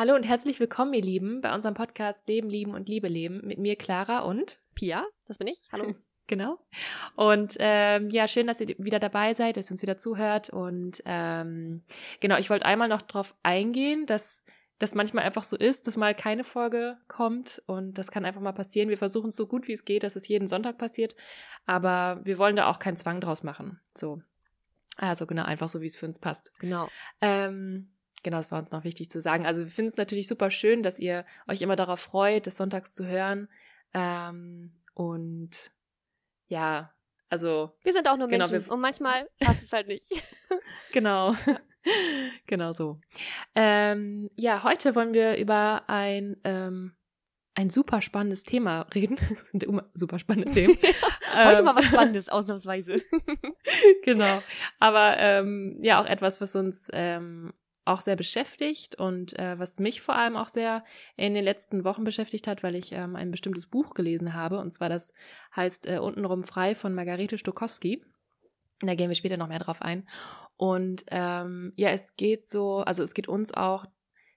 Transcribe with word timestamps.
Hallo 0.00 0.14
und 0.14 0.26
herzlich 0.26 0.58
willkommen, 0.58 0.94
ihr 0.94 1.02
Lieben, 1.02 1.42
bei 1.42 1.54
unserem 1.54 1.74
Podcast 1.74 2.26
Leben, 2.26 2.48
Lieben 2.48 2.72
und 2.72 2.88
Liebe 2.88 3.06
leben 3.06 3.42
mit 3.44 3.58
mir, 3.58 3.76
Clara 3.76 4.20
und 4.20 4.58
Pia, 4.74 5.04
das 5.26 5.36
bin 5.36 5.46
ich. 5.46 5.68
Hallo. 5.72 5.94
genau. 6.26 6.58
Und 7.16 7.58
ähm, 7.58 8.08
ja, 8.08 8.26
schön, 8.26 8.46
dass 8.46 8.62
ihr 8.62 8.74
wieder 8.78 8.98
dabei 8.98 9.34
seid, 9.34 9.58
dass 9.58 9.68
ihr 9.68 9.72
uns 9.72 9.82
wieder 9.82 9.98
zuhört. 9.98 10.48
Und 10.48 11.02
ähm, 11.04 11.84
genau, 12.20 12.38
ich 12.38 12.48
wollte 12.48 12.64
einmal 12.64 12.88
noch 12.88 13.02
drauf 13.02 13.34
eingehen, 13.42 14.06
dass 14.06 14.46
das 14.78 14.94
manchmal 14.94 15.24
einfach 15.24 15.44
so 15.44 15.54
ist, 15.54 15.86
dass 15.86 15.98
mal 15.98 16.14
keine 16.14 16.44
Folge 16.44 16.96
kommt 17.06 17.62
und 17.66 17.98
das 17.98 18.10
kann 18.10 18.24
einfach 18.24 18.40
mal 18.40 18.52
passieren. 18.52 18.88
Wir 18.88 18.96
versuchen 18.96 19.28
es 19.28 19.36
so 19.36 19.46
gut 19.46 19.68
wie 19.68 19.74
es 19.74 19.84
geht, 19.84 20.02
dass 20.02 20.16
es 20.16 20.28
jeden 20.28 20.46
Sonntag 20.46 20.78
passiert, 20.78 21.14
aber 21.66 22.22
wir 22.24 22.38
wollen 22.38 22.56
da 22.56 22.68
auch 22.68 22.78
keinen 22.78 22.96
Zwang 22.96 23.20
draus 23.20 23.42
machen. 23.42 23.82
So. 23.94 24.22
Also 24.96 25.26
genau, 25.26 25.44
einfach 25.44 25.68
so, 25.68 25.82
wie 25.82 25.86
es 25.86 25.98
für 25.98 26.06
uns 26.06 26.18
passt. 26.18 26.58
Genau. 26.58 26.88
Ähm, 27.20 27.90
Genau, 28.22 28.36
das 28.36 28.50
war 28.50 28.58
uns 28.58 28.70
noch 28.70 28.84
wichtig 28.84 29.10
zu 29.10 29.20
sagen. 29.20 29.46
Also 29.46 29.62
wir 29.62 29.68
finden 29.70 29.88
es 29.88 29.96
natürlich 29.96 30.28
super 30.28 30.50
schön, 30.50 30.82
dass 30.82 30.98
ihr 30.98 31.24
euch 31.48 31.62
immer 31.62 31.76
darauf 31.76 32.00
freut, 32.00 32.46
des 32.46 32.56
Sonntags 32.56 32.92
zu 32.92 33.06
hören. 33.06 33.48
Ähm, 33.94 34.72
und 34.94 35.72
ja, 36.48 36.92
also. 37.30 37.72
Wir 37.82 37.92
sind 37.92 38.08
auch 38.08 38.18
nur 38.18 38.28
genau, 38.28 38.48
Menschen 38.48 38.70
und 38.70 38.80
manchmal 38.80 39.28
passt 39.40 39.62
es 39.62 39.72
halt 39.72 39.88
nicht. 39.88 40.10
genau. 40.92 41.34
genau 42.46 42.72
so. 42.72 43.00
Ähm, 43.54 44.28
ja, 44.36 44.64
heute 44.64 44.94
wollen 44.94 45.14
wir 45.14 45.38
über 45.38 45.84
ein, 45.86 46.36
ähm, 46.44 46.94
ein 47.54 47.70
super 47.70 48.02
spannendes 48.02 48.44
Thema 48.44 48.82
reden. 48.94 49.16
Das 49.30 49.50
sind 49.50 49.62
immer 49.62 49.88
super 49.94 50.18
spannende 50.18 50.52
Themen. 50.52 50.76
heute 51.34 51.62
mal 51.62 51.76
was 51.76 51.86
ähm, 51.86 51.92
Spannendes, 51.92 52.28
ausnahmsweise. 52.28 52.96
genau. 54.04 54.42
Aber 54.78 55.16
ähm, 55.16 55.78
ja, 55.80 56.02
auch 56.02 56.06
etwas, 56.06 56.40
was 56.42 56.54
uns 56.54 56.88
ähm, 56.92 57.54
auch 57.84 58.00
sehr 58.00 58.16
beschäftigt 58.16 58.94
und 58.94 59.38
äh, 59.38 59.58
was 59.58 59.78
mich 59.78 60.00
vor 60.00 60.14
allem 60.14 60.36
auch 60.36 60.48
sehr 60.48 60.84
in 61.16 61.34
den 61.34 61.44
letzten 61.44 61.84
Wochen 61.84 62.04
beschäftigt 62.04 62.46
hat, 62.46 62.62
weil 62.62 62.74
ich 62.74 62.92
ähm, 62.92 63.16
ein 63.16 63.30
bestimmtes 63.30 63.66
Buch 63.66 63.94
gelesen 63.94 64.34
habe 64.34 64.58
und 64.58 64.70
zwar 64.70 64.88
das 64.88 65.14
heißt 65.56 65.88
äh, 65.88 65.98
Untenrum 65.98 66.44
frei 66.44 66.74
von 66.74 66.94
Margarete 66.94 67.38
Stokowski. 67.38 68.04
Da 68.80 68.94
gehen 68.94 69.08
wir 69.08 69.14
später 69.14 69.36
noch 69.36 69.48
mehr 69.48 69.58
drauf 69.58 69.82
ein. 69.82 70.08
Und 70.56 71.04
ähm, 71.08 71.72
ja, 71.76 71.90
es 71.90 72.16
geht 72.16 72.46
so, 72.46 72.78
also 72.78 73.02
es 73.02 73.14
geht 73.14 73.28
uns 73.28 73.52
auch 73.52 73.84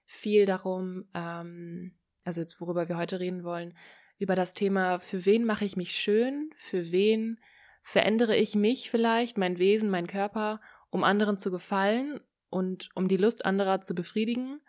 viel 0.04 0.44
darum, 0.44 1.04
ähm, 1.14 1.98
also 2.24 2.40
jetzt 2.40 2.60
worüber 2.60 2.88
wir 2.88 2.96
heute 2.96 3.20
reden 3.20 3.44
wollen, 3.44 3.74
über 4.18 4.34
das 4.34 4.54
Thema, 4.54 4.98
für 5.00 5.26
wen 5.26 5.44
mache 5.44 5.64
ich 5.64 5.76
mich 5.76 5.94
schön, 5.96 6.50
für 6.56 6.92
wen 6.92 7.40
verändere 7.82 8.36
ich 8.36 8.54
mich 8.54 8.90
vielleicht, 8.90 9.36
mein 9.36 9.58
Wesen, 9.58 9.90
mein 9.90 10.06
Körper, 10.06 10.60
um 10.90 11.04
anderen 11.04 11.36
zu 11.36 11.50
gefallen 11.50 12.20
und 12.54 12.88
um 12.94 13.08
die 13.08 13.16
Lust 13.16 13.44
anderer 13.44 13.80
zu 13.80 13.96
befriedigen 13.96 14.60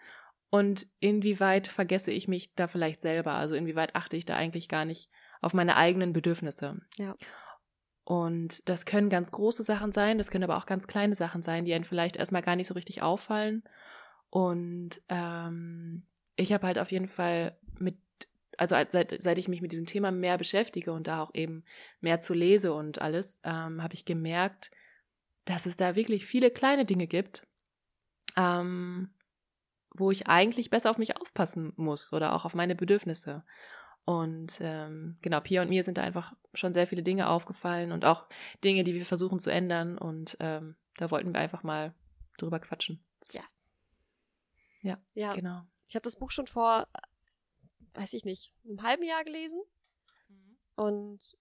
und 0.50 0.88
inwieweit 1.00 1.68
vergesse 1.68 2.10
ich 2.10 2.28
mich 2.28 2.56
da 2.56 2.68
vielleicht 2.68 3.00
selber, 3.00 3.34
also 3.34 3.54
inwieweit 3.54 3.96
achte 3.96 4.18
ich 4.18 4.26
da 4.26 4.36
eigentlich 4.36 4.68
gar 4.68 4.86
nicht 4.86 5.12
auf 5.40 5.54
meine 5.54 5.76
eigenen 5.76 6.12
Bedürfnisse. 6.12 6.82
Ja. 6.98 7.14
Und 8.04 8.68
das 8.68 8.86
können 8.86 9.10
ganz 9.10 9.30
große 9.30 9.62
Sachen 9.62 9.92
sein, 9.92 10.18
das 10.18 10.32
können 10.32 10.46
aber 10.46 10.58
auch 10.58 10.66
ganz 10.66 10.88
kleine 10.88 11.14
Sachen 11.14 11.44
sein, 11.44 11.64
die 11.64 11.76
einen 11.76 11.84
vielleicht 11.84 12.18
erstmal 12.18 12.42
gar 12.42 12.56
nicht 12.56 12.66
so 12.66 12.74
richtig 12.74 13.04
auffallen. 13.04 13.64
Und 14.32 15.04
ähm, 15.10 16.08
ich 16.38 16.54
habe 16.54 16.66
halt 16.66 16.80
auf 16.80 16.92
jeden 16.92 17.08
Fall 17.08 17.56
mit, 17.78 17.98
also 18.58 18.76
seit, 18.88 19.22
seit 19.22 19.38
ich 19.38 19.48
mich 19.48 19.62
mit 19.62 19.72
diesem 19.72 19.86
Thema 19.86 20.10
mehr 20.10 20.40
beschäftige 20.40 20.92
und 20.92 21.06
da 21.06 21.22
auch 21.22 21.36
eben 21.36 21.64
mehr 22.02 22.20
zu 22.20 22.34
lese 22.34 22.74
und 22.74 23.00
alles, 23.00 23.42
ähm, 23.44 23.84
habe 23.84 23.94
ich 23.94 24.06
gemerkt, 24.06 24.72
dass 25.46 25.68
es 25.68 25.78
da 25.78 25.96
wirklich 25.96 26.26
viele 26.26 26.50
kleine 26.50 26.86
Dinge 26.86 27.06
gibt, 27.06 27.46
ähm, 28.36 29.14
wo 29.94 30.12
ich 30.12 30.28
eigentlich 30.28 30.70
besser 30.70 30.90
auf 30.90 30.98
mich 30.98 31.20
aufpassen 31.20 31.74
muss 31.78 32.14
oder 32.14 32.34
auch 32.34 32.46
auf 32.46 32.56
meine 32.56 32.76
Bedürfnisse. 32.76 33.44
Und 34.04 34.60
ähm, 34.62 35.16
genau, 35.22 35.40
Pia 35.40 35.64
und 35.64 35.70
mir 35.70 35.84
sind 35.84 35.98
da 35.98 36.04
einfach 36.04 36.34
schon 36.54 36.74
sehr 36.74 36.86
viele 36.86 37.02
Dinge 37.02 37.28
aufgefallen 37.30 37.92
und 37.92 38.06
auch 38.06 38.28
Dinge, 38.64 38.84
die 38.84 38.94
wir 38.94 39.06
versuchen 39.06 39.40
zu 39.40 39.50
ändern. 39.50 39.98
Und 39.98 40.38
ähm, 40.40 40.76
da 40.98 41.10
wollten 41.10 41.34
wir 41.34 41.40
einfach 41.40 41.64
mal 41.64 41.96
drüber 42.38 42.60
quatschen. 42.60 43.04
Yes. 43.32 43.74
Ja, 44.82 45.00
ja. 45.16 45.34
genau. 45.34 45.64
Ich 45.88 45.96
habe 45.96 46.04
das 46.04 46.18
Buch 46.18 46.30
schon 46.30 46.46
vor, 46.46 46.88
weiß 47.96 48.14
ich 48.14 48.26
nicht, 48.26 48.54
einem 48.64 48.84
halben 48.84 49.04
Jahr 49.04 49.24
gelesen 49.24 49.60
mhm. 50.28 50.58
und 50.76 51.38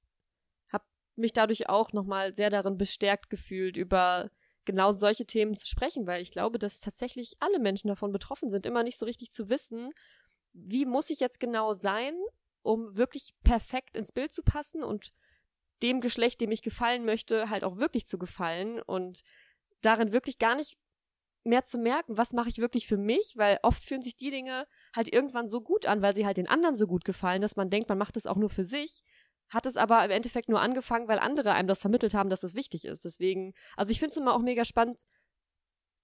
habe 0.73 0.85
mich 1.17 1.35
dadurch 1.35 1.69
auch 1.69 1.93
nochmal 1.93 2.33
sehr 2.33 2.49
darin 2.49 2.79
bestärkt 2.79 3.29
gefühlt, 3.29 3.77
über 3.77 4.31
genau 4.65 4.93
solche 4.93 5.27
Themen 5.27 5.55
zu 5.57 5.67
sprechen, 5.67 6.07
weil 6.07 6.23
ich 6.23 6.31
glaube, 6.31 6.59
dass 6.59 6.81
tatsächlich 6.81 7.37
alle 7.41 7.59
Menschen 7.59 7.89
davon 7.89 8.13
betroffen 8.13 8.49
sind, 8.49 8.67
immer 8.67 8.83
nicht 8.83 8.99
so 8.99 9.07
richtig 9.07 9.31
zu 9.31 9.49
wissen, 9.49 9.93
wie 10.53 10.87
muss 10.87 11.11
ich 11.11 11.21
jetzt 11.21 11.41
genau 11.41 11.73
sein, 11.73 12.15
um 12.63 12.97
wirklich 12.97 13.35
perfekt 13.43 13.97
ins 13.97 14.13
Bild 14.13 14.33
zu 14.33 14.43
passen 14.43 14.83
und 14.83 15.13
dem 15.83 16.01
Geschlecht, 16.01 16.41
dem 16.41 16.53
ich 16.53 16.63
gefallen 16.63 17.05
möchte, 17.05 17.51
halt 17.51 17.65
auch 17.65 17.77
wirklich 17.77 18.07
zu 18.07 18.19
gefallen 18.19 18.81
und 18.81 19.23
darin 19.83 20.13
wirklich 20.13 20.39
gar 20.39 20.55
nicht 20.55 20.79
mehr 21.45 21.63
zu 21.63 21.77
merken, 21.79 22.17
was 22.17 22.33
mache 22.33 22.49
ich 22.49 22.59
wirklich 22.59 22.87
für 22.87 22.97
mich, 22.97 23.35
weil 23.37 23.59
oft 23.63 23.85
fühlen 23.85 24.01
sich 24.01 24.17
die 24.17 24.31
Dinge 24.31 24.67
halt 24.97 25.13
irgendwann 25.13 25.47
so 25.47 25.61
gut 25.61 25.85
an, 25.85 26.01
weil 26.01 26.15
sie 26.15 26.25
halt 26.25 26.39
den 26.39 26.49
anderen 26.49 26.77
so 26.77 26.87
gut 26.87 27.05
gefallen, 27.05 27.43
dass 27.43 27.57
man 27.57 27.69
denkt, 27.69 27.89
man 27.89 27.99
macht 27.99 28.17
es 28.17 28.27
auch 28.27 28.37
nur 28.37 28.49
für 28.49 28.65
sich 28.65 29.03
hat 29.49 29.67
es 29.67 29.77
aber 29.77 30.05
im 30.05 30.11
Endeffekt 30.11 30.49
nur 30.49 30.61
angefangen, 30.61 31.09
weil 31.09 31.19
andere 31.19 31.53
einem 31.53 31.69
das 31.69 31.81
vermittelt 31.81 32.15
haben, 32.15 32.31
dass 32.31 32.41
das 32.41 32.55
wichtig 32.55 32.85
ist. 32.85 33.05
Deswegen, 33.05 33.55
also 33.77 33.91
ich 33.91 33.99
finde 33.99 34.13
es 34.13 34.17
immer 34.17 34.35
auch 34.35 34.43
mega 34.43 34.65
spannend 34.65 35.03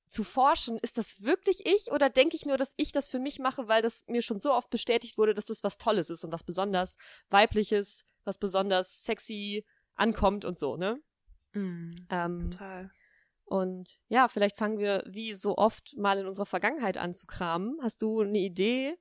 zu 0.06 0.24
forschen, 0.24 0.78
ist 0.78 0.98
das 0.98 1.22
wirklich 1.22 1.64
ich 1.66 1.92
oder 1.92 2.10
denke 2.10 2.34
ich 2.36 2.44
nur, 2.44 2.58
dass 2.58 2.74
ich 2.76 2.90
das 2.90 3.08
für 3.08 3.20
mich 3.20 3.38
mache, 3.38 3.68
weil 3.68 3.80
das 3.80 4.04
mir 4.08 4.22
schon 4.22 4.40
so 4.40 4.52
oft 4.52 4.68
bestätigt 4.68 5.18
wurde, 5.18 5.34
dass 5.34 5.46
das 5.46 5.62
was 5.62 5.78
Tolles 5.78 6.10
ist 6.10 6.24
und 6.24 6.32
was 6.32 6.42
besonders 6.42 6.96
weibliches, 7.30 8.04
was 8.24 8.36
besonders 8.36 9.04
sexy 9.04 9.64
ankommt 9.94 10.44
und 10.44 10.58
so, 10.58 10.76
ne? 10.76 11.00
Mm, 11.52 11.88
ähm, 12.10 12.50
total. 12.50 12.90
Und 13.44 13.98
ja, 14.08 14.28
vielleicht 14.28 14.56
fangen 14.56 14.78
wir 14.78 15.02
wie 15.06 15.34
so 15.34 15.56
oft 15.56 15.96
mal 15.96 16.18
in 16.18 16.26
unserer 16.26 16.46
Vergangenheit 16.46 16.96
an 16.96 17.12
zu 17.12 17.26
kramen. 17.26 17.78
Hast 17.82 18.02
du 18.02 18.20
eine 18.20 18.38
Idee, 18.38 18.96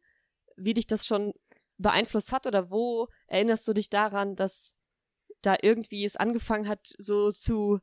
wie 0.58 0.74
dich 0.74 0.88
das 0.88 1.06
schon 1.06 1.34
beeinflusst 1.78 2.32
hat 2.32 2.48
oder 2.48 2.72
wo 2.72 3.08
erinnerst 3.30 3.68
du 3.68 3.74
dich 3.74 3.90
daran, 3.90 4.36
dass 4.36 4.76
da 5.42 5.56
irgendwie 5.62 6.04
es 6.04 6.18
angefangen 6.18 6.68
hat, 6.68 6.94
so 6.98 7.32
zu, 7.32 7.80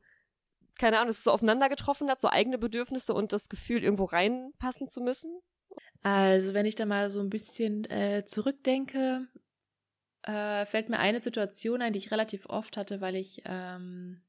keine 0.77 0.99
Ahnung, 0.99 1.09
es 1.09 1.23
so 1.23 1.31
aufeinander 1.31 1.69
getroffen 1.69 2.09
hat, 2.09 2.21
so 2.21 2.29
eigene 2.29 2.57
Bedürfnisse 2.57 3.13
und 3.13 3.33
das 3.33 3.49
Gefühl, 3.49 3.83
irgendwo 3.83 4.05
reinpassen 4.05 4.87
zu 4.87 5.01
müssen? 5.01 5.41
Also, 6.03 6.53
wenn 6.53 6.65
ich 6.65 6.75
da 6.75 6.85
mal 6.85 7.09
so 7.09 7.19
ein 7.19 7.29
bisschen 7.29 7.85
äh, 7.85 8.23
zurückdenke, 8.25 9.27
äh, 10.23 10.65
fällt 10.65 10.89
mir 10.89 10.99
eine 10.99 11.19
Situation 11.19 11.81
ein, 11.81 11.93
die 11.93 11.99
ich 11.99 12.11
relativ 12.11 12.47
oft 12.47 12.77
hatte, 12.77 13.01
weil 13.01 13.15
ich, 13.15 13.41
ähm, 13.45 14.21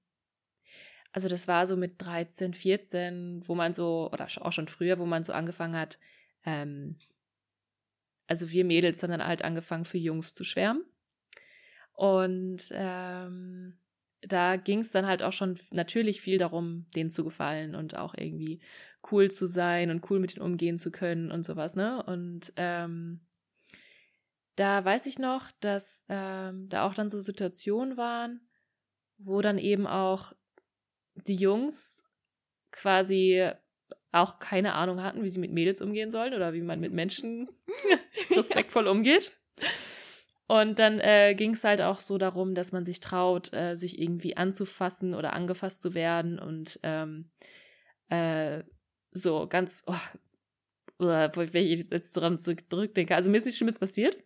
also 1.12 1.28
das 1.28 1.48
war 1.48 1.66
so 1.66 1.76
mit 1.76 2.00
13, 2.00 2.54
14, 2.54 3.42
wo 3.46 3.54
man 3.54 3.74
so, 3.74 4.10
oder 4.12 4.28
auch 4.40 4.52
schon 4.52 4.68
früher, 4.68 4.98
wo 4.98 5.06
man 5.06 5.24
so 5.24 5.32
angefangen 5.32 5.76
hat, 5.76 5.98
ähm, 6.46 6.96
also 8.28 8.50
wir 8.50 8.64
Mädels 8.64 9.02
haben 9.02 9.10
dann 9.10 9.26
halt 9.26 9.42
angefangen, 9.42 9.84
für 9.84 9.98
Jungs 9.98 10.34
zu 10.34 10.44
schwärmen. 10.44 10.84
Und 11.98 12.68
ähm, 12.70 13.76
da 14.20 14.54
ging 14.54 14.78
es 14.78 14.92
dann 14.92 15.08
halt 15.08 15.24
auch 15.24 15.32
schon 15.32 15.58
natürlich 15.72 16.20
viel 16.20 16.38
darum, 16.38 16.86
denen 16.94 17.10
zu 17.10 17.24
gefallen 17.24 17.74
und 17.74 17.96
auch 17.96 18.14
irgendwie 18.16 18.60
cool 19.10 19.32
zu 19.32 19.46
sein 19.46 19.90
und 19.90 20.08
cool 20.08 20.20
mit 20.20 20.36
denen 20.36 20.46
umgehen 20.46 20.78
zu 20.78 20.92
können 20.92 21.32
und 21.32 21.44
sowas, 21.44 21.74
ne? 21.74 22.00
Und 22.04 22.52
ähm, 22.54 23.26
da 24.54 24.84
weiß 24.84 25.06
ich 25.06 25.18
noch, 25.18 25.50
dass 25.58 26.06
ähm, 26.08 26.68
da 26.68 26.86
auch 26.86 26.94
dann 26.94 27.08
so 27.08 27.20
Situationen 27.20 27.96
waren, 27.96 28.48
wo 29.16 29.40
dann 29.40 29.58
eben 29.58 29.88
auch 29.88 30.32
die 31.26 31.34
Jungs 31.34 32.04
quasi 32.70 33.50
auch 34.12 34.38
keine 34.38 34.74
Ahnung 34.74 35.02
hatten, 35.02 35.24
wie 35.24 35.28
sie 35.28 35.40
mit 35.40 35.50
Mädels 35.50 35.80
umgehen 35.80 36.12
sollen 36.12 36.32
oder 36.32 36.52
wie 36.52 36.62
man 36.62 36.78
mit 36.78 36.92
Menschen 36.92 37.48
respektvoll 38.30 38.86
umgeht. 38.86 39.32
Und 40.48 40.78
dann 40.78 40.98
äh, 40.98 41.34
ging 41.34 41.52
es 41.52 41.62
halt 41.62 41.82
auch 41.82 42.00
so 42.00 42.16
darum, 42.16 42.54
dass 42.54 42.72
man 42.72 42.84
sich 42.84 43.00
traut, 43.00 43.52
äh, 43.52 43.74
sich 43.76 44.00
irgendwie 44.00 44.36
anzufassen 44.36 45.14
oder 45.14 45.34
angefasst 45.34 45.82
zu 45.82 45.92
werden 45.92 46.38
und 46.38 46.80
ähm, 46.82 47.30
äh, 48.08 48.62
so 49.10 49.46
ganz, 49.46 49.84
oh, 49.86 49.94
wenn 50.98 51.66
ich 51.66 51.90
jetzt 51.90 52.12
dran 52.14 52.38
zurückdenke. 52.38 53.14
Also 53.14 53.28
mir 53.28 53.36
ist 53.36 53.44
nichts 53.44 53.58
Schlimmes 53.58 53.78
passiert, 53.78 54.16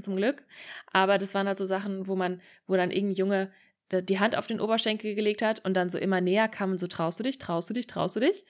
zum 0.00 0.16
Glück. 0.16 0.44
Aber 0.92 1.18
das 1.18 1.34
waren 1.34 1.46
halt 1.46 1.56
so 1.56 1.66
Sachen, 1.66 2.08
wo 2.08 2.16
man, 2.16 2.42
wo 2.66 2.74
dann 2.74 2.90
irgendein 2.90 3.16
Junge 3.16 3.52
die 3.92 4.18
Hand 4.18 4.36
auf 4.36 4.46
den 4.46 4.60
Oberschenkel 4.60 5.14
gelegt 5.14 5.40
hat 5.40 5.64
und 5.64 5.74
dann 5.74 5.88
so 5.88 5.98
immer 5.98 6.20
näher 6.20 6.48
kam 6.48 6.72
und 6.72 6.78
so 6.78 6.88
traust 6.88 7.20
du 7.20 7.22
dich, 7.22 7.38
traust 7.38 7.70
du 7.70 7.74
dich, 7.74 7.86
traust 7.86 8.16
du 8.16 8.20
dich. 8.20 8.44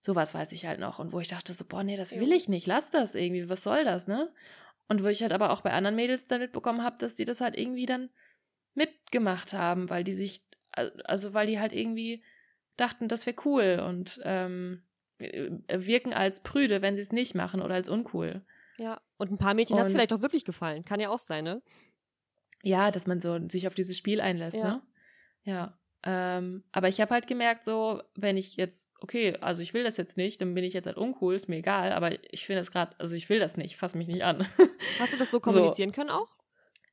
Sowas 0.00 0.34
weiß 0.34 0.52
ich 0.52 0.66
halt 0.66 0.78
noch. 0.80 0.98
Und 0.98 1.12
wo 1.12 1.20
ich 1.20 1.28
dachte 1.28 1.54
so, 1.54 1.64
boah, 1.64 1.82
nee, 1.82 1.96
das 1.96 2.14
will 2.18 2.32
ich 2.32 2.48
nicht, 2.48 2.66
lass 2.66 2.90
das 2.90 3.14
irgendwie, 3.14 3.48
was 3.48 3.62
soll 3.62 3.84
das, 3.84 4.08
ne? 4.08 4.30
Und 4.88 5.04
wo 5.04 5.08
ich 5.08 5.22
halt 5.22 5.32
aber 5.32 5.50
auch 5.50 5.60
bei 5.60 5.72
anderen 5.72 5.96
Mädels 5.96 6.28
dann 6.28 6.40
mitbekommen 6.40 6.82
habe, 6.82 6.98
dass 6.98 7.14
die 7.14 7.24
das 7.24 7.40
halt 7.40 7.56
irgendwie 7.56 7.86
dann 7.86 8.08
mitgemacht 8.74 9.52
haben, 9.52 9.90
weil 9.90 10.02
die 10.02 10.14
sich, 10.14 10.42
also 11.04 11.34
weil 11.34 11.46
die 11.46 11.60
halt 11.60 11.72
irgendwie 11.72 12.22
dachten, 12.76 13.08
das 13.08 13.26
wäre 13.26 13.36
cool. 13.44 13.84
Und 13.86 14.20
ähm, 14.24 14.82
äh, 15.18 15.50
wirken 15.68 16.14
als 16.14 16.42
prüde, 16.42 16.80
wenn 16.80 16.96
sie 16.96 17.02
es 17.02 17.12
nicht 17.12 17.34
machen 17.34 17.60
oder 17.60 17.74
als 17.74 17.88
uncool. 17.88 18.42
Ja, 18.78 19.00
und 19.16 19.32
ein 19.32 19.38
paar 19.38 19.54
Mädchen 19.54 19.76
hat 19.78 19.86
es 19.86 19.92
vielleicht 19.92 20.12
auch 20.12 20.22
wirklich 20.22 20.44
gefallen. 20.44 20.84
Kann 20.84 21.00
ja 21.00 21.10
auch 21.10 21.18
sein, 21.18 21.44
ne? 21.44 21.62
Ja, 22.62 22.90
dass 22.90 23.06
man 23.06 23.20
so 23.20 23.38
sich 23.48 23.66
auf 23.66 23.74
dieses 23.74 23.96
Spiel 23.98 24.20
einlässt, 24.20 24.58
ja. 24.58 24.74
ne? 24.74 24.82
Ja. 25.42 25.78
Ähm, 26.10 26.64
aber 26.72 26.88
ich 26.88 27.02
habe 27.02 27.12
halt 27.12 27.26
gemerkt, 27.26 27.62
so, 27.62 28.02
wenn 28.14 28.38
ich 28.38 28.56
jetzt, 28.56 28.94
okay, 29.02 29.36
also 29.42 29.60
ich 29.60 29.74
will 29.74 29.84
das 29.84 29.98
jetzt 29.98 30.16
nicht, 30.16 30.40
dann 30.40 30.54
bin 30.54 30.64
ich 30.64 30.72
jetzt 30.72 30.86
halt 30.86 30.96
uncool, 30.96 31.34
ist 31.34 31.50
mir 31.50 31.56
egal, 31.56 31.92
aber 31.92 32.12
ich 32.32 32.46
finde 32.46 32.60
das 32.60 32.72
gerade, 32.72 32.98
also 32.98 33.14
ich 33.14 33.28
will 33.28 33.38
das 33.38 33.58
nicht, 33.58 33.76
fass 33.76 33.94
mich 33.94 34.08
nicht 34.08 34.24
an. 34.24 34.48
Hast 34.98 35.12
du 35.12 35.18
das 35.18 35.30
so 35.30 35.38
kommunizieren 35.38 35.90
so. 35.90 35.96
können 35.96 36.08
auch? 36.08 36.34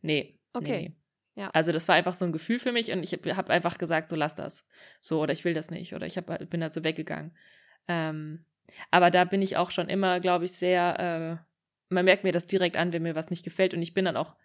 Nee. 0.01 0.38
Okay. 0.51 0.67
Nee, 0.67 0.89
nee. 0.89 0.95
Ja. 1.41 1.50
Also 1.53 1.71
das 1.71 1.88
war 1.88 1.95
einfach 1.95 2.13
so 2.13 2.25
ein 2.25 2.33
Gefühl 2.33 2.59
für 2.59 2.73
mich 2.73 2.91
und 2.91 3.03
ich 3.03 3.13
habe 3.13 3.53
einfach 3.53 3.77
gesagt, 3.77 4.09
so 4.09 4.17
lass 4.17 4.35
das. 4.35 4.67
So, 5.00 5.21
oder 5.21 5.31
ich 5.31 5.45
will 5.45 5.53
das 5.53 5.71
nicht. 5.71 5.94
Oder 5.95 6.07
ich 6.07 6.17
hab, 6.17 6.50
bin 6.50 6.62
halt 6.62 6.73
so 6.73 6.83
weggegangen. 6.83 7.38
Ähm, 7.88 8.44
aber 8.91 9.12
da 9.12 9.23
bin 9.23 9.41
ich 9.41 9.56
auch 9.56 9.71
schon 9.71 9.88
immer, 9.88 10.19
glaube 10.19 10.44
ich, 10.44 10.51
sehr, 10.51 11.00
äh, 11.39 11.94
man 11.94 12.03
merkt 12.03 12.25
mir 12.25 12.33
das 12.33 12.47
direkt 12.47 12.75
an, 12.75 12.91
wenn 12.91 13.03
mir 13.03 13.15
was 13.15 13.29
nicht 13.29 13.45
gefällt. 13.45 13.73
Und 13.73 13.81
ich 13.81 13.94
bin 13.94 14.03
dann 14.03 14.17
auch 14.17 14.35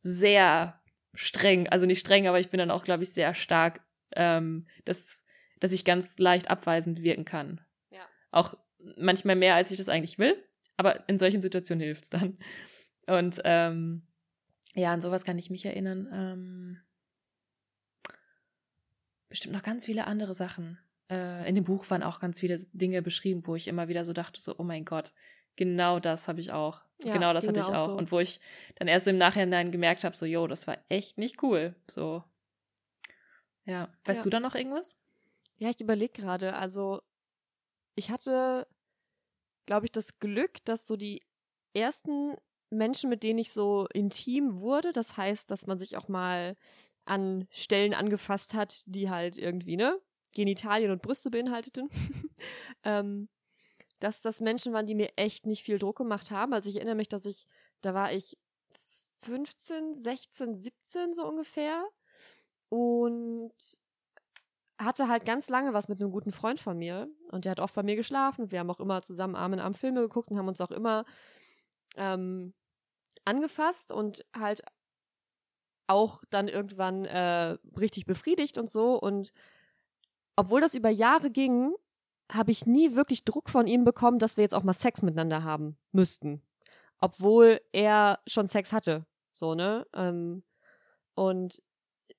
sehr 0.00 0.80
streng, 1.14 1.68
also 1.68 1.86
nicht 1.86 2.00
streng, 2.00 2.26
aber 2.26 2.40
ich 2.40 2.50
bin 2.50 2.58
dann 2.58 2.72
auch, 2.72 2.84
glaube 2.84 3.04
ich, 3.04 3.12
sehr 3.12 3.34
stark, 3.34 3.85
ähm, 4.14 4.64
dass, 4.84 5.24
dass 5.60 5.72
ich 5.72 5.84
ganz 5.84 6.18
leicht 6.18 6.50
abweisend 6.50 7.02
wirken 7.02 7.24
kann. 7.24 7.60
Ja. 7.90 8.06
Auch 8.30 8.54
manchmal 8.96 9.36
mehr, 9.36 9.54
als 9.54 9.70
ich 9.70 9.78
das 9.78 9.88
eigentlich 9.88 10.18
will, 10.18 10.36
aber 10.76 11.08
in 11.08 11.18
solchen 11.18 11.40
Situationen 11.40 11.84
hilft 11.84 12.04
es 12.04 12.10
dann. 12.10 12.38
Und 13.06 13.40
ähm, 13.44 14.02
ja, 14.74 14.92
an 14.92 15.00
sowas 15.00 15.24
kann 15.24 15.38
ich 15.38 15.50
mich 15.50 15.64
erinnern. 15.64 16.08
Ähm, 16.12 16.78
bestimmt 19.28 19.54
noch 19.54 19.62
ganz 19.62 19.86
viele 19.86 20.06
andere 20.06 20.34
Sachen. 20.34 20.78
Äh, 21.10 21.48
in 21.48 21.54
dem 21.54 21.64
Buch 21.64 21.88
waren 21.90 22.02
auch 22.02 22.20
ganz 22.20 22.40
viele 22.40 22.58
Dinge 22.72 23.02
beschrieben, 23.02 23.46
wo 23.46 23.54
ich 23.56 23.68
immer 23.68 23.88
wieder 23.88 24.04
so 24.04 24.12
dachte, 24.12 24.40
so, 24.40 24.54
oh 24.58 24.64
mein 24.64 24.84
Gott, 24.84 25.12
genau 25.56 26.00
das 26.00 26.28
habe 26.28 26.40
ich 26.40 26.52
auch. 26.52 26.82
Ja, 27.02 27.12
genau 27.12 27.32
das 27.32 27.46
hatte 27.46 27.60
ich 27.60 27.66
auch. 27.66 27.86
So. 27.86 27.96
Und 27.96 28.12
wo 28.12 28.20
ich 28.20 28.40
dann 28.76 28.88
erst 28.88 29.04
so 29.04 29.10
im 29.10 29.18
Nachhinein 29.18 29.70
gemerkt 29.70 30.04
habe, 30.04 30.16
so, 30.16 30.26
yo, 30.26 30.46
das 30.46 30.66
war 30.66 30.78
echt 30.88 31.18
nicht 31.18 31.42
cool. 31.42 31.74
So. 31.88 32.24
Ja. 33.66 33.92
Weißt 34.04 34.20
ja. 34.20 34.24
du 34.24 34.30
da 34.30 34.40
noch 34.40 34.54
irgendwas? 34.54 35.02
Ja, 35.58 35.70
ich 35.70 35.80
überlege 35.80 36.12
gerade. 36.12 36.54
Also, 36.54 37.02
ich 37.94 38.10
hatte, 38.10 38.66
glaube 39.66 39.86
ich, 39.86 39.92
das 39.92 40.18
Glück, 40.18 40.64
dass 40.64 40.86
so 40.86 40.96
die 40.96 41.22
ersten 41.74 42.36
Menschen, 42.70 43.10
mit 43.10 43.22
denen 43.22 43.38
ich 43.38 43.52
so 43.52 43.86
intim 43.92 44.60
wurde, 44.60 44.92
das 44.92 45.16
heißt, 45.16 45.50
dass 45.50 45.66
man 45.66 45.78
sich 45.78 45.96
auch 45.96 46.08
mal 46.08 46.56
an 47.04 47.46
Stellen 47.50 47.94
angefasst 47.94 48.54
hat, 48.54 48.82
die 48.86 49.10
halt 49.10 49.38
irgendwie, 49.38 49.76
ne, 49.76 50.00
Genitalien 50.32 50.90
und 50.90 51.02
Brüste 51.02 51.30
beinhalteten, 51.30 51.88
ähm, 52.82 53.28
dass 54.00 54.20
das 54.20 54.40
Menschen 54.40 54.72
waren, 54.72 54.86
die 54.86 54.94
mir 54.94 55.10
echt 55.16 55.46
nicht 55.46 55.62
viel 55.62 55.78
Druck 55.78 55.96
gemacht 55.98 56.30
haben. 56.30 56.52
Also 56.52 56.68
ich 56.68 56.76
erinnere 56.76 56.96
mich, 56.96 57.08
dass 57.08 57.24
ich, 57.24 57.46
da 57.80 57.94
war 57.94 58.12
ich 58.12 58.36
15, 59.20 59.94
16, 60.02 60.56
17 60.56 61.14
so 61.14 61.26
ungefähr 61.26 61.86
und 62.68 63.52
hatte 64.78 65.08
halt 65.08 65.24
ganz 65.24 65.48
lange 65.48 65.72
was 65.72 65.88
mit 65.88 66.00
einem 66.00 66.10
guten 66.10 66.32
Freund 66.32 66.60
von 66.60 66.76
mir 66.76 67.08
und 67.30 67.44
der 67.44 67.52
hat 67.52 67.60
oft 67.60 67.74
bei 67.74 67.82
mir 67.82 67.96
geschlafen. 67.96 68.50
Wir 68.50 68.58
haben 68.60 68.70
auch 68.70 68.80
immer 68.80 69.02
zusammen 69.02 69.34
Arm 69.34 69.54
in 69.54 69.60
Arm 69.60 69.74
Filme 69.74 70.00
geguckt 70.00 70.30
und 70.30 70.38
haben 70.38 70.48
uns 70.48 70.60
auch 70.60 70.70
immer 70.70 71.04
ähm, 71.96 72.52
angefasst 73.24 73.90
und 73.90 74.24
halt 74.36 74.62
auch 75.86 76.24
dann 76.30 76.48
irgendwann 76.48 77.04
äh, 77.04 77.56
richtig 77.78 78.06
befriedigt 78.06 78.58
und 78.58 78.70
so. 78.70 78.98
Und 78.98 79.32
obwohl 80.36 80.60
das 80.60 80.74
über 80.74 80.90
Jahre 80.90 81.30
ging, 81.30 81.74
habe 82.30 82.50
ich 82.50 82.66
nie 82.66 82.94
wirklich 82.94 83.24
Druck 83.24 83.48
von 83.48 83.66
ihm 83.66 83.84
bekommen, 83.84 84.18
dass 84.18 84.36
wir 84.36 84.42
jetzt 84.42 84.54
auch 84.54 84.64
mal 84.64 84.72
Sex 84.72 85.02
miteinander 85.02 85.44
haben 85.44 85.78
müssten. 85.92 86.42
Obwohl 86.98 87.60
er 87.72 88.20
schon 88.26 88.46
Sex 88.46 88.72
hatte. 88.72 89.06
So, 89.30 89.54
ne? 89.54 89.86
Ähm, 89.94 90.42
und 91.14 91.62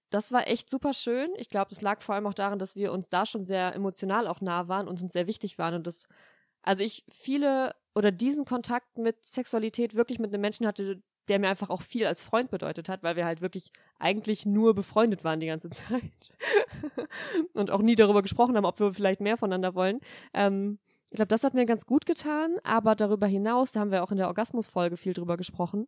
das 0.10 0.32
war 0.32 0.48
echt 0.48 0.70
super 0.70 0.94
schön. 0.94 1.30
Ich 1.38 1.50
glaube, 1.50 1.72
es 1.72 1.82
lag 1.82 2.02
vor 2.02 2.16
allem 2.16 2.28
auch 2.28 2.34
daran, 2.34 2.60
dass 2.60 2.76
wir 2.76 2.92
uns 2.92 3.10
da 3.10 3.26
schon 3.26 3.44
sehr 3.44 3.76
emotional 3.76 4.28
auch 4.28 4.42
nah 4.42 4.68
waren 4.68 4.88
und 4.88 5.02
uns 5.02 5.14
sehr 5.14 5.28
wichtig 5.28 5.58
waren. 5.58 5.76
Und 5.76 5.88
das, 5.88 6.08
also 6.62 6.84
ich 6.84 7.04
viele 7.10 7.76
oder 7.94 8.12
diesen 8.12 8.46
Kontakt 8.46 8.98
mit 8.98 9.26
Sexualität 9.26 9.96
wirklich 9.96 10.20
mit 10.20 10.34
einem 10.34 10.42
Menschen 10.42 10.68
hatte, 10.68 11.02
der 11.28 11.40
mir 11.40 11.50
einfach 11.50 11.70
auch 11.70 11.82
viel 11.82 12.06
als 12.06 12.24
Freund 12.24 12.52
bedeutet 12.52 12.90
hat, 12.90 13.04
weil 13.04 13.16
wir 13.16 13.26
halt 13.26 13.42
wirklich 13.42 13.72
eigentlich 14.00 14.46
nur 14.46 14.74
befreundet 14.74 15.24
waren 15.24 15.40
die 15.40 15.48
ganze 15.48 15.70
Zeit 15.72 16.32
und 17.54 17.72
auch 17.72 17.82
nie 17.82 17.96
darüber 17.96 18.22
gesprochen 18.22 18.56
haben, 18.56 18.66
ob 18.66 18.80
wir 18.80 18.94
vielleicht 18.94 19.20
mehr 19.22 19.38
voneinander 19.38 19.76
wollen. 19.76 20.00
Ähm, 20.34 20.80
ich 21.10 21.16
glaube, 21.16 21.30
das 21.30 21.44
hat 21.44 21.54
mir 21.54 21.66
ganz 21.66 21.86
gut 21.86 22.06
getan, 22.06 22.58
aber 22.64 22.96
darüber 22.96 23.28
hinaus, 23.28 23.72
da 23.72 23.80
haben 23.80 23.92
wir 23.92 24.04
auch 24.04 24.12
in 24.12 24.18
der 24.18 24.28
Orgasmus-Folge 24.28 24.98
viel 24.98 25.14
drüber 25.14 25.38
gesprochen, 25.38 25.88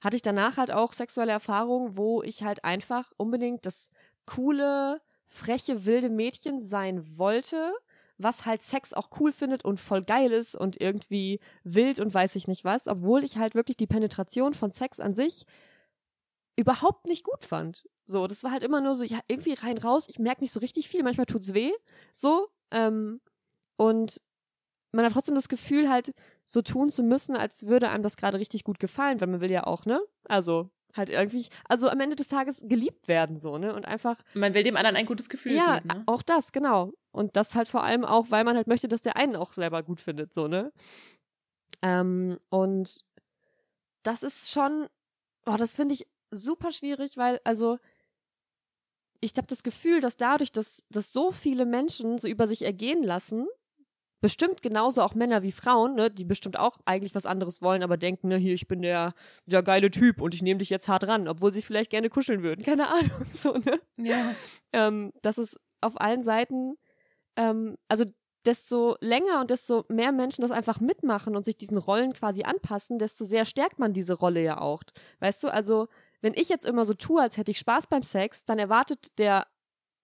hatte 0.00 0.16
ich 0.16 0.22
danach 0.22 0.56
halt 0.56 0.72
auch 0.72 0.92
sexuelle 0.92 1.32
Erfahrungen, 1.32 1.96
wo 1.96 2.22
ich 2.22 2.42
halt 2.42 2.64
einfach 2.64 3.12
unbedingt 3.16 3.66
das 3.66 3.90
coole, 4.26 5.00
freche, 5.24 5.84
wilde 5.84 6.10
Mädchen 6.10 6.60
sein 6.60 7.18
wollte 7.18 7.72
was 8.18 8.46
halt 8.46 8.62
Sex 8.62 8.92
auch 8.92 9.08
cool 9.18 9.32
findet 9.32 9.64
und 9.64 9.80
voll 9.80 10.02
geil 10.02 10.30
ist 10.30 10.56
und 10.56 10.80
irgendwie 10.80 11.40
wild 11.64 12.00
und 12.00 12.14
weiß 12.14 12.36
ich 12.36 12.46
nicht 12.46 12.64
was, 12.64 12.86
obwohl 12.86 13.24
ich 13.24 13.38
halt 13.38 13.54
wirklich 13.54 13.76
die 13.76 13.86
Penetration 13.86 14.54
von 14.54 14.70
Sex 14.70 15.00
an 15.00 15.14
sich 15.14 15.44
überhaupt 16.56 17.06
nicht 17.06 17.24
gut 17.24 17.44
fand. 17.44 17.88
So, 18.06 18.26
das 18.26 18.44
war 18.44 18.52
halt 18.52 18.62
immer 18.62 18.80
nur 18.80 18.94
so, 18.94 19.04
ja, 19.04 19.18
irgendwie 19.26 19.54
rein 19.54 19.78
raus, 19.78 20.06
ich 20.08 20.18
merke 20.18 20.42
nicht 20.42 20.52
so 20.52 20.60
richtig 20.60 20.88
viel, 20.88 21.02
manchmal 21.02 21.26
tut's 21.26 21.54
weh, 21.54 21.72
so, 22.12 22.48
ähm, 22.70 23.20
und 23.76 24.20
man 24.92 25.04
hat 25.04 25.12
trotzdem 25.12 25.34
das 25.34 25.48
Gefühl, 25.48 25.88
halt 25.90 26.12
so 26.44 26.62
tun 26.62 26.90
zu 26.90 27.02
müssen, 27.02 27.36
als 27.36 27.66
würde 27.66 27.90
einem 27.90 28.02
das 28.02 28.16
gerade 28.16 28.38
richtig 28.38 28.64
gut 28.64 28.78
gefallen, 28.78 29.20
weil 29.20 29.28
man 29.28 29.40
will 29.40 29.50
ja 29.50 29.66
auch, 29.66 29.86
ne? 29.86 30.00
Also, 30.28 30.70
halt 30.96 31.10
irgendwie, 31.10 31.46
also 31.68 31.88
am 31.88 32.00
Ende 32.00 32.16
des 32.16 32.28
Tages 32.28 32.64
geliebt 32.66 33.08
werden, 33.08 33.36
so, 33.36 33.58
ne? 33.58 33.74
Und 33.74 33.86
einfach. 33.86 34.16
Man 34.34 34.54
will 34.54 34.62
dem 34.62 34.76
anderen 34.76 34.96
ein 34.96 35.06
gutes 35.06 35.28
Gefühl 35.28 35.52
ja, 35.52 35.76
geben. 35.76 35.88
Ja, 35.88 35.94
ne? 35.96 36.02
auch 36.06 36.22
das, 36.22 36.52
genau. 36.52 36.92
Und 37.12 37.36
das 37.36 37.54
halt 37.54 37.68
vor 37.68 37.84
allem 37.84 38.04
auch, 38.04 38.26
weil 38.30 38.44
man 38.44 38.56
halt 38.56 38.66
möchte, 38.66 38.88
dass 38.88 39.02
der 39.02 39.16
einen 39.16 39.36
auch 39.36 39.52
selber 39.52 39.82
gut 39.82 40.00
findet, 40.00 40.32
so, 40.32 40.48
ne? 40.48 40.72
Ähm, 41.82 42.38
und 42.50 43.04
das 44.02 44.22
ist 44.22 44.50
schon, 44.50 44.86
oh, 45.46 45.56
das 45.56 45.74
finde 45.74 45.94
ich 45.94 46.06
super 46.30 46.72
schwierig, 46.72 47.16
weil, 47.16 47.40
also, 47.44 47.78
ich 49.20 49.32
habe 49.36 49.46
das 49.46 49.62
Gefühl, 49.62 50.00
dass 50.00 50.16
dadurch, 50.16 50.52
dass, 50.52 50.84
dass 50.90 51.12
so 51.12 51.30
viele 51.30 51.64
Menschen 51.64 52.18
so 52.18 52.28
über 52.28 52.46
sich 52.46 52.62
ergehen 52.62 53.02
lassen, 53.02 53.46
bestimmt 54.24 54.62
genauso 54.62 55.02
auch 55.02 55.14
Männer 55.14 55.42
wie 55.42 55.52
Frauen, 55.52 55.96
ne, 55.96 56.10
die 56.10 56.24
bestimmt 56.24 56.58
auch 56.58 56.78
eigentlich 56.86 57.14
was 57.14 57.26
anderes 57.26 57.60
wollen, 57.60 57.82
aber 57.82 57.98
denken, 57.98 58.28
ne, 58.28 58.38
hier, 58.38 58.54
ich 58.54 58.66
bin 58.66 58.80
der, 58.80 59.12
der 59.44 59.62
geile 59.62 59.90
Typ 59.90 60.22
und 60.22 60.34
ich 60.34 60.40
nehme 60.40 60.56
dich 60.56 60.70
jetzt 60.70 60.88
hart 60.88 61.06
ran, 61.06 61.28
obwohl 61.28 61.52
sie 61.52 61.60
vielleicht 61.60 61.90
gerne 61.90 62.08
kuscheln 62.08 62.42
würden, 62.42 62.62
keine 62.64 62.88
Ahnung, 62.88 63.26
so, 63.30 63.52
ne? 63.52 63.78
Ja. 63.98 64.34
Ähm, 64.72 65.12
das 65.20 65.36
ist 65.36 65.60
auf 65.82 66.00
allen 66.00 66.22
Seiten, 66.22 66.78
ähm, 67.36 67.76
also 67.86 68.06
desto 68.46 68.96
länger 69.00 69.42
und 69.42 69.50
desto 69.50 69.84
mehr 69.90 70.10
Menschen 70.10 70.40
das 70.40 70.52
einfach 70.52 70.80
mitmachen 70.80 71.36
und 71.36 71.44
sich 71.44 71.58
diesen 71.58 71.76
Rollen 71.76 72.14
quasi 72.14 72.44
anpassen, 72.44 72.98
desto 72.98 73.26
sehr 73.26 73.44
stärkt 73.44 73.78
man 73.78 73.92
diese 73.92 74.14
Rolle 74.14 74.42
ja 74.42 74.58
auch. 74.58 74.84
Weißt 75.20 75.42
du, 75.42 75.48
also 75.48 75.88
wenn 76.22 76.32
ich 76.32 76.48
jetzt 76.48 76.64
immer 76.64 76.86
so 76.86 76.94
tue, 76.94 77.20
als 77.20 77.36
hätte 77.36 77.50
ich 77.50 77.58
Spaß 77.58 77.88
beim 77.88 78.02
Sex, 78.02 78.46
dann 78.46 78.58
erwartet 78.58 79.18
der 79.18 79.46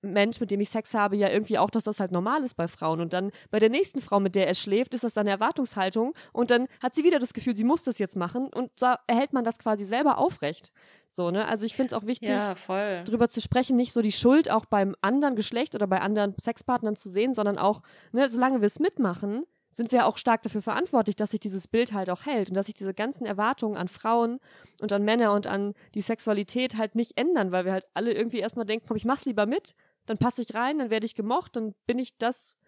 Mensch, 0.03 0.41
mit 0.41 0.51
dem 0.51 0.61
ich 0.61 0.71
Sex 0.71 0.95
habe, 0.95 1.17
ja 1.17 1.29
irgendwie 1.29 1.59
auch, 1.59 1.71
dass 1.71 1.85
das 1.85 2.01
halt 2.01 2.13
normal 2.13 2.43
ist 2.45 2.55
bei 2.55 2.69
Frauen. 2.69 3.01
Und 3.01 3.13
dann 3.13 3.31
bei 3.51 3.59
der 3.59 3.69
nächsten 3.69 4.01
Frau, 4.01 4.21
mit 4.21 4.35
der 4.35 4.47
er 4.47 4.55
schläft, 4.55 4.95
ist 4.95 5.05
das 5.05 5.15
dann 5.15 5.23
eine 5.23 5.31
Erwartungshaltung. 5.31 6.15
Und 6.33 6.51
dann 6.51 6.67
hat 6.83 6.95
sie 6.95 7.05
wieder 7.05 7.19
das 7.19 7.35
Gefühl, 7.35 7.55
sie 7.55 7.65
muss 7.65 7.83
das 7.83 7.99
jetzt 7.99 8.17
machen. 8.17 8.49
Und 8.53 8.71
so 8.75 8.87
erhält 9.07 9.33
man 9.33 9.45
das 9.45 9.59
quasi 9.59 9.85
selber 9.85 10.19
aufrecht. 10.19 10.73
So, 11.09 11.31
ne? 11.31 11.47
Also 11.47 11.67
ich 11.67 11.75
finde 11.75 11.95
es 11.95 12.01
auch 12.01 12.07
wichtig, 12.07 12.31
ja, 12.31 12.55
drüber 13.05 13.29
zu 13.29 13.41
sprechen, 13.41 13.77
nicht 13.77 13.93
so 13.93 14.03
die 14.03 14.13
Schuld 14.13 14.51
auch 14.51 14.65
beim 14.65 14.95
anderen 15.01 15.37
Geschlecht 15.37 15.75
oder 15.75 15.87
bei 15.87 16.01
anderen 16.01 16.35
Sexpartnern 16.41 16.97
zu 16.97 17.11
sehen, 17.11 17.35
sondern 17.35 17.59
auch, 17.59 17.83
ne, 18.13 18.29
solange 18.29 18.61
wir 18.61 18.67
es 18.67 18.79
mitmachen, 18.79 19.45
sind 19.71 19.93
wir 19.93 20.07
auch 20.07 20.19
stark 20.19 20.43
dafür 20.43 20.63
verantwortlich, 20.63 21.17
dass 21.17 21.31
sich 21.31 21.41
dieses 21.41 21.69
Bild 21.69 21.93
halt 21.93 22.11
auch 22.11 22.27
hält 22.27 22.51
und 22.51 22.57
dass 22.57 22.67
sich 22.67 22.75
diese 22.75 22.93
ganzen 22.93 23.25
Erwartungen 23.25 23.77
an 23.77 23.89
Frauen 23.89 24.41
und 24.81 24.93
an 24.93 25.05
Männer 25.05 25.33
und 25.33 25.47
an 25.47 25.75
die 25.95 26.01
Sexualität 26.01 26.77
halt 26.77 26.97
nicht 26.97 27.17
ändern, 27.17 27.53
weil 27.53 27.65
wir 27.65 27.73
halt 27.73 27.87
alle 27.95 28.13
irgendwie 28.13 28.41
erstmal 28.41 28.67
denken, 28.67 28.87
komm, 28.89 28.97
ich 28.97 29.05
mach's 29.05 29.25
lieber 29.25 29.47
mit 29.47 29.75
dann 30.11 30.19
passe 30.19 30.43
ich 30.43 30.57
rein, 30.57 30.79
dann 30.79 30.91
werde 30.91 31.07
ich 31.07 31.15
gemocht, 31.15 31.55
dann 31.55 31.73
bin 31.87 32.01
ich 32.01 32.19
das, 32.19 32.59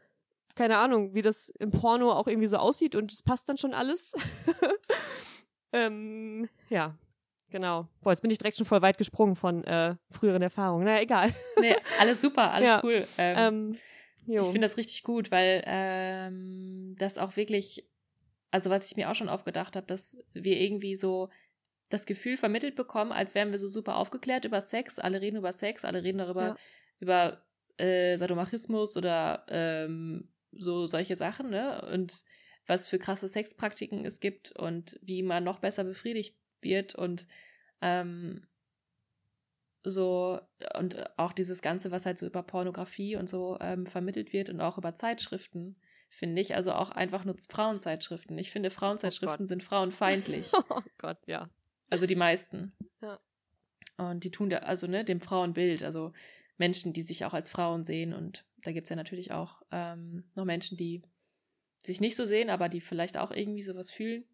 keine 0.55 0.79
Ahnung, 0.79 1.13
wie 1.13 1.23
das 1.23 1.49
im 1.59 1.73
Porno 1.73 2.13
auch 2.13 2.29
irgendwie 2.29 2.47
so 2.47 2.57
aussieht 2.57 2.95
und 2.95 3.13
es 3.13 3.21
passt 3.21 3.49
dann 3.49 3.59
schon 3.59 3.75
alles. 3.75 4.13
ähm, 5.73 6.49
ja, 6.71 6.97
genau. 7.51 7.89
Boah, 8.01 8.11
jetzt 8.13 8.21
bin 8.21 8.31
ich 8.31 8.39
direkt 8.39 8.59
schon 8.59 8.67
voll 8.67 8.81
weit 8.81 8.97
gesprungen 8.97 9.35
von 9.35 9.65
äh, 9.65 9.97
früheren 10.09 10.41
Erfahrungen. 10.41 10.85
Naja, 10.85 11.03
egal. 11.03 11.35
nee, 11.61 11.75
alles 11.99 12.21
super, 12.21 12.53
alles 12.53 12.69
ja, 12.69 12.81
cool. 12.85 13.05
Ähm, 13.19 13.77
ähm, 14.29 14.41
ich 14.41 14.47
finde 14.47 14.61
das 14.61 14.77
richtig 14.77 15.03
gut, 15.03 15.33
weil 15.33 15.65
ähm, 15.67 16.95
das 16.97 17.19
auch 17.19 17.35
wirklich, 17.35 17.91
also 18.53 18.71
was 18.71 18.87
ich 18.87 18.97
mir 18.97 19.11
auch 19.11 19.17
schon 19.17 19.29
aufgedacht 19.29 19.75
habe, 19.75 19.89
dass 19.89 20.23
wir 20.33 20.61
irgendwie 20.61 20.95
so 20.95 21.29
das 21.91 22.07
Gefühl 22.07 22.37
vermittelt 22.37 22.77
bekommen, 22.77 23.11
als 23.11 23.35
wären 23.35 23.51
wir 23.51 23.59
so 23.59 23.67
super 23.67 23.97
aufgeklärt 23.97 24.45
über 24.45 24.61
Sex. 24.61 25.01
Alle 25.01 25.21
reden 25.21 25.39
über 25.39 25.51
Sex, 25.51 25.85
alle 25.85 26.05
reden 26.05 26.19
darüber, 26.19 26.47
ja 26.47 26.57
über 27.03 27.43
äh, 27.77 28.17
Sadomachismus 28.17 28.97
oder 28.97 29.45
ähm, 29.49 30.29
so 30.53 30.87
solche 30.87 31.17
Sachen, 31.17 31.51
ne? 31.51 31.83
Und 31.93 32.25
was 32.67 32.89
für 32.89 32.99
krasse 32.99 33.29
Sexpraktiken 33.29 34.05
es 34.05 34.21
gibt 34.21 34.53
und 34.53 34.99
wie 35.03 35.23
man 35.23 35.43
noch 35.43 35.59
besser 35.59 35.83
befriedigt 35.85 36.37
wird 36.61 36.95
und 36.95 37.27
ähm, 37.81 38.47
so 39.83 40.41
und 40.79 41.19
auch 41.19 41.33
dieses 41.33 41.61
Ganze, 41.61 41.91
was 41.91 42.07
halt 42.07 42.19
so 42.19 42.27
über 42.27 42.45
Pornografie 42.45 43.17
und 43.17 43.29
so 43.29 43.59
ähm, 43.61 43.87
vermittelt 43.87 44.33
wird 44.33 44.49
und 44.49 44.61
auch 44.61 44.79
über 44.79 44.95
Zeitschriften, 44.95 45.77
finde 46.09 46.41
ich. 46.41 46.55
Also 46.55 46.73
auch 46.73 46.91
einfach 46.91 47.25
nur 47.25 47.35
Frauenzeitschriften. 47.37 48.39
Ich 48.39 48.53
finde, 48.53 48.71
Frauenzeitschriften 48.71 49.45
oh 49.45 49.49
sind 49.49 49.65
frauenfeindlich. 49.65 50.53
oh 50.71 50.83
Gott, 50.99 51.27
ja. 51.27 51.51
Also 51.91 52.07
die 52.07 52.15
meisten. 52.15 52.73
Ja. 53.01 53.19
Und 53.97 54.23
die 54.23 54.31
tun 54.31 54.51
da, 54.51 54.59
also 54.59 54.87
ne, 54.87 55.05
dem 55.05 55.21
Frauenbild, 55.21 55.83
also 55.83 56.13
Menschen, 56.63 56.93
die 56.93 57.03
sich 57.03 57.25
auch 57.25 57.35
als 57.35 57.49
Frauen 57.49 57.83
sehen. 57.83 58.13
Und 58.13 58.45
da 58.63 58.71
gibt 58.71 58.85
es 58.85 58.91
ja 58.91 58.95
natürlich 58.95 59.33
auch 59.33 59.63
ähm, 59.73 60.23
noch 60.37 60.45
Menschen, 60.45 60.77
die 60.77 61.03
sich 61.85 62.01
nicht 62.01 62.15
so 62.15 62.25
sehen, 62.25 62.51
aber 62.51 62.69
die 62.69 62.81
vielleicht 62.81 63.19
auch 63.19 63.33
irgendwie 63.33 63.65
sowas 63.65 63.91
fühlen. 63.91 64.25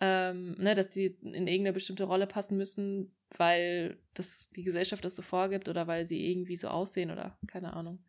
Ähm, 0.00 0.56
ne, 0.58 0.74
dass 0.74 0.90
die 0.90 1.06
in 1.22 1.46
irgendeine 1.46 1.72
bestimmte 1.72 2.02
Rolle 2.02 2.26
passen 2.26 2.56
müssen, 2.56 3.14
weil 3.30 4.02
das 4.14 4.50
die 4.50 4.64
Gesellschaft 4.64 5.04
das 5.04 5.14
so 5.14 5.22
vorgibt 5.22 5.68
oder 5.68 5.86
weil 5.86 6.04
sie 6.04 6.28
irgendwie 6.28 6.56
so 6.56 6.66
aussehen 6.66 7.12
oder 7.12 7.38
keine 7.46 7.72
Ahnung. 7.74 8.04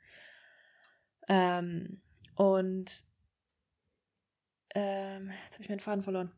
Ähm, 1.28 2.02
und 2.34 3.04
ähm, 4.74 5.32
jetzt 5.44 5.54
habe 5.54 5.64
ich 5.64 5.70
meinen 5.70 5.80
Faden 5.80 6.02
verloren. 6.02 6.32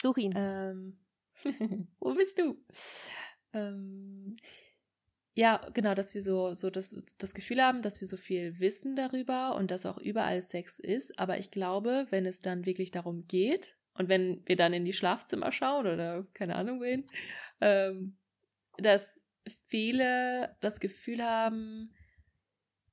Such 0.00 0.16
ihn. 0.16 0.32
Ähm, 0.34 0.98
wo 2.00 2.14
bist 2.14 2.38
du? 2.38 2.56
Ja, 5.34 5.66
genau, 5.72 5.94
dass 5.94 6.12
wir 6.12 6.20
so, 6.20 6.52
so 6.52 6.68
das, 6.68 6.94
das 7.16 7.32
Gefühl 7.32 7.62
haben, 7.62 7.80
dass 7.80 8.00
wir 8.00 8.08
so 8.08 8.18
viel 8.18 8.60
wissen 8.60 8.96
darüber 8.96 9.54
und 9.54 9.70
dass 9.70 9.86
auch 9.86 9.96
überall 9.96 10.42
Sex 10.42 10.78
ist. 10.78 11.18
Aber 11.18 11.38
ich 11.38 11.50
glaube, 11.50 12.06
wenn 12.10 12.26
es 12.26 12.42
dann 12.42 12.66
wirklich 12.66 12.90
darum 12.90 13.26
geht 13.26 13.78
und 13.94 14.08
wenn 14.10 14.42
wir 14.46 14.56
dann 14.56 14.74
in 14.74 14.84
die 14.84 14.92
Schlafzimmer 14.92 15.50
schauen 15.50 15.86
oder 15.86 16.26
keine 16.34 16.56
Ahnung 16.56 16.80
wohin, 16.80 17.06
ähm, 17.60 18.18
dass 18.76 19.22
viele 19.68 20.56
das 20.60 20.80
Gefühl 20.80 21.22
haben, 21.22 21.94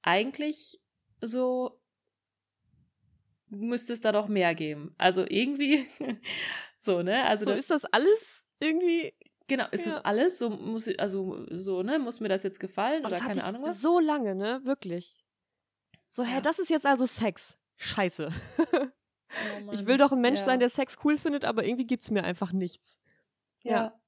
eigentlich 0.01 0.79
so 1.21 1.81
müsste 3.49 3.93
es 3.93 4.01
da 4.01 4.11
doch 4.11 4.27
mehr 4.27 4.55
geben. 4.55 4.93
Also 4.97 5.25
irgendwie 5.27 5.87
so, 6.79 7.01
ne? 7.01 7.25
Also 7.25 7.45
so 7.45 7.51
das, 7.51 7.59
ist 7.59 7.71
das 7.71 7.85
alles 7.85 8.47
irgendwie 8.59 9.13
Genau, 9.49 9.65
ist 9.71 9.85
ja. 9.85 9.95
das 9.95 10.05
alles? 10.05 10.37
So 10.37 10.51
muss 10.51 10.87
also 10.99 11.43
so, 11.49 11.81
ne, 11.81 11.97
muss 11.97 12.19
mir 12.19 12.29
das 12.29 12.43
jetzt 12.43 12.59
gefallen 12.59 13.03
Aber 13.03 13.15
oder 13.15 13.25
keine 13.25 13.43
Ahnung 13.43 13.63
was? 13.63 13.81
So 13.81 13.99
lange, 13.99 14.35
ne? 14.35 14.61
Wirklich. 14.63 15.17
So, 16.07 16.23
hä, 16.23 16.35
ja. 16.35 16.41
das 16.41 16.59
ist 16.59 16.69
jetzt 16.69 16.85
also 16.85 17.05
Sex. 17.05 17.57
Scheiße. 17.75 18.29
Oh 18.71 19.71
ich 19.71 19.87
will 19.87 19.97
doch 19.97 20.11
ein 20.11 20.21
Mensch 20.21 20.39
ja. 20.39 20.45
sein, 20.45 20.59
der 20.59 20.69
Sex 20.69 20.97
cool 21.03 21.17
findet, 21.17 21.45
aber 21.45 21.65
irgendwie 21.65 21.85
gibt's 21.85 22.11
mir 22.11 22.23
einfach 22.23 22.53
nichts. 22.53 22.99
Ja. 23.63 23.71
ja. 23.71 24.01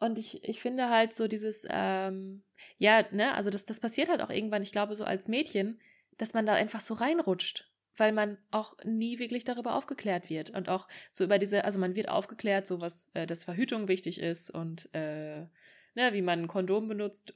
Und 0.00 0.18
ich, 0.18 0.42
ich 0.44 0.60
finde 0.60 0.88
halt 0.88 1.12
so 1.12 1.28
dieses, 1.28 1.66
ähm, 1.68 2.42
ja, 2.78 3.04
ne, 3.12 3.34
also 3.34 3.50
das, 3.50 3.66
das 3.66 3.80
passiert 3.80 4.08
halt 4.08 4.22
auch 4.22 4.30
irgendwann, 4.30 4.62
ich 4.62 4.72
glaube, 4.72 4.94
so 4.96 5.04
als 5.04 5.28
Mädchen, 5.28 5.78
dass 6.16 6.32
man 6.32 6.46
da 6.46 6.54
einfach 6.54 6.80
so 6.80 6.94
reinrutscht 6.94 7.70
weil 7.96 8.12
man 8.12 8.38
auch 8.50 8.76
nie 8.84 9.18
wirklich 9.18 9.44
darüber 9.44 9.74
aufgeklärt 9.74 10.30
wird 10.30 10.50
und 10.50 10.68
auch 10.68 10.88
so 11.12 11.24
über 11.24 11.38
diese, 11.38 11.64
also 11.64 11.78
man 11.78 11.96
wird 11.96 12.08
aufgeklärt, 12.08 12.66
so 12.66 12.80
was, 12.80 13.10
äh, 13.14 13.26
dass 13.26 13.44
Verhütung 13.44 13.88
wichtig 13.88 14.20
ist 14.20 14.50
und 14.50 14.88
äh, 14.94 15.46
ne, 15.94 16.12
wie 16.12 16.22
man 16.22 16.40
ein 16.40 16.48
Kondom 16.48 16.88
benutzt 16.88 17.34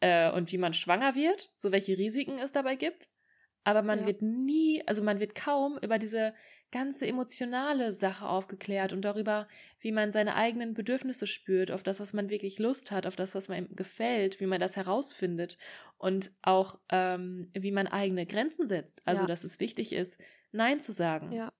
äh, 0.00 0.30
und 0.30 0.52
wie 0.52 0.58
man 0.58 0.74
schwanger 0.74 1.14
wird, 1.14 1.52
so 1.56 1.72
welche 1.72 1.96
Risiken 1.96 2.38
es 2.38 2.52
dabei 2.52 2.76
gibt. 2.76 3.08
Aber 3.64 3.82
man 3.82 4.00
ja. 4.00 4.06
wird 4.06 4.22
nie, 4.22 4.82
also 4.86 5.02
man 5.02 5.20
wird 5.20 5.34
kaum 5.34 5.78
über 5.82 5.98
diese 5.98 6.34
ganze 6.72 7.06
emotionale 7.06 7.92
Sache 7.92 8.28
aufgeklärt 8.28 8.92
und 8.92 9.02
darüber, 9.02 9.48
wie 9.80 9.92
man 9.92 10.12
seine 10.12 10.34
eigenen 10.34 10.74
Bedürfnisse 10.74 11.26
spürt, 11.26 11.70
auf 11.70 11.82
das, 11.82 12.00
was 12.00 12.12
man 12.12 12.30
wirklich 12.30 12.58
Lust 12.58 12.90
hat, 12.90 13.06
auf 13.06 13.16
das, 13.16 13.34
was 13.34 13.48
man 13.48 13.74
gefällt, 13.74 14.40
wie 14.40 14.46
man 14.46 14.60
das 14.60 14.76
herausfindet 14.76 15.58
und 15.98 16.32
auch 16.42 16.78
ähm, 16.90 17.48
wie 17.52 17.72
man 17.72 17.86
eigene 17.86 18.26
Grenzen 18.26 18.66
setzt. 18.66 19.02
Also, 19.06 19.22
ja. 19.22 19.26
dass 19.26 19.44
es 19.44 19.60
wichtig 19.60 19.92
ist, 19.92 20.20
Nein 20.52 20.80
zu 20.80 20.92
sagen. 20.92 21.32
Ja. 21.32 21.52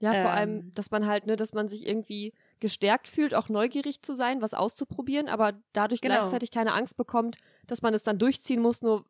Ja, 0.00 0.12
vor 0.12 0.32
ähm, 0.32 0.36
allem, 0.36 0.74
dass 0.74 0.90
man 0.90 1.06
halt, 1.06 1.26
ne, 1.26 1.36
dass 1.36 1.54
man 1.54 1.68
sich 1.68 1.86
irgendwie 1.86 2.34
gestärkt 2.60 3.08
fühlt, 3.08 3.34
auch 3.34 3.48
neugierig 3.48 4.02
zu 4.02 4.14
sein, 4.14 4.42
was 4.42 4.52
auszuprobieren, 4.52 5.28
aber 5.28 5.52
dadurch 5.72 6.00
genau. 6.00 6.16
gleichzeitig 6.16 6.50
keine 6.50 6.74
Angst 6.74 6.96
bekommt, 6.96 7.38
dass 7.66 7.80
man 7.80 7.94
es 7.94 8.02
dann 8.02 8.18
durchziehen 8.18 8.60
muss, 8.60 8.82
nur 8.82 9.06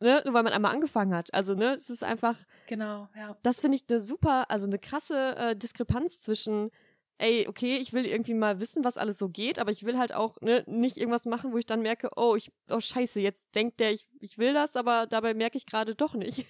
ne, 0.00 0.22
nur 0.24 0.34
weil 0.34 0.42
man 0.42 0.52
einmal 0.52 0.72
angefangen 0.72 1.14
hat. 1.14 1.32
Also, 1.34 1.54
ne, 1.54 1.72
es 1.72 1.90
ist 1.90 2.04
einfach. 2.04 2.36
Genau, 2.66 3.08
ja. 3.16 3.36
Das 3.42 3.60
finde 3.60 3.76
ich 3.76 3.84
eine 3.88 4.00
super, 4.00 4.50
also 4.50 4.66
eine 4.66 4.78
krasse 4.78 5.36
äh, 5.36 5.56
Diskrepanz 5.56 6.20
zwischen, 6.20 6.70
ey, 7.18 7.46
okay, 7.48 7.76
ich 7.76 7.92
will 7.92 8.06
irgendwie 8.06 8.34
mal 8.34 8.60
wissen, 8.60 8.84
was 8.84 8.96
alles 8.96 9.18
so 9.18 9.28
geht, 9.28 9.58
aber 9.58 9.70
ich 9.70 9.84
will 9.84 9.98
halt 9.98 10.14
auch 10.14 10.40
ne, 10.40 10.64
nicht 10.66 10.96
irgendwas 10.96 11.26
machen, 11.26 11.52
wo 11.52 11.58
ich 11.58 11.66
dann 11.66 11.82
merke, 11.82 12.10
oh, 12.16 12.36
ich, 12.36 12.52
oh 12.70 12.80
scheiße, 12.80 13.20
jetzt 13.20 13.54
denkt 13.54 13.80
der, 13.80 13.92
ich, 13.92 14.08
ich 14.20 14.38
will 14.38 14.54
das, 14.54 14.76
aber 14.76 15.06
dabei 15.06 15.34
merke 15.34 15.58
ich 15.58 15.66
gerade 15.66 15.94
doch 15.94 16.14
nicht. 16.14 16.46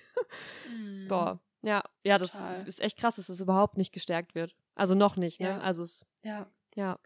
mm. 0.70 1.08
Boah. 1.08 1.40
Ja, 1.62 1.82
ja, 2.04 2.18
Total. 2.18 2.58
das 2.60 2.68
ist 2.68 2.80
echt 2.80 2.98
krass, 2.98 3.16
dass 3.16 3.28
es 3.28 3.40
überhaupt 3.40 3.78
nicht 3.78 3.92
gestärkt 3.92 4.34
wird. 4.34 4.54
Also 4.76 4.94
noch 4.94 5.16
nicht, 5.16 5.40
ne? 5.40 5.48
Ja. 5.48 5.58
Also 5.58 5.82
es. 5.82 6.06
Ja. 6.22 6.46
Ja. 6.76 7.00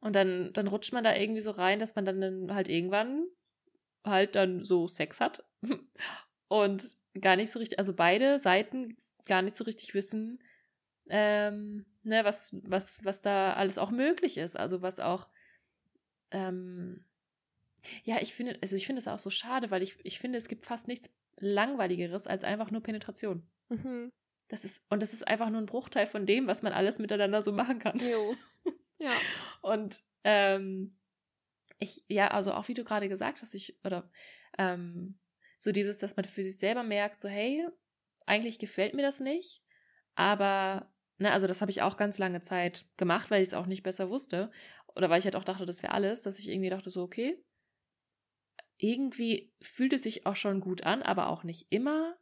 Und 0.00 0.14
dann, 0.14 0.52
dann 0.52 0.66
rutscht 0.66 0.92
man 0.92 1.04
da 1.04 1.14
irgendwie 1.14 1.40
so 1.40 1.52
rein, 1.52 1.78
dass 1.78 1.94
man 1.94 2.04
dann 2.04 2.54
halt 2.54 2.68
irgendwann 2.68 3.24
halt 4.04 4.34
dann 4.34 4.64
so 4.64 4.88
Sex 4.88 5.20
hat 5.20 5.44
und 6.48 6.84
gar 7.20 7.36
nicht 7.36 7.50
so 7.50 7.58
richtig, 7.58 7.78
also 7.78 7.94
beide 7.94 8.38
Seiten 8.38 8.96
gar 9.26 9.42
nicht 9.42 9.54
so 9.54 9.64
richtig 9.64 9.94
wissen, 9.94 10.42
ähm, 11.08 11.84
ne, 12.02 12.24
was, 12.24 12.56
was, 12.64 13.04
was 13.04 13.22
da 13.22 13.52
alles 13.54 13.78
auch 13.78 13.90
möglich 13.90 14.38
ist. 14.38 14.56
Also 14.56 14.82
was 14.82 15.00
auch, 15.00 15.28
ähm, 16.30 17.04
ja, 18.04 18.18
ich 18.20 18.34
finde, 18.34 18.58
also 18.62 18.76
ich 18.76 18.86
finde 18.86 19.00
es 19.00 19.08
auch 19.08 19.18
so 19.18 19.30
schade, 19.30 19.70
weil 19.70 19.82
ich, 19.82 19.96
ich 20.04 20.18
finde, 20.18 20.38
es 20.38 20.48
gibt 20.48 20.64
fast 20.64 20.88
nichts 20.88 21.10
langweiligeres 21.36 22.26
als 22.26 22.44
einfach 22.44 22.70
nur 22.70 22.82
Penetration. 22.82 23.46
Mhm. 23.68 24.12
Das 24.48 24.64
ist, 24.64 24.90
und 24.90 25.00
das 25.02 25.12
ist 25.12 25.26
einfach 25.26 25.50
nur 25.50 25.60
ein 25.60 25.66
Bruchteil 25.66 26.06
von 26.06 26.26
dem, 26.26 26.46
was 26.46 26.62
man 26.62 26.72
alles 26.72 26.98
miteinander 26.98 27.42
so 27.42 27.52
machen 27.52 27.78
kann. 27.78 27.98
Jo. 27.98 28.36
Ja. 28.98 29.10
und 29.62 30.00
ähm, 30.22 30.96
ich, 31.82 32.04
ja, 32.08 32.28
also 32.28 32.52
auch 32.54 32.68
wie 32.68 32.74
du 32.74 32.84
gerade 32.84 33.08
gesagt 33.08 33.42
hast, 33.42 33.54
ich, 33.54 33.78
oder 33.84 34.10
ähm, 34.58 35.18
so 35.58 35.72
dieses, 35.72 35.98
dass 35.98 36.16
man 36.16 36.24
für 36.24 36.42
sich 36.42 36.58
selber 36.58 36.82
merkt, 36.82 37.20
so, 37.20 37.28
hey, 37.28 37.66
eigentlich 38.26 38.58
gefällt 38.58 38.94
mir 38.94 39.02
das 39.02 39.20
nicht, 39.20 39.62
aber, 40.14 40.92
ne, 41.18 41.32
also 41.32 41.46
das 41.46 41.60
habe 41.60 41.70
ich 41.70 41.82
auch 41.82 41.96
ganz 41.96 42.18
lange 42.18 42.40
Zeit 42.40 42.86
gemacht, 42.96 43.30
weil 43.30 43.42
ich 43.42 43.48
es 43.48 43.54
auch 43.54 43.66
nicht 43.66 43.82
besser 43.82 44.10
wusste. 44.10 44.50
Oder 44.94 45.08
weil 45.08 45.18
ich 45.18 45.24
halt 45.24 45.36
auch 45.36 45.44
dachte, 45.44 45.64
das 45.64 45.82
wäre 45.82 45.94
alles, 45.94 46.22
dass 46.22 46.38
ich 46.38 46.50
irgendwie 46.50 46.68
dachte, 46.70 46.90
so, 46.90 47.02
okay, 47.02 47.42
irgendwie 48.76 49.54
fühlt 49.62 49.92
es 49.92 50.02
sich 50.02 50.26
auch 50.26 50.36
schon 50.36 50.60
gut 50.60 50.82
an, 50.84 51.02
aber 51.02 51.28
auch 51.28 51.44
nicht 51.44 51.66
immer. 51.70 52.16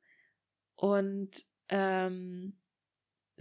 Und 0.77 1.45
ähm, 1.69 2.61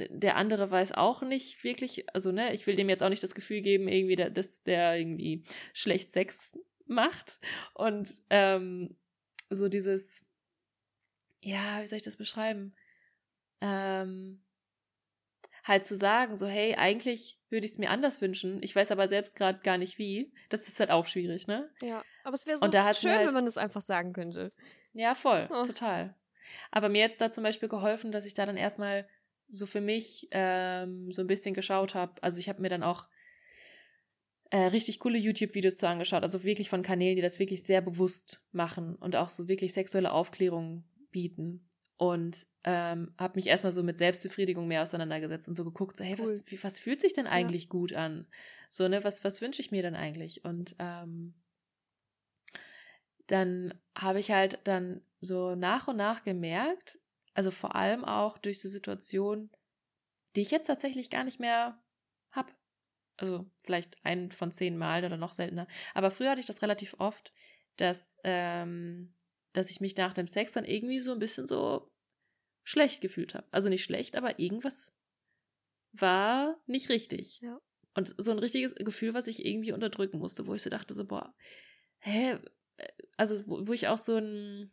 der 0.10 0.36
andere 0.36 0.70
weiß 0.70 0.94
auch 0.94 1.22
nicht 1.22 1.63
wirklich, 1.63 2.06
also 2.13 2.32
ne, 2.32 2.53
ich 2.53 2.65
will 2.68 2.75
dem 2.75 2.89
jetzt 2.89 3.03
auch 3.03 3.10
nicht 3.10 3.24
das 3.24 3.36
Gefühl 3.36 3.62
geben, 3.62 3.88
irgendwie, 3.88 4.15
dass 4.15 4.63
der 4.63 4.98
irgendwie 4.98 5.44
schlecht 5.74 6.10
Sex 6.10 6.60
macht. 6.86 7.39
Und 7.74 8.10
ähm, 8.29 8.98
so 9.50 9.68
dieses, 9.68 10.25
ja, 11.41 11.82
wie 11.82 11.88
soll 11.88 11.98
ich 11.98 12.03
das 12.03 12.18
beschreiben? 12.18 12.75
Ähm, 13.62 14.44
halt 15.63 15.86
zu 15.86 15.96
sagen, 15.96 16.36
so, 16.36 16.48
hey, 16.48 16.75
eigentlich 16.75 17.39
würde 17.50 17.65
ich 17.65 17.74
es 17.74 17.77
mir 17.77 17.89
anders 17.89 18.22
wünschen. 18.22 18.62
Ich 18.63 18.75
weiß 18.75 18.91
aber 18.91 19.08
selbst 19.08 19.36
gerade 19.36 19.60
gar 19.60 19.77
nicht 19.77 19.98
wie. 19.98 20.34
Das 20.50 20.68
ist 20.68 20.79
halt 20.79 20.91
auch 20.91 21.06
schwierig, 21.06 21.48
ne? 21.48 21.70
Ja, 21.82 22.03
aber 22.24 22.34
es 22.34 22.48
wäre 22.48 22.58
so 22.58 22.65
schön, 22.65 23.12
halt, 23.12 23.27
wenn 23.27 23.34
man 23.34 23.46
das 23.46 23.58
einfach 23.58 23.82
sagen 23.82 24.13
könnte. 24.13 24.51
Ja, 24.94 25.15
voll, 25.15 25.48
oh. 25.51 25.65
total. 25.65 26.15
Aber 26.72 26.89
mir 26.89 27.01
jetzt 27.01 27.22
da 27.22 27.32
zum 27.32 27.44
Beispiel 27.44 27.70
geholfen, 27.70 28.12
dass 28.12 28.25
ich 28.25 28.34
da 28.34 28.46
dann 28.46 28.58
erstmal 28.58 29.08
so 29.50 29.65
für 29.65 29.82
mich 29.82 30.27
ähm, 30.32 31.12
so 31.12 31.22
ein 31.22 31.27
bisschen 31.27 31.53
geschaut 31.53 31.96
habe. 31.96 32.22
Also 32.22 32.39
ich 32.39 32.50
habe 32.50 32.62
mir 32.62 32.70
dann 32.70 32.84
auch 32.84 33.08
äh, 34.51 34.65
richtig 34.68 35.00
coole 35.00 35.18
YouTube-Videos 35.18 35.77
zu 35.77 35.88
angeschaut, 35.88 36.24
also 36.24 36.44
wirklich 36.44 36.70
von 36.70 36.82
Kanälen, 36.82 37.15
die 37.15 37.22
das 37.22 37.39
wirklich 37.39 37.63
sehr 37.63 37.82
bewusst 37.82 38.44
machen 38.51 38.96
und 38.96 39.15
auch 39.15 39.29
so 39.29 39.48
wirklich 39.48 39.74
sexuelle 39.74 40.12
Aufklärung 40.12 40.84
bieten. 41.12 41.68
Und 41.98 42.48
ähm, 42.63 43.13
habe 43.18 43.36
mich 43.36 43.48
erstmal 43.48 43.74
so 43.74 43.84
mit 43.84 43.98
Selbstbefriedigung 43.98 44.68
mehr 44.68 44.82
auseinandergesetzt 44.84 45.50
und 45.50 45.56
so 45.56 45.65
geguckt, 45.65 45.98
so, 45.98 46.03
hey, 46.03 46.15
cool. 46.18 46.25
was, 46.25 46.44
wie, 46.48 46.63
was 46.63 46.79
fühlt 46.79 47.01
sich 47.01 47.13
denn 47.13 47.27
eigentlich 47.27 47.63
ja. 47.63 47.70
gut 47.70 47.94
an? 47.94 48.25
So, 48.70 48.88
ne, 48.88 49.03
was, 49.03 49.24
was 49.25 49.41
wünsche 49.41 49.62
ich 49.62 49.72
mir 49.72 49.82
denn 49.82 49.96
eigentlich? 49.96 50.46
Und 50.46 50.75
ähm, 50.79 51.34
dann 53.27 53.74
habe 53.96 54.20
ich 54.20 54.32
halt 54.32 54.60
dann 54.63 55.01
so 55.20 55.56
nach 55.56 55.89
und 55.89 55.98
nach 55.98 56.24
gemerkt, 56.24 57.00
also 57.33 57.51
vor 57.51 57.75
allem 57.75 58.05
auch 58.05 58.38
durch 58.38 58.62
so 58.62 58.67
Situationen, 58.67 59.51
die 60.36 60.41
ich 60.41 60.51
jetzt 60.51 60.67
tatsächlich 60.67 61.09
gar 61.09 61.24
nicht 61.24 61.39
mehr 61.39 61.81
hab. 62.33 62.55
Also 63.17 63.50
vielleicht 63.63 63.98
ein 64.03 64.31
von 64.31 64.51
zehn 64.51 64.77
Mal 64.77 65.03
oder 65.03 65.17
noch 65.17 65.33
seltener. 65.33 65.67
Aber 65.93 66.12
früher 66.12 66.31
hatte 66.31 66.39
ich 66.39 66.45
das 66.45 66.62
relativ 66.62 66.95
oft, 67.00 67.33
dass 67.77 68.17
ähm, 68.24 69.13
dass 69.53 69.69
ich 69.69 69.81
mich 69.81 69.95
nach 69.98 70.13
dem 70.13 70.27
Sex 70.27 70.53
dann 70.53 70.65
irgendwie 70.65 71.00
so 71.00 71.12
ein 71.12 71.19
bisschen 71.19 71.48
so 71.48 71.91
schlecht 72.63 73.01
gefühlt 73.01 73.33
habe. 73.33 73.48
Also 73.51 73.69
nicht 73.69 73.83
schlecht, 73.83 74.15
aber 74.15 74.39
irgendwas 74.39 74.95
war 75.91 76.57
nicht 76.67 76.89
richtig. 76.89 77.38
Ja. 77.41 77.59
Und 77.95 78.13
so 78.17 78.31
ein 78.31 78.39
richtiges 78.39 78.75
Gefühl, 78.75 79.13
was 79.13 79.27
ich 79.27 79.45
irgendwie 79.45 79.71
unterdrücken 79.71 80.19
musste, 80.19 80.45
wo 80.45 80.53
ich 80.53 80.62
so 80.62 80.69
dachte, 80.69 80.93
so, 80.93 81.05
boah, 81.05 81.33
hä, 82.00 82.38
also 83.17 83.45
wo, 83.48 83.67
wo 83.67 83.74
ich 83.74 83.88
auch 83.88 83.98
so 83.98 84.17
ein, 84.17 84.71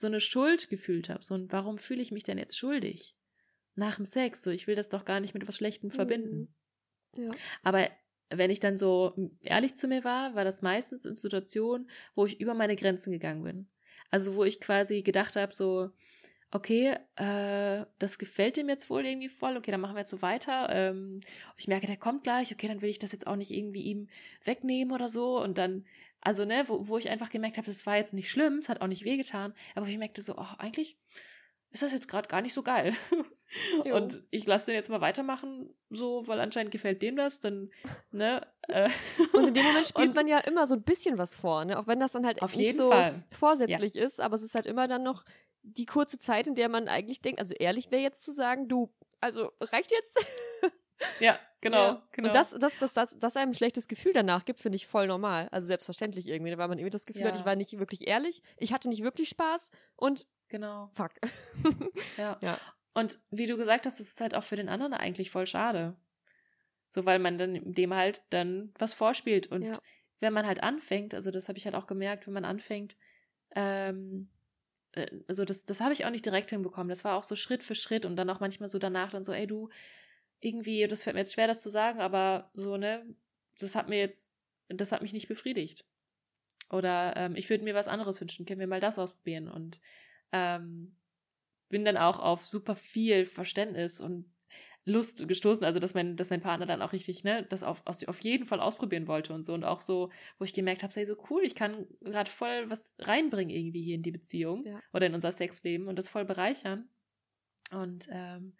so 0.00 0.06
eine 0.06 0.20
Schuld 0.20 0.68
gefühlt 0.68 1.08
habe, 1.08 1.22
so 1.22 1.34
ein, 1.34 1.50
warum 1.52 1.78
fühle 1.78 2.02
ich 2.02 2.12
mich 2.12 2.24
denn 2.24 2.38
jetzt 2.38 2.58
schuldig? 2.58 3.16
Nach 3.74 3.96
dem 3.96 4.04
Sex, 4.04 4.42
so, 4.42 4.50
ich 4.50 4.66
will 4.66 4.74
das 4.74 4.88
doch 4.88 5.04
gar 5.04 5.20
nicht 5.20 5.34
mit 5.34 5.46
was 5.46 5.56
Schlechtem 5.56 5.90
verbinden. 5.90 6.54
Mhm. 7.16 7.24
Ja. 7.24 7.30
Aber 7.62 7.88
wenn 8.30 8.50
ich 8.50 8.60
dann 8.60 8.76
so 8.76 9.14
ehrlich 9.40 9.74
zu 9.74 9.88
mir 9.88 10.04
war, 10.04 10.34
war 10.34 10.44
das 10.44 10.62
meistens 10.62 11.04
in 11.04 11.16
Situationen, 11.16 11.90
wo 12.14 12.26
ich 12.26 12.40
über 12.40 12.54
meine 12.54 12.76
Grenzen 12.76 13.12
gegangen 13.12 13.42
bin. 13.42 13.68
Also 14.10 14.34
wo 14.34 14.44
ich 14.44 14.60
quasi 14.60 15.02
gedacht 15.02 15.36
habe, 15.36 15.54
so, 15.54 15.90
okay, 16.52 16.96
äh, 17.16 17.84
das 17.98 18.18
gefällt 18.18 18.56
dem 18.56 18.68
jetzt 18.68 18.90
wohl 18.90 19.06
irgendwie 19.06 19.28
voll, 19.28 19.56
okay, 19.56 19.70
dann 19.70 19.80
machen 19.80 19.94
wir 19.94 20.00
jetzt 20.00 20.10
so 20.10 20.22
weiter. 20.22 20.68
Ähm, 20.70 21.20
ich 21.56 21.68
merke, 21.68 21.86
der 21.86 21.96
kommt 21.96 22.24
gleich, 22.24 22.52
okay, 22.52 22.68
dann 22.68 22.82
will 22.82 22.90
ich 22.90 22.98
das 22.98 23.12
jetzt 23.12 23.26
auch 23.26 23.36
nicht 23.36 23.50
irgendwie 23.50 23.82
ihm 23.82 24.08
wegnehmen 24.44 24.92
oder 24.94 25.08
so. 25.08 25.40
Und 25.40 25.58
dann, 25.58 25.84
also, 26.20 26.44
ne, 26.44 26.64
wo, 26.66 26.88
wo 26.88 26.98
ich 26.98 27.08
einfach 27.08 27.30
gemerkt 27.30 27.56
habe, 27.56 27.66
das 27.66 27.86
war 27.86 27.96
jetzt 27.96 28.14
nicht 28.14 28.30
schlimm, 28.30 28.58
es 28.58 28.68
hat 28.68 28.80
auch 28.80 28.86
nicht 28.86 29.04
wehgetan, 29.04 29.54
aber 29.74 29.86
ich 29.86 29.98
merkte 29.98 30.22
so, 30.22 30.34
oh, 30.36 30.54
eigentlich 30.58 30.98
ist 31.70 31.82
das 31.82 31.92
jetzt 31.92 32.08
gerade 32.08 32.28
gar 32.28 32.42
nicht 32.42 32.52
so 32.52 32.62
geil. 32.62 32.94
und 33.92 34.22
ich 34.30 34.46
lasse 34.46 34.66
den 34.66 34.74
jetzt 34.74 34.90
mal 34.90 35.00
weitermachen, 35.00 35.74
so, 35.88 36.26
weil 36.26 36.40
anscheinend 36.40 36.72
gefällt 36.72 37.02
dem 37.02 37.16
das, 37.16 37.40
dann, 37.40 37.70
ne? 38.10 38.46
Äh, 38.68 38.90
und 39.32 39.48
in 39.48 39.54
dem 39.54 39.64
Moment 39.64 39.86
spielt 39.88 40.14
man 40.14 40.26
ja 40.26 40.38
immer 40.38 40.66
so 40.66 40.74
ein 40.74 40.82
bisschen 40.82 41.18
was 41.18 41.34
vor, 41.34 41.64
ne? 41.64 41.78
Auch 41.78 41.86
wenn 41.86 42.00
das 42.00 42.12
dann 42.12 42.26
halt 42.26 42.42
auf 42.42 42.56
nicht 42.56 42.76
so 42.76 42.90
Fall. 42.90 43.22
vorsätzlich 43.30 43.94
ja. 43.94 44.04
ist, 44.04 44.20
aber 44.20 44.34
es 44.34 44.42
ist 44.42 44.54
halt 44.54 44.66
immer 44.66 44.88
dann 44.88 45.02
noch 45.02 45.24
die 45.62 45.86
kurze 45.86 46.18
Zeit, 46.18 46.46
in 46.46 46.54
der 46.54 46.68
man 46.68 46.88
eigentlich 46.88 47.20
denkt, 47.20 47.40
also 47.40 47.54
ehrlich 47.54 47.90
wäre 47.90 48.02
jetzt 48.02 48.24
zu 48.24 48.32
sagen, 48.32 48.68
du, 48.68 48.92
also 49.20 49.52
reicht 49.60 49.90
jetzt? 49.90 50.24
Ja, 51.20 51.38
genau, 51.60 51.76
ja. 51.76 52.02
genau. 52.12 52.28
Und 52.28 52.34
das, 52.34 52.50
das, 52.50 52.78
das, 52.78 52.92
das, 52.94 53.18
das 53.18 53.36
einem 53.36 53.50
ein 53.50 53.54
schlechtes 53.54 53.88
Gefühl 53.88 54.12
danach 54.12 54.44
gibt, 54.44 54.60
finde 54.60 54.76
ich 54.76 54.86
voll 54.86 55.06
normal. 55.06 55.48
Also 55.52 55.66
selbstverständlich 55.66 56.28
irgendwie, 56.28 56.56
weil 56.56 56.68
man 56.68 56.78
irgendwie 56.78 56.90
das 56.90 57.06
Gefühl 57.06 57.22
ja. 57.22 57.28
hat, 57.28 57.36
ich 57.36 57.44
war 57.44 57.56
nicht 57.56 57.78
wirklich 57.78 58.08
ehrlich, 58.08 58.42
ich 58.56 58.72
hatte 58.72 58.88
nicht 58.88 59.02
wirklich 59.02 59.28
Spaß 59.28 59.70
und 59.96 60.26
genau. 60.48 60.90
Fuck. 60.94 61.12
Ja. 62.16 62.38
ja. 62.40 62.58
Und 62.92 63.18
wie 63.30 63.46
du 63.46 63.56
gesagt 63.56 63.86
hast, 63.86 64.00
ist 64.00 64.14
es 64.14 64.20
halt 64.20 64.34
auch 64.34 64.42
für 64.42 64.56
den 64.56 64.68
anderen 64.68 64.94
eigentlich 64.94 65.30
voll 65.30 65.46
schade. 65.46 65.96
So, 66.86 67.06
weil 67.06 67.20
man 67.20 67.38
dann 67.38 67.60
dem 67.72 67.94
halt 67.94 68.22
dann 68.30 68.74
was 68.78 68.92
vorspielt. 68.92 69.46
Und 69.46 69.62
ja. 69.62 69.72
wenn 70.18 70.32
man 70.32 70.46
halt 70.46 70.62
anfängt, 70.62 71.14
also 71.14 71.30
das 71.30 71.48
habe 71.48 71.56
ich 71.56 71.64
halt 71.66 71.76
auch 71.76 71.86
gemerkt, 71.86 72.26
wenn 72.26 72.34
man 72.34 72.44
anfängt, 72.44 72.96
ähm, 73.54 74.28
also 75.28 75.44
das, 75.44 75.66
das 75.66 75.80
habe 75.80 75.92
ich 75.92 76.04
auch 76.04 76.10
nicht 76.10 76.26
direkt 76.26 76.50
hinbekommen. 76.50 76.88
Das 76.88 77.04
war 77.04 77.16
auch 77.16 77.22
so 77.22 77.36
Schritt 77.36 77.62
für 77.62 77.74
Schritt 77.74 78.04
und 78.04 78.16
dann 78.16 78.28
auch 78.28 78.40
manchmal 78.40 78.68
so 78.68 78.78
danach 78.78 79.10
dann 79.10 79.24
so, 79.24 79.32
ey 79.32 79.46
du, 79.46 79.68
irgendwie, 80.40 80.86
das 80.86 81.02
fällt 81.02 81.14
mir 81.14 81.20
jetzt 81.20 81.34
schwer, 81.34 81.46
das 81.46 81.62
zu 81.62 81.70
sagen, 81.70 82.00
aber 82.00 82.50
so, 82.54 82.76
ne, 82.76 83.06
das 83.58 83.74
hat 83.74 83.88
mir 83.88 83.98
jetzt, 83.98 84.32
das 84.68 84.92
hat 84.92 85.02
mich 85.02 85.12
nicht 85.12 85.28
befriedigt. 85.28 85.84
Oder 86.70 87.14
ähm, 87.16 87.36
ich 87.36 87.50
würde 87.50 87.64
mir 87.64 87.74
was 87.74 87.88
anderes 87.88 88.20
wünschen, 88.20 88.46
können 88.46 88.60
wir 88.60 88.66
mal 88.66 88.80
das 88.80 88.98
ausprobieren. 88.98 89.48
Und 89.48 89.80
ähm, 90.32 90.96
bin 91.68 91.84
dann 91.84 91.96
auch 91.96 92.18
auf 92.20 92.46
super 92.46 92.74
viel 92.74 93.26
Verständnis 93.26 94.00
und 94.00 94.30
Lust 94.86 95.28
gestoßen, 95.28 95.64
also 95.64 95.78
dass 95.78 95.94
mein, 95.94 96.16
dass 96.16 96.30
mein 96.30 96.40
Partner 96.40 96.64
dann 96.64 96.80
auch 96.80 96.92
richtig, 96.92 97.22
ne, 97.22 97.44
das 97.48 97.62
auf, 97.62 97.82
auf 97.86 98.20
jeden 98.20 98.46
Fall 98.46 98.60
ausprobieren 98.60 99.08
wollte 99.08 99.34
und 99.34 99.44
so. 99.44 99.52
Und 99.52 99.64
auch 99.64 99.82
so, 99.82 100.10
wo 100.38 100.44
ich 100.44 100.54
gemerkt 100.54 100.82
habe, 100.82 100.92
sei 100.92 101.04
so 101.04 101.16
cool, 101.28 101.42
ich 101.44 101.54
kann 101.54 101.86
gerade 102.00 102.30
voll 102.30 102.70
was 102.70 102.96
reinbringen 103.00 103.54
irgendwie 103.54 103.82
hier 103.82 103.96
in 103.96 104.02
die 104.02 104.10
Beziehung 104.10 104.64
ja. 104.66 104.80
oder 104.92 105.06
in 105.06 105.14
unser 105.14 105.32
Sexleben 105.32 105.86
und 105.86 105.96
das 105.96 106.08
voll 106.08 106.24
bereichern. 106.24 106.88
Und 107.72 108.08
ähm, 108.10 108.54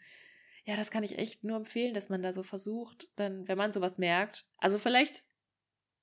ja, 0.65 0.77
das 0.77 0.91
kann 0.91 1.03
ich 1.03 1.19
echt 1.19 1.45
nur 1.45 1.57
empfehlen, 1.57 1.95
dass 1.95 2.09
man 2.09 2.23
da 2.23 2.33
so 2.33 2.43
versucht, 2.43 3.09
dann, 3.17 3.49
wenn 3.49 3.59
man 3.59 3.73
sowas 3.73 3.99
merkt, 3.99 4.47
also 4.59 4.79
vielleicht 4.79 5.25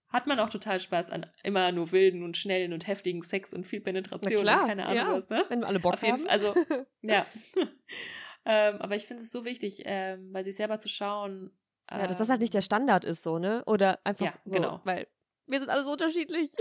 hat 0.09 0.25
man 0.25 0.39
auch 0.39 0.49
total 0.49 0.79
Spaß 0.79 1.09
an 1.11 1.25
immer 1.43 1.71
nur 1.71 1.91
wilden 1.91 2.23
und 2.23 2.37
schnellen 2.37 2.73
und 2.73 2.87
heftigen 2.87 3.21
Sex 3.21 3.53
und 3.53 3.65
viel 3.65 3.81
Penetration 3.81 4.41
klar, 4.41 4.61
und 4.61 4.67
keine 4.67 4.85
Ahnung 4.85 4.97
ja, 4.97 5.13
was, 5.13 5.29
ne? 5.29 5.43
Wenn 5.49 5.59
wir 5.59 5.67
alle 5.67 5.79
Bock 5.79 5.93
Auf 5.93 6.01
jeden 6.01 6.13
haben. 6.13 6.21
Fall, 6.21 6.31
also, 6.31 6.55
ja. 7.01 7.25
ähm, 8.45 8.77
aber 8.77 8.95
ich 8.95 9.05
finde 9.05 9.23
es 9.23 9.31
so 9.31 9.43
wichtig, 9.43 9.81
ähm, 9.85 10.31
bei 10.31 10.43
sich 10.43 10.55
selber 10.55 10.77
zu 10.77 10.87
schauen. 10.87 11.51
Ähm, 11.91 11.99
ja, 11.99 12.07
dass 12.07 12.17
das 12.17 12.29
halt 12.29 12.39
nicht 12.39 12.53
der 12.53 12.59
ähm, 12.59 12.65
Standard 12.65 13.03
ist, 13.03 13.23
so, 13.23 13.37
ne? 13.37 13.63
Oder 13.65 13.99
einfach 14.05 14.27
ja, 14.27 14.33
so, 14.45 14.55
genau. 14.55 14.81
weil 14.85 15.07
wir 15.47 15.59
sind 15.59 15.69
alle 15.69 15.83
so 15.83 15.91
unterschiedlich. 15.91 16.55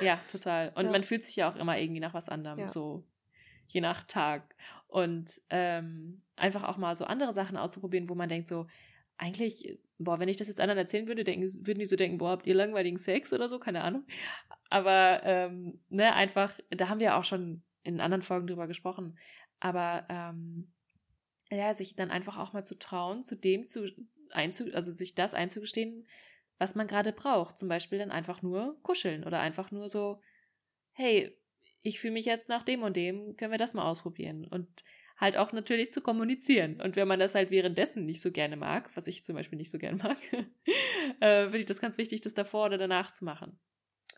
ja, 0.00 0.18
total. 0.32 0.72
Und 0.76 0.86
ja. 0.86 0.90
man 0.90 1.04
fühlt 1.04 1.22
sich 1.22 1.36
ja 1.36 1.50
auch 1.50 1.56
immer 1.56 1.78
irgendwie 1.78 2.00
nach 2.00 2.14
was 2.14 2.28
anderem, 2.28 2.68
so 2.68 3.04
je 3.66 3.80
nach 3.80 4.04
Tag. 4.04 4.56
Und 4.90 5.30
ähm, 5.50 6.18
einfach 6.34 6.64
auch 6.64 6.76
mal 6.76 6.96
so 6.96 7.04
andere 7.04 7.32
Sachen 7.32 7.56
auszuprobieren, 7.56 8.08
wo 8.08 8.16
man 8.16 8.28
denkt 8.28 8.48
so, 8.48 8.66
eigentlich, 9.18 9.78
boah, 9.98 10.18
wenn 10.18 10.28
ich 10.28 10.36
das 10.36 10.48
jetzt 10.48 10.60
anderen 10.60 10.78
erzählen 10.78 11.06
würde, 11.06 11.22
denken, 11.22 11.46
würden 11.64 11.78
die 11.78 11.86
so 11.86 11.94
denken, 11.94 12.18
boah, 12.18 12.30
habt 12.30 12.46
ihr 12.46 12.54
langweiligen 12.54 12.96
Sex 12.96 13.32
oder 13.32 13.48
so? 13.48 13.60
Keine 13.60 13.82
Ahnung. 13.82 14.04
Aber, 14.68 15.20
ähm, 15.24 15.80
ne, 15.90 16.12
einfach, 16.14 16.58
da 16.70 16.88
haben 16.88 16.98
wir 16.98 17.16
auch 17.16 17.24
schon 17.24 17.62
in 17.84 18.00
anderen 18.00 18.22
Folgen 18.22 18.48
drüber 18.48 18.66
gesprochen. 18.66 19.16
Aber, 19.60 20.06
ähm, 20.08 20.72
ja, 21.52 21.72
sich 21.72 21.94
dann 21.94 22.10
einfach 22.10 22.38
auch 22.38 22.52
mal 22.52 22.64
zu 22.64 22.76
trauen, 22.76 23.22
zu 23.22 23.36
dem 23.36 23.66
zu, 23.66 23.88
einzu, 24.30 24.72
also 24.72 24.90
sich 24.90 25.14
das 25.14 25.34
einzugestehen, 25.34 26.08
was 26.58 26.74
man 26.74 26.88
gerade 26.88 27.12
braucht. 27.12 27.58
Zum 27.58 27.68
Beispiel 27.68 27.98
dann 27.98 28.10
einfach 28.10 28.42
nur 28.42 28.80
kuscheln 28.82 29.22
oder 29.22 29.38
einfach 29.38 29.70
nur 29.70 29.88
so, 29.88 30.20
hey, 30.92 31.36
ich 31.82 32.00
fühle 32.00 32.14
mich 32.14 32.24
jetzt 32.24 32.48
nach 32.48 32.62
dem 32.62 32.82
und 32.82 32.96
dem, 32.96 33.36
können 33.36 33.52
wir 33.52 33.58
das 33.58 33.74
mal 33.74 33.88
ausprobieren. 33.88 34.46
Und 34.46 34.68
halt 35.20 35.36
auch 35.36 35.52
natürlich 35.52 35.92
zu 35.92 36.00
kommunizieren. 36.00 36.80
Und 36.80 36.96
wenn 36.96 37.06
man 37.06 37.20
das 37.20 37.34
halt 37.34 37.50
währenddessen 37.50 38.06
nicht 38.06 38.22
so 38.22 38.32
gerne 38.32 38.56
mag, 38.56 38.90
was 38.96 39.06
ich 39.06 39.22
zum 39.22 39.36
Beispiel 39.36 39.58
nicht 39.58 39.70
so 39.70 39.78
gerne 39.78 39.98
mag, 40.02 40.16
äh, 41.20 41.44
finde 41.44 41.58
ich 41.58 41.66
das 41.66 41.80
ganz 41.80 41.98
wichtig, 41.98 42.22
das 42.22 42.34
davor 42.34 42.66
oder 42.66 42.78
danach 42.78 43.12
zu 43.12 43.24
machen. 43.24 43.60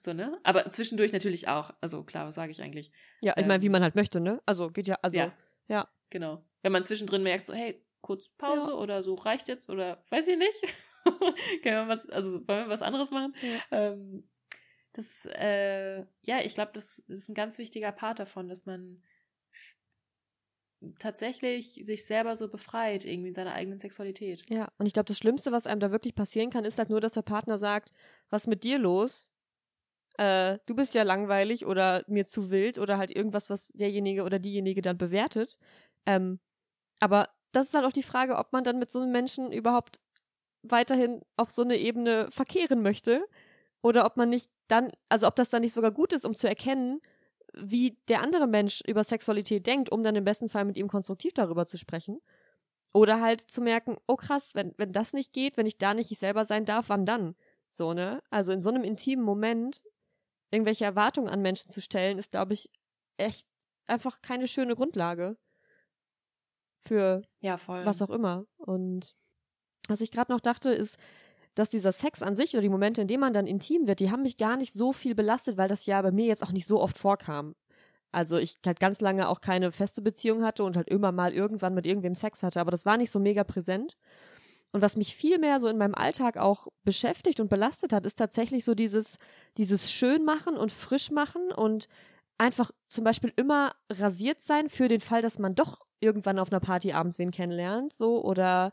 So, 0.01 0.13
ne? 0.13 0.39
Aber 0.43 0.69
zwischendurch 0.71 1.13
natürlich 1.13 1.49
auch. 1.49 1.73
Also 1.81 2.03
klar, 2.05 2.27
was 2.27 2.35
sage 2.35 2.51
ich 2.51 2.63
eigentlich? 2.63 2.91
Ja, 3.21 3.35
ich 3.37 3.43
ähm, 3.43 3.49
meine, 3.49 3.63
wie 3.63 3.69
man 3.69 3.83
halt 3.83 3.95
möchte, 3.95 4.21
ne? 4.21 4.41
Also 4.47 4.69
geht 4.69 4.89
ja, 4.89 4.99
also, 5.03 5.19
ja. 5.19 5.33
ja. 5.69 5.89
Genau. 6.11 6.45
Wenn 6.63 6.73
man 6.73 6.85
zwischendrin 6.85 7.23
merkt, 7.23 7.47
so, 7.47 7.55
hey, 7.55 7.85
kurz 8.01 8.31
Pause 8.31 8.71
ja. 8.71 8.77
oder 8.77 9.03
so 9.03 9.15
reicht 9.15 9.49
jetzt 9.49 9.71
oder 9.71 10.05
weiß 10.11 10.29
ich 10.29 10.39
nicht. 10.39 10.61
Können 11.63 11.87
wir 11.87 11.89
was, 11.89 12.09
also 12.09 12.47
wollen 12.47 12.67
wir 12.67 12.69
was 12.69 12.83
anderes 12.83 13.11
machen? 13.11 13.35
Ja. 13.43 13.93
Ähm, 13.93 14.29
das, 14.93 15.27
äh, 15.27 16.01
ja, 16.23 16.41
ich 16.43 16.55
glaube, 16.55 16.73
das, 16.75 17.05
das 17.09 17.19
ist 17.19 17.29
ein 17.31 17.35
ganz 17.35 17.59
wichtiger 17.59 17.93
Part 17.93 18.19
davon, 18.19 18.49
dass 18.49 18.67
man 18.67 19.03
tatsächlich 20.99 21.81
sich 21.83 22.05
selber 22.05 22.37
so 22.37 22.49
befreit, 22.49 23.05
irgendwie 23.05 23.29
in 23.29 23.35
seiner 23.35 23.55
eigenen 23.55 23.79
Sexualität. 23.79 24.45
Ja, 24.51 24.69
und 24.79 24.87
ich 24.87 24.93
glaube, 24.93 25.07
das 25.07 25.19
Schlimmste, 25.19 25.53
was 25.53 25.67
einem 25.67 25.81
da 25.81 25.93
wirklich 25.93 26.15
passieren 26.15 26.51
kann, 26.51 26.65
ist 26.65 26.79
halt 26.79 26.91
nur, 26.91 27.01
dass 27.01 27.13
der 27.13 27.23
Partner 27.23 27.59
sagt, 27.59 27.93
was 28.31 28.47
mit 28.47 28.65
dir 28.65 28.79
los? 28.79 29.33
Äh, 30.19 30.59
du 30.67 30.75
bist 30.75 30.95
ja 30.95 31.05
langweilig 31.05 31.67
oder 31.67 32.05
mir 32.09 32.27
zu 32.27 32.51
wild 32.51 32.79
oder 32.79 32.99
halt 32.99 33.15
irgendwas, 33.15 33.49
was 33.49 33.69
derjenige 33.69 34.25
oder 34.25 34.39
diejenige 34.39 34.83
dann 34.83 34.99
bewertet. 34.99 35.59
Ähm, 36.05 36.41
aber 37.01 37.29
das 37.53 37.69
ist 37.69 37.75
halt 37.75 37.85
auch 37.87 37.93
die 37.93 38.03
Frage, 38.03 38.37
ob 38.37 38.53
man 38.53 38.65
dann 38.65 38.79
mit 38.79 38.91
so 38.91 39.01
einem 39.01 39.13
Menschen 39.13 39.53
überhaupt 39.53 40.01
weiterhin 40.63 41.23
auf 41.37 41.51
so 41.51 41.63
eine 41.63 41.77
Ebene 41.77 42.31
verkehren 42.31 42.83
möchte 42.83 43.25
oder 43.83 44.07
ob 44.07 44.17
man 44.17 44.31
nicht 44.31 44.51
dann, 44.73 44.91
also 45.09 45.27
ob 45.27 45.37
das 45.37 45.51
dann 45.51 45.63
nicht 45.63 45.75
sogar 45.75 45.93
gut 45.93 46.13
ist, 46.13 46.25
um 46.25 46.35
zu 46.35 46.49
erkennen, 46.49 47.01
wie 47.53 47.99
der 48.09 48.23
andere 48.23 48.47
Mensch 48.47 48.83
über 48.87 49.05
Sexualität 49.05 49.67
denkt, 49.67 49.93
um 49.93 50.03
dann 50.03 50.17
im 50.17 50.25
besten 50.25 50.49
Fall 50.49 50.65
mit 50.65 50.77
ihm 50.77 50.89
konstruktiv 50.89 51.35
darüber 51.35 51.67
zu 51.67 51.77
sprechen. 51.77 52.21
Oder 52.95 53.21
halt 53.21 53.41
zu 53.41 53.61
merken, 53.61 53.97
oh 54.07 54.17
krass, 54.17 54.55
wenn, 54.55 54.75
wenn 54.79 54.93
das 54.93 55.13
nicht 55.13 55.33
geht, 55.33 55.57
wenn 55.57 55.67
ich 55.67 55.79
da 55.79 55.95
nicht 55.95 56.11
ich 56.11 56.19
selber 56.19 56.45
sein 56.45 56.65
darf, 56.65 56.89
wann 56.89 57.07
dann? 57.07 57.37
So, 57.69 57.93
ne? 57.93 58.23
Also 58.31 58.53
in 58.53 58.63
so 58.63 58.71
einem 58.71 58.85
intimen 58.85 59.25
Moment 59.25 59.83
irgendwelche 60.51 60.85
Erwartungen 60.85 61.29
an 61.29 61.43
Menschen 61.43 61.71
zu 61.71 61.81
stellen, 61.81 62.19
ist, 62.19 62.33
glaube 62.33 62.55
ich, 62.55 62.71
echt 63.17 63.47
einfach 63.87 64.21
keine 64.23 64.49
schöne 64.49 64.75
Grundlage 64.75 65.37
für 66.81 67.23
ja, 67.41 67.59
was 67.67 68.03
auch 68.03 68.11
immer. 68.11 68.47
Und 68.57 69.15
was 69.89 70.01
ich 70.01 70.11
gerade 70.11 70.33
noch 70.33 70.41
dachte, 70.41 70.71
ist, 70.71 70.99
dass 71.55 71.69
dieser 71.69 71.93
Sex 71.93 72.23
an 72.23 72.37
sich 72.37 72.55
oder 72.55 72.63
die 72.63 72.69
Momente, 72.69 73.03
in 73.03 73.09
denen 73.09 73.21
man 73.21 73.35
dann 73.35 73.47
intim 73.47 73.87
wird, 73.87 74.01
die 74.01 74.11
haben 74.11 74.23
mich 74.23 74.37
gar 74.37 74.57
nicht 74.57 74.73
so 74.73 74.93
viel 74.93 75.15
belastet, 75.15 75.57
weil 75.57 75.69
das 75.69 75.87
ja 75.87 76.01
bei 76.01 76.11
mir 76.11 76.27
jetzt 76.27 76.43
auch 76.43 76.53
nicht 76.53 76.67
so 76.67 76.81
oft 76.81 76.99
vorkam. 76.99 77.55
Also 78.11 78.37
ich 78.39 78.57
halt 78.67 78.81
ganz 78.81 79.01
lange 79.01 79.29
auch 79.29 79.41
keine 79.41 79.73
feste 79.73 80.03
Beziehung 80.03 80.45
hatte 80.45 80.65
und 80.65 80.77
halt 80.77 80.89
immer 80.89 81.13
mal 81.13 81.33
irgendwann 81.33 81.75
mit 81.75 81.87
irgendwem 81.87 82.15
Sex 82.15 82.43
hatte, 82.43 82.61
aber 82.61 82.71
das 82.71 82.87
war 82.87 82.97
nicht 82.97 83.11
so 83.11 83.19
mega 83.19 83.43
präsent. 83.45 83.97
Und 84.73 84.81
was 84.81 84.97
mich 84.97 85.15
viel 85.15 85.39
mehr 85.39 85.61
so 85.61 85.69
in 85.69 85.77
meinem 85.77 85.95
Alltag 85.95 86.39
auch 86.39 86.69
beschäftigt 86.85 87.41
und 87.41 87.51
belastet 87.51 87.93
hat, 87.93 88.07
ist 88.07 88.19
tatsächlich 88.19 88.65
so 88.65 88.75
dieses, 88.75 89.19
dieses 89.59 89.93
Schönmachen 89.93 90.57
und 90.57 90.73
Frischmachen 90.73 91.53
und 91.53 91.89
einfach 92.39 92.71
zum 92.89 93.05
Beispiel 93.05 93.33
immer 93.37 93.73
rasiert 93.91 94.41
sein 94.41 94.71
für 94.71 94.89
den 94.89 95.01
Fall, 95.01 95.21
dass 95.21 95.39
man 95.39 95.55
doch 95.55 95.81
irgendwann 96.01 96.39
auf 96.39 96.51
einer 96.51 96.61
Party 96.61 96.93
abends 96.93 97.19
wen 97.19 97.31
kennenlernt, 97.31 97.93
so 97.93 98.25
oder 98.25 98.73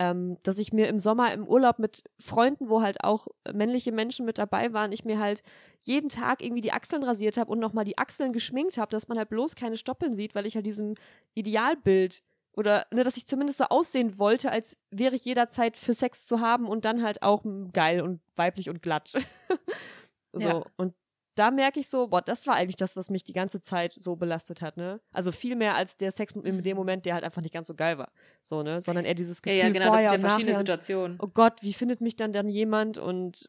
ähm, 0.00 0.38
dass 0.42 0.58
ich 0.58 0.72
mir 0.72 0.88
im 0.88 0.98
Sommer 0.98 1.30
im 1.34 1.46
Urlaub 1.46 1.78
mit 1.78 2.04
Freunden, 2.18 2.70
wo 2.70 2.80
halt 2.80 3.04
auch 3.04 3.28
männliche 3.52 3.92
Menschen 3.92 4.24
mit 4.24 4.38
dabei 4.38 4.72
waren, 4.72 4.92
ich 4.92 5.04
mir 5.04 5.20
halt 5.20 5.42
jeden 5.82 6.08
Tag 6.08 6.42
irgendwie 6.42 6.62
die 6.62 6.72
Achseln 6.72 7.04
rasiert 7.04 7.36
habe 7.36 7.52
und 7.52 7.58
nochmal 7.58 7.84
die 7.84 7.98
Achseln 7.98 8.32
geschminkt 8.32 8.78
habe, 8.78 8.90
dass 8.90 9.08
man 9.08 9.18
halt 9.18 9.28
bloß 9.28 9.56
keine 9.56 9.76
Stoppeln 9.76 10.14
sieht, 10.14 10.34
weil 10.34 10.46
ich 10.46 10.54
halt 10.54 10.64
diesem 10.64 10.94
Idealbild 11.34 12.22
oder 12.52 12.86
ne, 12.90 13.04
dass 13.04 13.18
ich 13.18 13.26
zumindest 13.26 13.58
so 13.58 13.64
aussehen 13.64 14.18
wollte, 14.18 14.50
als 14.50 14.78
wäre 14.90 15.14
ich 15.14 15.26
jederzeit 15.26 15.76
für 15.76 15.92
Sex 15.92 16.24
zu 16.24 16.40
haben 16.40 16.66
und 16.66 16.86
dann 16.86 17.02
halt 17.02 17.22
auch 17.22 17.44
geil 17.74 18.00
und 18.00 18.20
weiblich 18.36 18.70
und 18.70 18.80
glatt. 18.80 19.12
so 20.32 20.48
ja. 20.48 20.62
und 20.76 20.94
da 21.40 21.50
merke 21.50 21.80
ich 21.80 21.88
so, 21.88 22.08
boah, 22.08 22.20
das 22.20 22.46
war 22.46 22.54
eigentlich 22.54 22.76
das, 22.76 22.96
was 22.96 23.08
mich 23.08 23.24
die 23.24 23.32
ganze 23.32 23.62
Zeit 23.62 23.94
so 23.94 24.14
belastet 24.14 24.60
hat, 24.60 24.76
ne? 24.76 25.00
Also 25.10 25.32
viel 25.32 25.56
mehr 25.56 25.74
als 25.74 25.96
der 25.96 26.12
Sex 26.12 26.34
in 26.36 26.62
dem 26.62 26.72
mhm. 26.72 26.76
Moment, 26.76 27.06
der 27.06 27.14
halt 27.14 27.24
einfach 27.24 27.40
nicht 27.40 27.54
ganz 27.54 27.66
so 27.66 27.74
geil 27.74 27.96
war, 27.96 28.12
so, 28.42 28.62
ne? 28.62 28.82
Sondern 28.82 29.06
eher 29.06 29.14
dieses 29.14 29.40
Gefühl 29.40 29.58
ja, 29.58 29.64
ja 29.64 29.72
genau, 29.72 29.86
vorher 29.86 30.10
das 30.10 30.18
ist 30.18 30.22
ja 30.22 30.28
verschiedene 30.28 30.56
Situationen. 30.58 31.18
Oh 31.18 31.28
Gott, 31.28 31.54
wie 31.62 31.72
findet 31.72 32.02
mich 32.02 32.14
dann 32.14 32.34
dann 32.34 32.50
jemand 32.50 32.98
und 32.98 33.46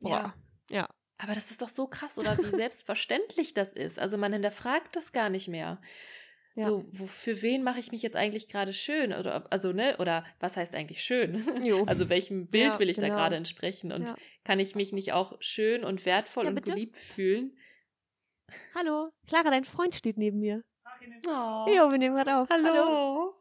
boah, 0.00 0.34
ja. 0.70 0.78
ja. 0.78 0.88
Aber 1.18 1.34
das 1.34 1.50
ist 1.50 1.60
doch 1.60 1.68
so 1.68 1.86
krass, 1.86 2.18
oder 2.18 2.38
wie 2.38 2.50
selbstverständlich 2.50 3.52
das 3.52 3.74
ist. 3.74 3.98
Also 3.98 4.16
man 4.16 4.32
hinterfragt 4.32 4.96
das 4.96 5.12
gar 5.12 5.28
nicht 5.28 5.48
mehr. 5.48 5.82
Ja. 6.56 6.66
So, 6.66 6.84
wo, 6.92 7.06
für 7.06 7.42
wen 7.42 7.64
mache 7.64 7.80
ich 7.80 7.90
mich 7.90 8.02
jetzt 8.02 8.14
eigentlich 8.14 8.46
gerade 8.48 8.72
schön? 8.72 9.12
Oder, 9.12 9.44
also, 9.50 9.72
ne, 9.72 9.96
oder 9.98 10.24
was 10.38 10.56
heißt 10.56 10.76
eigentlich 10.76 11.02
schön? 11.02 11.44
Jo. 11.64 11.84
Also 11.86 12.08
welchem 12.08 12.46
Bild 12.46 12.74
ja, 12.74 12.78
will 12.78 12.88
ich 12.88 12.96
genau. 12.96 13.08
da 13.08 13.14
gerade 13.14 13.34
entsprechen? 13.36 13.92
Und 13.92 14.08
ja. 14.08 14.16
kann 14.44 14.60
ich 14.60 14.74
mich 14.74 14.92
nicht 14.92 15.12
auch 15.12 15.36
schön 15.40 15.84
und 15.84 16.06
wertvoll 16.06 16.46
und 16.46 16.64
geliebt 16.64 16.96
fühlen? 16.96 17.56
Hallo, 18.74 19.12
Clara, 19.26 19.50
dein 19.50 19.64
Freund 19.64 19.94
steht 19.94 20.16
neben 20.16 20.38
mir. 20.38 20.62
Oh. 21.26 21.66
Jo, 21.68 21.90
wir 21.90 21.98
nehmen 21.98 22.14
gerade 22.14 22.36
auf. 22.36 22.48
Hallo. 22.48 22.68
Hallo. 22.68 23.34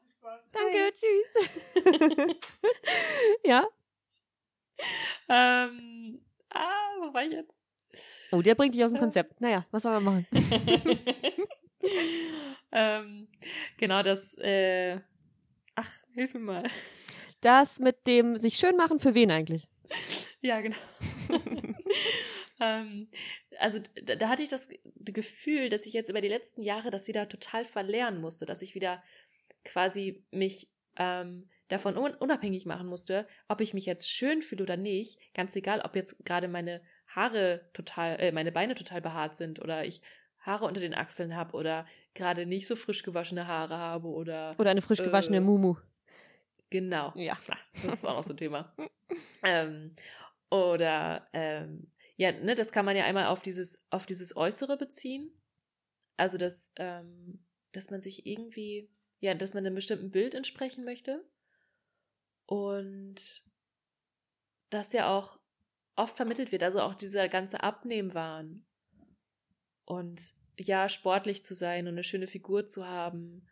Danke, 0.51 0.77
Hi. 0.77 0.91
tschüss. 0.91 1.35
ja. 3.45 3.67
Ähm, 5.29 6.19
ah, 6.49 6.97
wo 6.99 7.13
war 7.13 7.23
ich 7.23 7.31
jetzt? 7.31 7.57
Oh, 8.31 8.41
der 8.41 8.55
bringt 8.55 8.73
dich 8.73 8.83
aus 8.83 8.91
dem 8.91 8.99
Konzept. 8.99 9.39
Naja, 9.39 9.65
was 9.71 9.83
soll 9.83 9.93
man 9.99 10.03
machen? 10.03 10.27
ähm, 12.73 13.27
genau 13.77 14.03
das, 14.03 14.37
äh, 14.39 14.99
ach, 15.75 15.91
hilf 16.13 16.33
mir 16.33 16.39
mal. 16.39 16.63
Das 17.41 17.79
mit 17.79 18.07
dem 18.07 18.37
sich 18.37 18.55
schön 18.55 18.75
machen, 18.77 18.99
für 18.99 19.15
wen 19.15 19.31
eigentlich? 19.31 19.67
Ja, 20.41 20.61
genau. 20.61 20.75
ähm, 22.59 23.07
also 23.59 23.79
da, 24.03 24.15
da, 24.15 24.29
hatte 24.29 24.43
ich 24.43 24.49
das 24.49 24.69
Gefühl, 25.03 25.69
dass 25.69 25.85
ich 25.85 25.93
jetzt 25.93 26.09
über 26.09 26.21
die 26.21 26.27
letzten 26.27 26.61
Jahre 26.63 26.89
das 26.89 27.07
wieder 27.07 27.29
total 27.29 27.65
verlernen 27.65 28.21
musste, 28.21 28.45
dass 28.45 28.61
ich 28.61 28.75
wieder 28.75 29.03
quasi 29.63 30.23
mich 30.31 30.69
ähm, 30.97 31.49
davon 31.67 31.97
unabhängig 31.97 32.65
machen 32.65 32.87
musste, 32.87 33.27
ob 33.47 33.61
ich 33.61 33.73
mich 33.73 33.85
jetzt 33.85 34.09
schön 34.09 34.41
fühle 34.41 34.63
oder 34.63 34.77
nicht, 34.77 35.19
ganz 35.33 35.55
egal, 35.55 35.81
ob 35.81 35.95
jetzt 35.95 36.23
gerade 36.25 36.47
meine 36.47 36.81
Haare 37.07 37.69
total, 37.73 38.19
äh, 38.19 38.31
meine 38.31 38.51
Beine 38.51 38.75
total 38.75 39.01
behaart 39.01 39.35
sind 39.35 39.59
oder 39.59 39.85
ich 39.85 40.01
Haare 40.43 40.65
unter 40.65 40.81
den 40.81 40.93
Achseln 40.93 41.35
habe 41.35 41.55
oder 41.55 41.85
gerade 42.13 42.45
nicht 42.45 42.67
so 42.67 42.75
frisch 42.75 43.03
gewaschene 43.03 43.47
Haare 43.47 43.77
habe 43.77 44.07
oder. 44.07 44.55
Oder 44.59 44.71
eine 44.71 44.81
frisch 44.81 45.01
gewaschene 45.01 45.37
äh, 45.37 45.41
Mumu. 45.41 45.75
Genau. 46.69 47.13
Ja. 47.15 47.37
Das 47.83 47.95
ist 47.95 48.05
auch 48.05 48.15
noch 48.15 48.23
so 48.23 48.33
ein 48.33 48.37
Thema. 48.37 48.75
ähm, 49.43 49.95
oder 50.49 51.27
ähm, 51.33 51.89
ja, 52.17 52.31
ne, 52.31 52.55
das 52.55 52.71
kann 52.71 52.85
man 52.85 52.95
ja 52.95 53.05
einmal 53.05 53.27
auf 53.27 53.41
dieses, 53.41 53.85
auf 53.89 54.05
dieses 54.05 54.35
Äußere 54.35 54.77
beziehen. 54.77 55.31
Also 56.17 56.37
dass, 56.37 56.71
ähm, 56.75 57.43
dass 57.71 57.89
man 57.89 58.01
sich 58.01 58.25
irgendwie, 58.25 58.89
ja, 59.19 59.33
dass 59.33 59.53
man 59.53 59.65
einem 59.65 59.75
bestimmten 59.75 60.11
Bild 60.11 60.35
entsprechen 60.35 60.83
möchte. 60.83 61.25
Und 62.45 63.43
das 64.69 64.93
ja 64.93 65.15
auch 65.15 65.39
oft 65.95 66.15
vermittelt 66.15 66.51
wird, 66.51 66.63
also 66.63 66.81
auch 66.81 66.95
dieser 66.95 67.29
ganze 67.29 67.63
Abnehmwahn 67.63 68.65
und 69.85 70.33
ja, 70.57 70.89
sportlich 70.89 71.43
zu 71.43 71.55
sein 71.55 71.87
und 71.87 71.93
eine 71.93 72.03
schöne 72.03 72.27
Figur 72.27 72.65
zu 72.65 72.87
haben. 72.87 73.47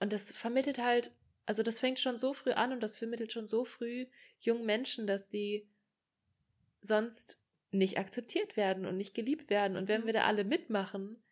Und 0.00 0.12
das 0.12 0.32
vermittelt 0.32 0.78
halt, 0.78 1.12
also 1.46 1.62
das 1.62 1.78
fängt 1.78 1.98
schon 1.98 2.18
so 2.18 2.32
früh 2.32 2.52
an 2.52 2.72
und 2.72 2.80
das 2.80 2.96
vermittelt 2.96 3.32
schon 3.32 3.48
so 3.48 3.64
früh 3.64 4.06
jungen 4.40 4.64
Menschen, 4.64 5.06
dass 5.06 5.28
die 5.28 5.68
sonst 6.80 7.40
nicht 7.72 7.98
akzeptiert 7.98 8.56
werden 8.56 8.86
und 8.86 8.96
nicht 8.96 9.14
geliebt 9.14 9.50
werden. 9.50 9.76
Und 9.76 9.88
wenn 9.88 10.02
mhm. 10.02 10.06
wir 10.06 10.12
da 10.12 10.24
alle 10.24 10.44
mitmachen, 10.44 11.22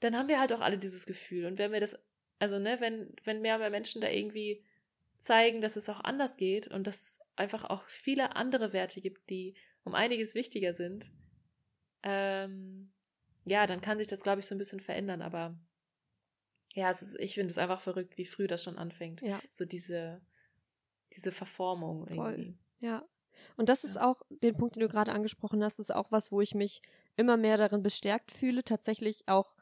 dann 0.00 0.16
haben 0.16 0.28
wir 0.28 0.40
halt 0.40 0.52
auch 0.52 0.60
alle 0.60 0.78
dieses 0.78 1.06
Gefühl. 1.06 1.46
Und 1.46 1.58
wenn 1.58 1.72
wir 1.72 1.80
das, 1.80 1.98
also 2.38 2.58
ne, 2.58 2.80
wenn, 2.80 3.14
wenn 3.24 3.40
mehr 3.40 3.54
und 3.54 3.60
mehr 3.60 3.70
Menschen 3.70 4.00
da 4.00 4.08
irgendwie 4.08 4.64
zeigen, 5.16 5.60
dass 5.60 5.76
es 5.76 5.88
auch 5.88 6.00
anders 6.00 6.36
geht 6.36 6.68
und 6.68 6.86
dass 6.86 7.02
es 7.02 7.20
einfach 7.36 7.64
auch 7.64 7.84
viele 7.88 8.36
andere 8.36 8.72
Werte 8.72 9.00
gibt, 9.00 9.28
die 9.30 9.54
um 9.84 9.94
einiges 9.94 10.34
wichtiger 10.34 10.72
sind, 10.72 11.10
ähm, 12.02 12.92
ja, 13.46 13.66
dann 13.66 13.80
kann 13.80 13.98
sich 13.98 14.06
das, 14.06 14.22
glaube 14.22 14.40
ich, 14.40 14.46
so 14.46 14.54
ein 14.54 14.58
bisschen 14.58 14.80
verändern, 14.80 15.22
aber 15.22 15.56
ja, 16.74 16.90
es 16.90 17.00
ist, 17.00 17.18
ich 17.18 17.34
finde 17.34 17.50
es 17.50 17.58
einfach 17.58 17.80
verrückt, 17.80 18.18
wie 18.18 18.26
früh 18.26 18.46
das 18.46 18.62
schon 18.62 18.76
anfängt. 18.76 19.22
Ja. 19.22 19.40
So 19.50 19.64
diese, 19.64 20.20
diese 21.14 21.32
Verformung 21.32 22.06
Voll. 22.06 22.32
irgendwie. 22.32 22.58
Ja. 22.80 23.06
Und 23.56 23.68
das 23.68 23.84
ist 23.84 23.98
auch, 23.98 24.22
den 24.30 24.56
Punkt, 24.56 24.76
den 24.76 24.82
du 24.82 24.88
gerade 24.88 25.12
angesprochen 25.12 25.62
hast, 25.64 25.78
ist 25.78 25.94
auch 25.94 26.10
was, 26.10 26.32
wo 26.32 26.40
ich 26.40 26.54
mich 26.54 26.82
immer 27.16 27.36
mehr 27.36 27.56
darin 27.56 27.82
bestärkt 27.82 28.30
fühle, 28.30 28.62
tatsächlich 28.62 29.26
auch 29.26 29.54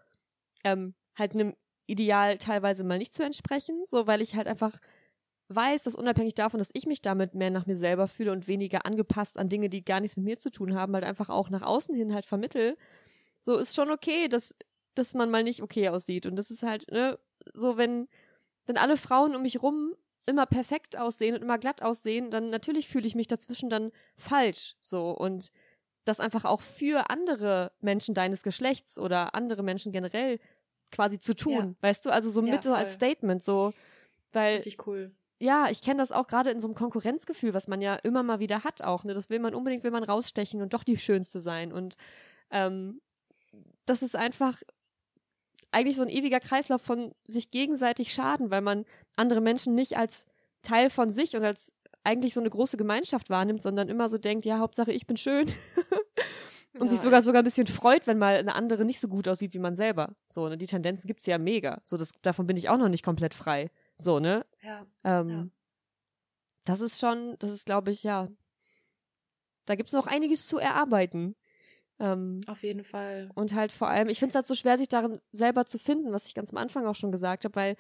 ähm, 0.65 0.95
halt 1.17 1.33
einem 1.33 1.55
Ideal 1.87 2.39
teilweise 2.39 2.83
mal 2.83 2.99
nicht 2.99 3.13
zu 3.13 3.23
entsprechen, 3.23 3.83
so 3.85 4.07
weil 4.07 4.23
ich 4.23 4.35
halt 4.35 4.49
einfach 4.49 4.81
weiß, 5.49 5.83
dass 5.83 5.95
unabhängig 5.95 6.35
davon, 6.35 6.59
dass 6.59 6.71
ich 6.73 6.87
mich 6.87 7.03
damit 7.03 7.35
mehr 7.35 7.51
nach 7.51 7.67
mir 7.67 7.77
selber 7.77 8.09
fühle 8.09 8.33
und 8.33 8.49
weniger 8.49 8.87
angepasst 8.87 9.39
an 9.39 9.49
Dinge, 9.49 9.69
die 9.69 9.85
gar 9.85 10.01
nichts 10.01 10.17
mit 10.17 10.25
mir 10.25 10.39
zu 10.39 10.51
tun 10.51 10.75
haben, 10.75 10.95
halt 10.95 11.05
einfach 11.05 11.29
auch 11.29 11.51
nach 11.51 11.63
außen 11.63 11.95
hin 11.95 12.15
halt 12.15 12.25
vermittel, 12.25 12.77
so 13.45 13.59
ist 13.59 13.75
schon 13.75 13.91
okay, 13.91 14.27
dass, 14.27 14.57
dass 14.95 15.13
man 15.13 15.31
mal 15.31 15.43
nicht 15.43 15.63
okay 15.63 15.91
aussieht. 15.91 16.25
Und 16.25 16.37
das 16.37 16.51
ist 16.51 16.63
halt, 16.63 16.91
ne, 16.91 17.19
so 17.53 17.77
wenn, 17.77 18.09
wenn 18.67 18.79
alle 18.79 18.97
Frauen 18.97 19.37
um 19.37 19.43
mich 19.43 19.63
rum 19.63 19.95
immer 20.25 20.47
perfekt 20.47 20.97
aussehen 20.97 21.35
und 21.35 21.43
immer 21.43 21.59
glatt 21.59 21.83
aussehen, 21.83 22.31
dann 22.31 22.49
natürlich 22.49 22.89
fühle 22.89 23.07
ich 23.07 23.15
mich 23.15 23.27
dazwischen 23.27 23.69
dann 23.69 23.93
falsch, 24.17 24.77
so. 24.81 25.11
Und 25.11 25.53
das 26.05 26.21
einfach 26.21 26.47
auch 26.47 26.63
für 26.63 27.11
andere 27.11 27.73
Menschen 27.83 28.15
deines 28.15 28.43
Geschlechts 28.43 28.99
oder 28.99 29.35
andere 29.35 29.63
Menschen 29.63 29.93
generell 29.93 30.39
quasi 30.91 31.19
zu 31.19 31.37
tun, 31.37 31.53
ja. 31.53 31.75
weißt 31.83 32.07
du? 32.07 32.11
Also 32.11 32.31
so 32.31 32.43
ja, 32.43 32.51
mit 32.51 32.63
so 32.63 32.73
als 32.73 32.95
Statement, 32.95 33.43
so, 33.43 33.75
weil. 34.33 34.57
Richtig 34.57 34.87
cool. 34.87 35.13
Ja, 35.39 35.69
ich 35.69 35.83
kenne 35.83 35.99
das 35.99 36.13
auch 36.13 36.29
gerade 36.29 36.51
in 36.51 36.61
so 36.61 36.69
einem 36.69 36.75
Konkurrenzgefühl, 36.75 37.53
was 37.53 37.69
man 37.69 37.83
ja 37.83 37.97
immer 37.97 38.23
mal 38.23 38.41
wieder 38.41 38.65
hat 38.65 38.81
auch. 38.81 39.05
Ne? 39.05 39.13
Das 39.13 39.29
will 39.29 39.41
man 39.41 39.55
unbedingt, 39.55 39.85
will 39.85 39.91
man 39.91 40.05
rausstechen 40.05 40.63
und 40.63 40.73
doch 40.73 40.85
die 40.85 40.97
Schönste 40.97 41.41
sein. 41.41 41.73
Und 41.73 41.97
ähm, 42.51 43.03
das 43.87 44.03
ist 44.03 44.17
einfach 44.17 44.63
eigentlich 45.71 45.97
so 45.97 46.03
ein 46.03 46.09
ewiger 46.09 46.41
Kreislauf 46.41 46.83
von 46.83 47.13
sich 47.27 47.51
gegenseitig 47.51 48.13
schaden, 48.13 48.51
weil 48.51 48.61
man 48.61 48.85
andere 49.17 49.41
Menschen 49.41 49.75
nicht 49.75 49.97
als 49.97 50.27
Teil 50.63 50.89
von 50.89 51.09
sich 51.11 51.37
und 51.37 51.45
als 51.45 51.75
eigentlich 52.05 52.35
so 52.35 52.41
eine 52.41 52.51
große 52.51 52.77
Gemeinschaft 52.77 53.31
wahrnimmt, 53.31 53.63
sondern 53.63 53.89
immer 53.89 54.09
so 54.09 54.19
denkt, 54.19 54.45
ja, 54.45 54.59
Hauptsache 54.59 54.93
ich 54.93 55.07
bin 55.07 55.17
schön. 55.17 55.47
und 56.75 56.83
ja, 56.83 56.89
sich 56.89 57.01
sogar 57.01 57.23
sogar 57.23 57.43
ein 57.43 57.45
bisschen 57.45 57.67
freut, 57.67 58.07
wenn 58.07 58.19
mal 58.19 58.37
eine 58.37 58.55
andere 58.55 58.85
nicht 58.85 59.01
so 59.01 59.09
gut 59.09 59.27
aussieht 59.27 59.55
wie 59.55 59.59
man 59.59 59.75
selber. 59.75 60.15
So, 60.27 60.49
ne, 60.49 60.57
die 60.57 60.67
Tendenzen 60.67 61.07
gibt's 61.07 61.27
ja 61.27 61.39
mega. 61.39 61.81
So, 61.83 61.97
das, 61.97 62.13
davon 62.23 62.47
bin 62.47 62.57
ich 62.57 62.69
auch 62.69 62.79
noch 62.79 62.89
nicht 62.89 63.05
komplett 63.05 63.35
frei. 63.35 63.71
So, 63.97 64.21
ne? 64.21 64.45
Ja. 64.63 64.87
Ähm, 65.03 65.29
ja. 65.29 65.47
Das 66.65 66.81
ist 66.81 67.01
schon, 67.01 67.37
das 67.39 67.51
ist, 67.51 67.67
glaube 67.67 67.91
ich, 67.91 68.03
ja. 68.05 68.29
Da 69.67 69.77
gibt's 69.77 69.93
noch 69.93 70.07
einiges 70.07 70.47
zu 70.47 70.59
erarbeiten. 70.59 71.37
Ähm, 72.01 72.41
Auf 72.47 72.63
jeden 72.63 72.85
Fall. 72.85 73.31
Und 73.35 73.55
halt 73.55 73.73
vor 73.73 73.89
allem, 73.89 74.09
ich 74.09 74.19
finde 74.19 74.31
es 74.31 74.35
halt 74.35 74.47
so 74.47 74.55
schwer, 74.55 74.79
sich 74.79 74.89
darin 74.89 75.21
selber 75.33 75.65
zu 75.65 75.79
finden, 75.79 76.13
was 76.13 76.27
ich 76.27 76.35
ganz 76.35 76.51
am 76.51 76.59
Anfang 76.59 76.87
auch 76.87 76.97
schon 76.97 77.13
gesagt 77.13 77.45
habe, 77.45 77.55
weil 77.55 77.77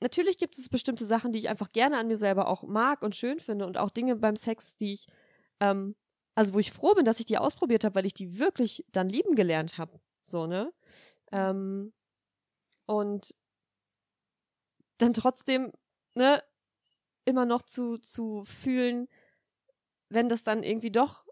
natürlich 0.00 0.38
gibt 0.38 0.58
es 0.58 0.68
bestimmte 0.68 1.04
Sachen, 1.04 1.32
die 1.32 1.38
ich 1.38 1.48
einfach 1.48 1.72
gerne 1.72 1.98
an 1.98 2.08
mir 2.08 2.16
selber 2.16 2.48
auch 2.48 2.64
mag 2.64 3.02
und 3.02 3.16
schön 3.16 3.38
finde 3.38 3.66
und 3.66 3.78
auch 3.78 3.90
Dinge 3.90 4.16
beim 4.16 4.36
Sex, 4.36 4.76
die 4.76 4.94
ich, 4.94 5.06
ähm, 5.60 5.94
also 6.34 6.54
wo 6.54 6.58
ich 6.58 6.72
froh 6.72 6.94
bin, 6.94 7.04
dass 7.04 7.20
ich 7.20 7.26
die 7.26 7.38
ausprobiert 7.38 7.84
habe, 7.84 7.94
weil 7.94 8.06
ich 8.06 8.14
die 8.14 8.38
wirklich 8.38 8.84
dann 8.92 9.08
lieben 9.08 9.34
gelernt 9.34 9.78
habe. 9.78 10.00
So, 10.22 10.46
ne? 10.46 10.72
Ähm, 11.32 11.92
und 12.86 13.34
dann 14.98 15.12
trotzdem, 15.12 15.72
ne, 16.14 16.42
immer 17.24 17.44
noch 17.44 17.62
zu, 17.62 17.98
zu 17.98 18.42
fühlen, 18.44 19.08
wenn 20.08 20.28
das 20.28 20.42
dann 20.42 20.62
irgendwie 20.62 20.90
doch 20.90 21.27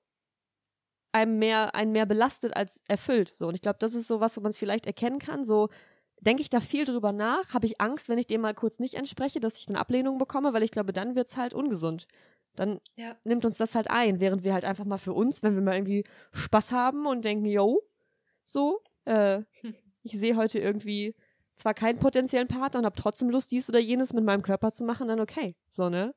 einem 1.16 1.38
mehr, 1.38 1.74
einen 1.74 1.92
mehr 1.92 2.06
belastet 2.06 2.56
als 2.56 2.82
erfüllt. 2.88 3.34
So. 3.34 3.48
Und 3.48 3.54
ich 3.54 3.62
glaube, 3.62 3.78
das 3.80 3.94
ist 3.94 4.06
so 4.06 4.20
was, 4.20 4.36
wo 4.36 4.40
man 4.42 4.50
es 4.50 4.58
vielleicht 4.58 4.86
erkennen 4.86 5.18
kann. 5.18 5.44
So, 5.44 5.68
denke 6.20 6.42
ich 6.42 6.50
da 6.50 6.60
viel 6.60 6.84
drüber 6.84 7.12
nach? 7.12 7.54
Habe 7.54 7.66
ich 7.66 7.80
Angst, 7.80 8.08
wenn 8.08 8.18
ich 8.18 8.26
dem 8.26 8.42
mal 8.42 8.54
kurz 8.54 8.78
nicht 8.78 8.94
entspreche, 8.94 9.40
dass 9.40 9.58
ich 9.58 9.66
dann 9.66 9.76
Ablehnung 9.76 10.18
bekomme? 10.18 10.52
Weil 10.52 10.62
ich 10.62 10.70
glaube, 10.70 10.92
dann 10.92 11.14
wird 11.14 11.28
es 11.28 11.36
halt 11.36 11.54
ungesund. 11.54 12.06
Dann 12.54 12.80
ja. 12.96 13.16
nimmt 13.24 13.44
uns 13.44 13.58
das 13.58 13.74
halt 13.74 13.90
ein, 13.90 14.20
während 14.20 14.44
wir 14.44 14.52
halt 14.52 14.64
einfach 14.64 14.84
mal 14.84 14.98
für 14.98 15.12
uns, 15.12 15.42
wenn 15.42 15.54
wir 15.54 15.62
mal 15.62 15.74
irgendwie 15.74 16.04
Spaß 16.32 16.72
haben 16.72 17.06
und 17.06 17.24
denken, 17.24 17.46
yo, 17.46 17.82
so, 18.44 18.80
äh, 19.04 19.42
ich 20.02 20.18
sehe 20.18 20.36
heute 20.36 20.58
irgendwie 20.58 21.14
zwar 21.56 21.74
keinen 21.74 21.98
potenziellen 21.98 22.48
Partner 22.48 22.80
und 22.80 22.86
habe 22.86 22.96
trotzdem 22.96 23.30
Lust, 23.30 23.50
dies 23.50 23.68
oder 23.68 23.78
jenes 23.78 24.12
mit 24.12 24.24
meinem 24.24 24.42
Körper 24.42 24.70
zu 24.70 24.84
machen, 24.84 25.08
dann 25.08 25.20
okay. 25.20 25.54
So, 25.70 25.88
ne? 25.88 26.14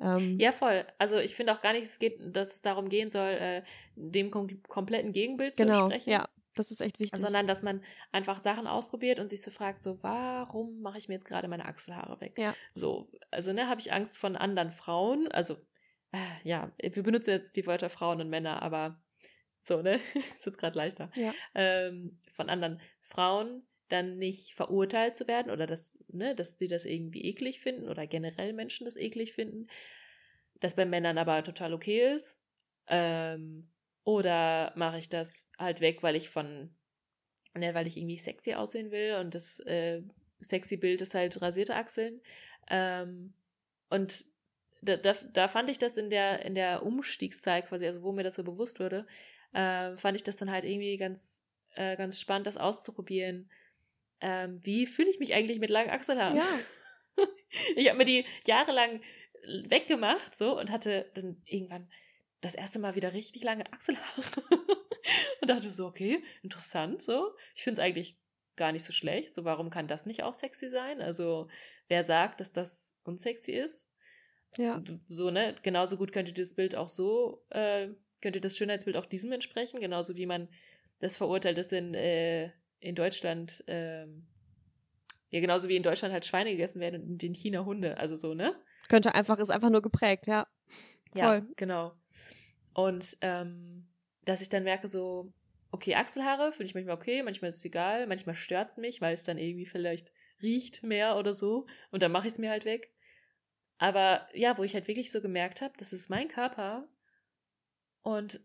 Ähm, 0.00 0.38
ja, 0.38 0.52
voll. 0.52 0.84
Also 0.98 1.18
ich 1.18 1.34
finde 1.34 1.52
auch 1.52 1.60
gar 1.60 1.72
nicht, 1.72 1.84
es 1.84 1.98
geht, 1.98 2.18
dass 2.20 2.54
es 2.54 2.62
darum 2.62 2.88
gehen 2.88 3.10
soll, 3.10 3.30
äh, 3.30 3.62
dem 3.94 4.30
kom 4.30 4.62
kompletten 4.64 5.12
Gegenbild 5.12 5.56
genau, 5.56 5.72
zu 5.72 5.78
entsprechen. 5.84 6.10
Ja, 6.10 6.28
das 6.54 6.70
ist 6.70 6.80
echt 6.80 6.98
wichtig. 6.98 7.18
Sondern 7.18 7.46
dass 7.46 7.62
man 7.62 7.82
einfach 8.10 8.38
Sachen 8.38 8.66
ausprobiert 8.66 9.20
und 9.20 9.28
sich 9.28 9.42
so 9.42 9.50
fragt, 9.50 9.82
so, 9.82 10.02
warum 10.02 10.80
mache 10.80 10.98
ich 10.98 11.08
mir 11.08 11.14
jetzt 11.14 11.24
gerade 11.24 11.48
meine 11.48 11.66
Achselhaare 11.66 12.20
weg? 12.20 12.36
Ja. 12.38 12.54
So, 12.74 13.10
also 13.30 13.52
ne, 13.52 13.68
habe 13.68 13.80
ich 13.80 13.92
Angst 13.92 14.18
von 14.18 14.36
anderen 14.36 14.70
Frauen, 14.70 15.28
also 15.28 15.56
äh, 16.12 16.18
ja, 16.44 16.70
wir 16.78 17.02
benutzen 17.02 17.30
jetzt 17.30 17.56
die 17.56 17.66
Wörter 17.66 17.88
Frauen 17.88 18.20
und 18.20 18.28
Männer, 18.28 18.62
aber 18.62 19.00
so, 19.62 19.80
ne? 19.80 20.00
ist 20.34 20.46
jetzt 20.46 20.58
gerade 20.58 20.76
leichter. 20.76 21.10
Ja. 21.14 21.32
Ähm, 21.54 22.18
von 22.30 22.50
anderen 22.50 22.80
Frauen 23.00 23.66
dann 23.92 24.18
nicht 24.18 24.54
verurteilt 24.54 25.14
zu 25.14 25.28
werden 25.28 25.52
oder 25.52 25.66
dass, 25.66 26.02
ne, 26.08 26.34
dass 26.34 26.58
sie 26.58 26.68
das 26.68 26.84
irgendwie 26.84 27.24
eklig 27.24 27.60
finden 27.60 27.88
oder 27.88 28.06
generell 28.06 28.52
Menschen 28.52 28.84
das 28.84 28.96
eklig 28.96 29.32
finden, 29.32 29.66
das 30.60 30.76
bei 30.76 30.86
Männern 30.86 31.18
aber 31.18 31.44
total 31.44 31.74
okay 31.74 32.14
ist. 32.14 32.40
Ähm, 32.88 33.68
oder 34.04 34.72
mache 34.76 34.98
ich 34.98 35.08
das 35.08 35.52
halt 35.58 35.80
weg, 35.80 36.02
weil 36.02 36.16
ich 36.16 36.28
von, 36.28 36.74
ne, 37.54 37.74
weil 37.74 37.86
ich 37.86 37.96
irgendwie 37.96 38.18
sexy 38.18 38.54
aussehen 38.54 38.90
will 38.90 39.16
und 39.20 39.34
das 39.34 39.60
äh, 39.60 40.02
sexy 40.40 40.76
Bild 40.76 41.00
ist 41.02 41.14
halt 41.14 41.40
rasierte 41.40 41.76
Achseln. 41.76 42.20
Ähm, 42.68 43.34
und 43.90 44.24
da, 44.80 44.96
da, 44.96 45.14
da 45.32 45.48
fand 45.48 45.70
ich 45.70 45.78
das 45.78 45.96
in 45.96 46.10
der, 46.10 46.44
in 46.44 46.54
der 46.54 46.84
Umstiegszeit 46.84 47.68
quasi, 47.68 47.86
also 47.86 48.02
wo 48.02 48.12
mir 48.12 48.24
das 48.24 48.34
so 48.34 48.44
bewusst 48.44 48.80
wurde, 48.80 49.06
äh, 49.52 49.96
fand 49.96 50.16
ich 50.16 50.24
das 50.24 50.38
dann 50.38 50.50
halt 50.50 50.64
irgendwie 50.64 50.96
ganz, 50.96 51.46
äh, 51.74 51.96
ganz 51.96 52.20
spannend, 52.20 52.46
das 52.46 52.56
auszuprobieren. 52.56 53.50
Ähm, 54.22 54.60
wie 54.62 54.86
fühle 54.86 55.10
ich 55.10 55.18
mich 55.18 55.34
eigentlich 55.34 55.58
mit 55.58 55.68
langen 55.68 55.90
Achselhaaren? 55.90 56.36
Ja. 56.36 56.58
ich 57.76 57.88
habe 57.88 57.98
mir 57.98 58.04
die 58.04 58.24
jahrelang 58.46 59.02
weggemacht 59.64 60.34
so 60.34 60.58
und 60.58 60.70
hatte 60.70 61.10
dann 61.14 61.42
irgendwann 61.44 61.90
das 62.40 62.54
erste 62.54 62.78
Mal 62.78 62.94
wieder 62.94 63.12
richtig 63.12 63.42
lange 63.42 63.70
Achselhaare 63.72 64.22
und 65.40 65.50
dachte 65.50 65.70
so, 65.70 65.86
okay, 65.86 66.22
interessant 66.42 67.02
so. 67.02 67.34
Ich 67.54 67.62
finde 67.62 67.80
es 67.80 67.84
eigentlich 67.84 68.18
gar 68.56 68.72
nicht 68.72 68.84
so 68.84 68.92
schlecht. 68.92 69.34
So, 69.34 69.44
warum 69.44 69.70
kann 69.70 69.88
das 69.88 70.06
nicht 70.06 70.22
auch 70.22 70.34
sexy 70.34 70.68
sein? 70.68 71.00
Also, 71.00 71.48
wer 71.88 72.04
sagt, 72.04 72.40
dass 72.40 72.52
das 72.52 72.96
unsexy 73.04 73.52
ist? 73.52 73.90
Ja. 74.56 74.82
So, 75.08 75.30
ne? 75.30 75.54
Genauso 75.62 75.96
gut 75.96 76.12
könnte 76.12 76.32
das 76.32 76.54
Bild 76.54 76.76
auch 76.76 76.88
so, 76.88 77.44
äh, 77.50 77.88
könnte 78.20 78.40
das 78.40 78.56
Schönheitsbild 78.56 78.96
auch 78.96 79.06
diesem 79.06 79.32
entsprechen, 79.32 79.80
genauso 79.80 80.16
wie 80.16 80.26
man 80.26 80.48
das 81.00 81.16
verurteilt, 81.16 81.58
dass 81.58 81.72
in, 81.72 81.94
äh, 81.94 82.50
in 82.82 82.94
Deutschland, 82.94 83.64
ähm, 83.68 84.26
ja, 85.30 85.40
genauso 85.40 85.68
wie 85.68 85.76
in 85.76 85.82
Deutschland 85.82 86.12
halt 86.12 86.26
Schweine 86.26 86.50
gegessen 86.50 86.80
werden 86.80 87.02
und 87.02 87.22
in 87.22 87.34
China 87.34 87.64
Hunde, 87.64 87.96
also 87.96 88.16
so, 88.16 88.34
ne? 88.34 88.54
Könnte 88.88 89.14
einfach, 89.14 89.38
ist 89.38 89.50
einfach 89.50 89.70
nur 89.70 89.82
geprägt, 89.82 90.26
ja. 90.26 90.46
Voll. 91.12 91.20
Ja, 91.20 91.46
genau. 91.56 91.92
Und 92.74 93.16
ähm, 93.20 93.88
dass 94.24 94.40
ich 94.40 94.48
dann 94.48 94.64
merke, 94.64 94.88
so, 94.88 95.32
okay, 95.70 95.94
Achselhaare 95.94 96.52
finde 96.52 96.66
ich 96.66 96.74
manchmal 96.74 96.96
okay, 96.96 97.22
manchmal 97.22 97.50
ist 97.50 97.58
es 97.58 97.64
egal, 97.64 98.06
manchmal 98.06 98.34
stört 98.34 98.70
es 98.70 98.78
mich, 98.78 99.00
weil 99.00 99.14
es 99.14 99.24
dann 99.24 99.38
irgendwie 99.38 99.66
vielleicht 99.66 100.12
riecht 100.42 100.82
mehr 100.82 101.16
oder 101.16 101.32
so 101.32 101.66
und 101.90 102.02
dann 102.02 102.12
mache 102.12 102.26
ich 102.26 102.32
es 102.32 102.38
mir 102.38 102.50
halt 102.50 102.64
weg. 102.64 102.92
Aber 103.78 104.28
ja, 104.34 104.58
wo 104.58 104.64
ich 104.64 104.74
halt 104.74 104.88
wirklich 104.88 105.10
so 105.10 105.20
gemerkt 105.20 105.60
habe, 105.60 105.74
das 105.78 105.92
ist 105.92 106.10
mein 106.10 106.28
Körper 106.28 106.88
und 108.02 108.40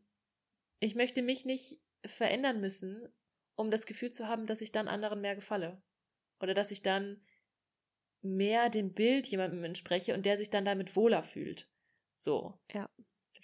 ich 0.79 0.95
möchte 0.95 1.21
mich 1.23 1.43
nicht 1.43 1.79
verändern 2.05 2.61
müssen, 2.61 3.07
um 3.57 3.71
das 3.71 3.85
Gefühl 3.85 4.11
zu 4.11 4.27
haben, 4.27 4.45
dass 4.45 4.61
ich 4.61 4.71
dann 4.71 4.87
anderen 4.87 5.19
mehr 5.19 5.35
gefalle. 5.35 5.81
Oder 6.39 6.53
dass 6.53 6.71
ich 6.71 6.81
dann 6.81 7.21
mehr 8.21 8.69
dem 8.69 8.93
Bild 8.93 9.27
jemandem 9.27 9.63
entspreche 9.63 10.13
und 10.13 10.25
der 10.25 10.37
sich 10.37 10.49
dann 10.49 10.63
damit 10.63 10.95
wohler 10.95 11.23
fühlt. 11.23 11.67
So. 12.15 12.57
Ja. 12.71 12.89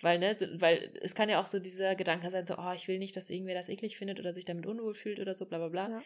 Weil, 0.01 0.19
ne, 0.19 0.35
weil 0.59 0.97
es 1.01 1.15
kann 1.15 1.29
ja 1.29 1.41
auch 1.41 1.47
so 1.47 1.59
dieser 1.59 1.95
Gedanke 1.95 2.29
sein, 2.29 2.45
so, 2.45 2.57
oh, 2.57 2.71
ich 2.73 2.87
will 2.87 2.99
nicht, 2.99 3.15
dass 3.15 3.29
irgendwer 3.29 3.55
das 3.55 3.69
eklig 3.69 3.97
findet 3.97 4.19
oder 4.19 4.33
sich 4.33 4.45
damit 4.45 4.65
unwohl 4.65 4.93
fühlt 4.93 5.19
oder 5.19 5.33
so, 5.33 5.45
bla 5.45 5.57
bla 5.57 5.69
bla. 5.69 5.89
Ja. 5.89 6.03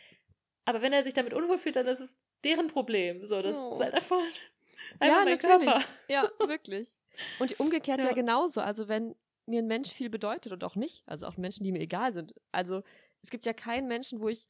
Aber 0.65 0.81
wenn 0.81 0.93
er 0.93 1.03
sich 1.03 1.13
damit 1.13 1.33
unwohl 1.33 1.57
fühlt, 1.57 1.75
dann 1.75 1.87
ist 1.87 1.99
es 1.99 2.19
deren 2.43 2.67
Problem. 2.67 3.25
So, 3.25 3.41
das 3.41 3.57
oh. 3.57 3.73
ist 3.73 3.79
halt 3.81 3.93
einfach, 3.93 4.17
einfach 4.99 5.17
ja, 5.17 5.23
mein 5.23 5.33
natürlich. 5.33 5.65
Körper. 5.65 5.83
Ja, 6.09 6.29
wirklich. 6.39 6.97
Und 7.39 7.59
umgekehrt 7.59 7.99
ja. 8.03 8.07
ja 8.07 8.13
genauso. 8.13 8.61
Also 8.61 8.87
wenn 8.87 9.15
mir 9.47 9.61
ein 9.61 9.67
Mensch 9.67 9.91
viel 9.91 10.09
bedeutet 10.09 10.51
und 10.51 10.63
auch 10.63 10.75
nicht, 10.75 11.03
also 11.07 11.25
auch 11.25 11.37
Menschen, 11.37 11.63
die 11.63 11.71
mir 11.71 11.79
egal 11.79 12.13
sind. 12.13 12.33
Also 12.51 12.83
es 13.23 13.29
gibt 13.29 13.45
ja 13.45 13.53
keinen 13.53 13.87
Menschen, 13.87 14.19
wo 14.19 14.29
ich 14.29 14.47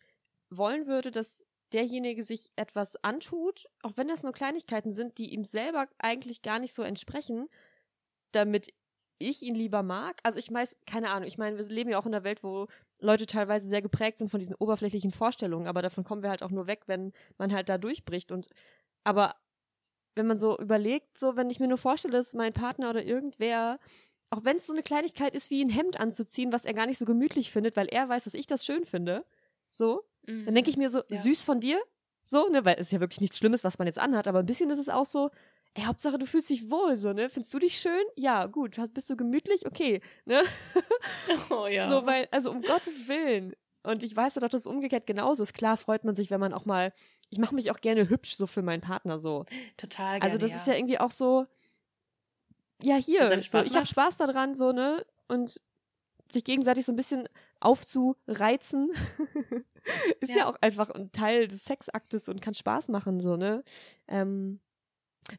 wollen 0.50 0.88
würde, 0.88 1.12
dass 1.12 1.46
derjenige 1.74 2.24
sich 2.24 2.52
etwas 2.56 3.04
antut, 3.04 3.66
auch 3.82 3.98
wenn 3.98 4.08
das 4.08 4.24
nur 4.24 4.32
Kleinigkeiten 4.32 4.92
sind, 4.92 5.18
die 5.18 5.34
ihm 5.34 5.44
selber 5.44 5.88
eigentlich 5.98 6.42
gar 6.42 6.60
nicht 6.60 6.74
so 6.74 6.84
entsprechen, 6.84 7.48
damit 8.32 8.74
ich 9.20 9.42
ihn 9.42 9.56
lieber 9.56 9.84
mag. 9.84 10.20
Also 10.24 10.40
ich 10.40 10.52
weiß, 10.52 10.78
keine 10.86 11.10
Ahnung, 11.10 11.28
ich 11.28 11.38
meine, 11.38 11.58
wir 11.58 11.66
leben 11.66 11.90
ja 11.90 11.98
auch 11.98 12.06
in 12.06 12.14
einer 12.14 12.24
Welt, 12.24 12.44
wo 12.44 12.68
Leute 13.02 13.26
teilweise 13.26 13.68
sehr 13.68 13.82
geprägt 13.82 14.20
sind 14.20 14.30
von 14.30 14.40
diesen 14.40 14.56
oberflächlichen 14.56 15.12
Vorstellungen, 15.12 15.68
aber 15.68 15.82
davon 15.82 16.04
kommen 16.04 16.24
wir 16.24 16.30
halt 16.30 16.44
auch 16.44 16.52
nur 16.52 16.68
weg, 16.68 16.84
wenn 16.88 17.12
man 17.38 17.52
halt 17.52 17.70
da 17.70 17.78
durchbricht. 17.78 18.32
Und 18.32 18.50
aber 19.04 19.36
wenn 20.16 20.28
man 20.28 20.38
so 20.38 20.58
überlegt, 20.58 21.18
so 21.18 21.36
wenn 21.36 21.50
ich 21.50 21.60
mir 21.60 21.68
nur 21.68 21.78
vorstelle, 21.78 22.14
dass 22.18 22.34
mein 22.34 22.54
Partner 22.54 22.90
oder 22.90 23.04
irgendwer, 23.04 23.80
auch 24.30 24.44
wenn 24.44 24.58
es 24.58 24.68
so 24.68 24.74
eine 24.74 24.84
Kleinigkeit 24.84 25.36
ist, 25.36 25.52
wie 25.52 25.64
ein 25.64 25.70
Hemd 25.70 26.00
anzuziehen, 26.00 26.52
was 26.52 26.66
er 26.66 26.74
gar 26.74 26.86
nicht 26.86 26.98
so 26.98 27.06
gemütlich 27.06 27.52
findet, 27.52 27.76
weil 27.76 27.88
er 27.88 28.10
weiß, 28.10 28.26
dass 28.26 28.34
ich 28.34 28.48
das 28.48 28.66
schön 28.66 28.84
finde, 28.84 29.26
so, 29.70 30.04
mhm. 30.26 30.46
dann 30.46 30.56
denke 30.56 30.70
ich 30.70 30.78
mir 30.78 30.90
so, 30.90 31.02
ja. 31.10 31.18
süß 31.18 31.44
von 31.44 31.60
dir, 31.60 31.80
so, 32.24 32.50
ne, 32.50 32.66
weil 32.66 32.76
es 32.76 32.88
ist 32.88 32.92
ja 32.92 33.00
wirklich 33.00 33.22
nichts 33.22 33.38
Schlimmes, 33.38 33.64
was 33.64 33.80
man 33.80 33.88
jetzt 33.88 34.00
anhat, 34.00 34.28
aber 34.28 34.40
ein 34.40 34.46
bisschen 34.46 34.70
ist 34.70 34.80
es 34.80 34.90
auch 34.90 35.06
so, 35.06 35.30
ey, 35.78 35.84
Hauptsache 35.84 36.18
du 36.18 36.26
fühlst 36.26 36.50
dich 36.50 36.70
wohl, 36.70 36.96
so, 36.96 37.14
ne? 37.14 37.30
Findest 37.30 37.54
du 37.54 37.60
dich 37.60 37.78
schön? 37.78 38.04
Ja, 38.16 38.48
gut. 38.48 38.78
Bist 38.94 39.10
du 39.10 39.16
gemütlich? 39.16 39.66
Okay, 39.66 40.02
ne? 40.26 40.42
Oh 41.50 41.68
ja. 41.68 41.90
So, 41.90 42.06
weil, 42.06 42.28
also 42.32 42.52
um 42.52 42.62
Gottes 42.62 43.08
Willen. 43.08 43.54
Und 43.84 44.04
ich 44.04 44.16
weiß 44.16 44.36
ja 44.36 44.42
doch, 44.42 44.50
dass 44.50 44.62
es 44.62 44.68
umgekehrt 44.68 45.06
genauso 45.06 45.44
ist. 45.44 45.54
Klar 45.54 45.78
freut 45.78 46.04
man 46.04 46.16
sich, 46.16 46.30
wenn 46.30 46.40
man 46.40 46.54
auch 46.54 46.66
mal, 46.66 46.92
ich 47.30 47.38
mache 47.38 47.56
mich 47.56 47.72
auch 47.72 47.80
gerne 47.80 48.10
hübsch 48.10 48.36
so 48.36 48.48
für 48.48 48.62
meinen 48.62 48.82
Partner 48.82 49.20
so. 49.20 49.46
Total 49.78 50.20
gerne, 50.20 50.24
Also 50.24 50.38
das 50.38 50.52
ja. 50.52 50.58
ist 50.58 50.68
ja 50.68 50.74
irgendwie 50.74 51.00
auch 51.00 51.12
so, 51.12 51.46
ja 52.82 52.96
hier, 52.96 53.28
so, 53.42 53.60
ich 53.60 53.76
habe 53.76 53.86
Spaß 53.86 54.18
daran, 54.18 54.56
so, 54.56 54.72
ne? 54.72 55.06
Und 55.28 55.60
sich 56.32 56.44
gegenseitig 56.44 56.86
so 56.86 56.92
ein 56.92 56.98
bisschen 56.98 57.28
aufzureizen, 57.60 58.92
ist 60.20 60.30
ja. 60.30 60.38
ja. 60.38 60.50
auch 60.50 60.56
einfach 60.62 60.90
ein 60.90 61.12
Teil 61.12 61.48
des 61.48 61.66
Sexaktes 61.66 62.30
und 62.30 62.42
kann 62.42 62.54
Spaß 62.54 62.90
machen, 62.90 63.20
so, 63.22 63.38
ne? 63.38 63.64
Ähm, 64.08 64.60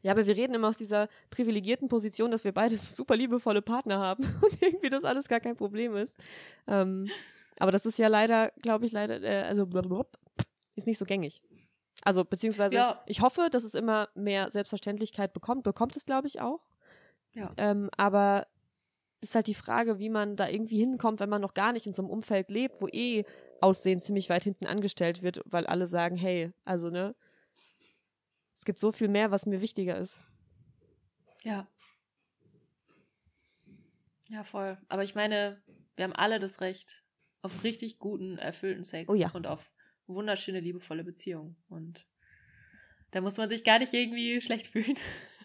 ja, 0.03 0.11
aber 0.11 0.25
wir 0.25 0.35
reden 0.35 0.53
immer 0.53 0.67
aus 0.67 0.77
dieser 0.77 1.07
privilegierten 1.31 1.87
Position, 1.87 2.29
dass 2.29 2.43
wir 2.43 2.51
beide 2.51 2.77
super 2.77 3.15
liebevolle 3.15 3.61
Partner 3.61 3.99
haben 3.99 4.23
und 4.41 4.61
irgendwie 4.61 4.89
das 4.89 5.03
alles 5.03 5.27
gar 5.27 5.39
kein 5.39 5.55
Problem 5.55 5.95
ist. 5.95 6.17
Ähm, 6.67 7.09
aber 7.57 7.71
das 7.71 7.85
ist 7.85 7.97
ja 7.99 8.07
leider, 8.07 8.51
glaube 8.61 8.85
ich, 8.85 8.91
leider, 8.91 9.21
äh, 9.21 9.43
also 9.43 9.67
ist 10.75 10.87
nicht 10.87 10.97
so 10.97 11.05
gängig. 11.05 11.41
Also 12.03 12.23
beziehungsweise, 12.23 12.75
ja. 12.75 13.03
ich 13.05 13.21
hoffe, 13.21 13.49
dass 13.51 13.63
es 13.63 13.73
immer 13.73 14.09
mehr 14.15 14.49
Selbstverständlichkeit 14.49 15.33
bekommt. 15.33 15.63
Bekommt 15.63 15.95
es, 15.95 16.05
glaube 16.05 16.27
ich, 16.27 16.39
auch. 16.39 16.61
Ja. 17.33 17.49
Ähm, 17.57 17.89
aber 17.97 18.47
ist 19.21 19.35
halt 19.35 19.47
die 19.47 19.53
Frage, 19.53 19.99
wie 19.99 20.09
man 20.09 20.35
da 20.35 20.47
irgendwie 20.47 20.79
hinkommt, 20.79 21.19
wenn 21.19 21.29
man 21.29 21.41
noch 21.41 21.53
gar 21.53 21.73
nicht 21.73 21.85
in 21.85 21.93
so 21.93 22.01
einem 22.01 22.11
Umfeld 22.11 22.49
lebt, 22.49 22.81
wo 22.81 22.87
eh 22.87 23.25
Aussehen 23.61 23.99
ziemlich 23.99 24.29
weit 24.29 24.43
hinten 24.43 24.65
angestellt 24.67 25.21
wird, 25.21 25.41
weil 25.45 25.67
alle 25.67 25.85
sagen, 25.85 26.15
hey, 26.15 26.53
also 26.63 26.89
ne, 26.89 27.15
es 28.55 28.65
gibt 28.65 28.79
so 28.79 28.91
viel 28.91 29.09
mehr, 29.09 29.31
was 29.31 29.45
mir 29.45 29.61
wichtiger 29.61 29.97
ist. 29.97 30.21
Ja. 31.43 31.67
Ja, 34.27 34.43
voll. 34.43 34.77
Aber 34.87 35.03
ich 35.03 35.15
meine, 35.15 35.61
wir 35.95 36.03
haben 36.03 36.13
alle 36.13 36.39
das 36.39 36.61
Recht 36.61 37.03
auf 37.41 37.63
richtig 37.63 37.99
guten, 37.99 38.37
erfüllten 38.37 38.83
Sex 38.83 39.09
oh 39.09 39.15
ja. 39.15 39.31
und 39.31 39.47
auf 39.47 39.71
wunderschöne, 40.07 40.59
liebevolle 40.59 41.03
Beziehungen. 41.03 41.55
Und 41.67 42.07
da 43.11 43.21
muss 43.21 43.37
man 43.37 43.49
sich 43.49 43.63
gar 43.63 43.79
nicht 43.79 43.93
irgendwie 43.93 44.41
schlecht 44.41 44.67
fühlen, 44.67 44.97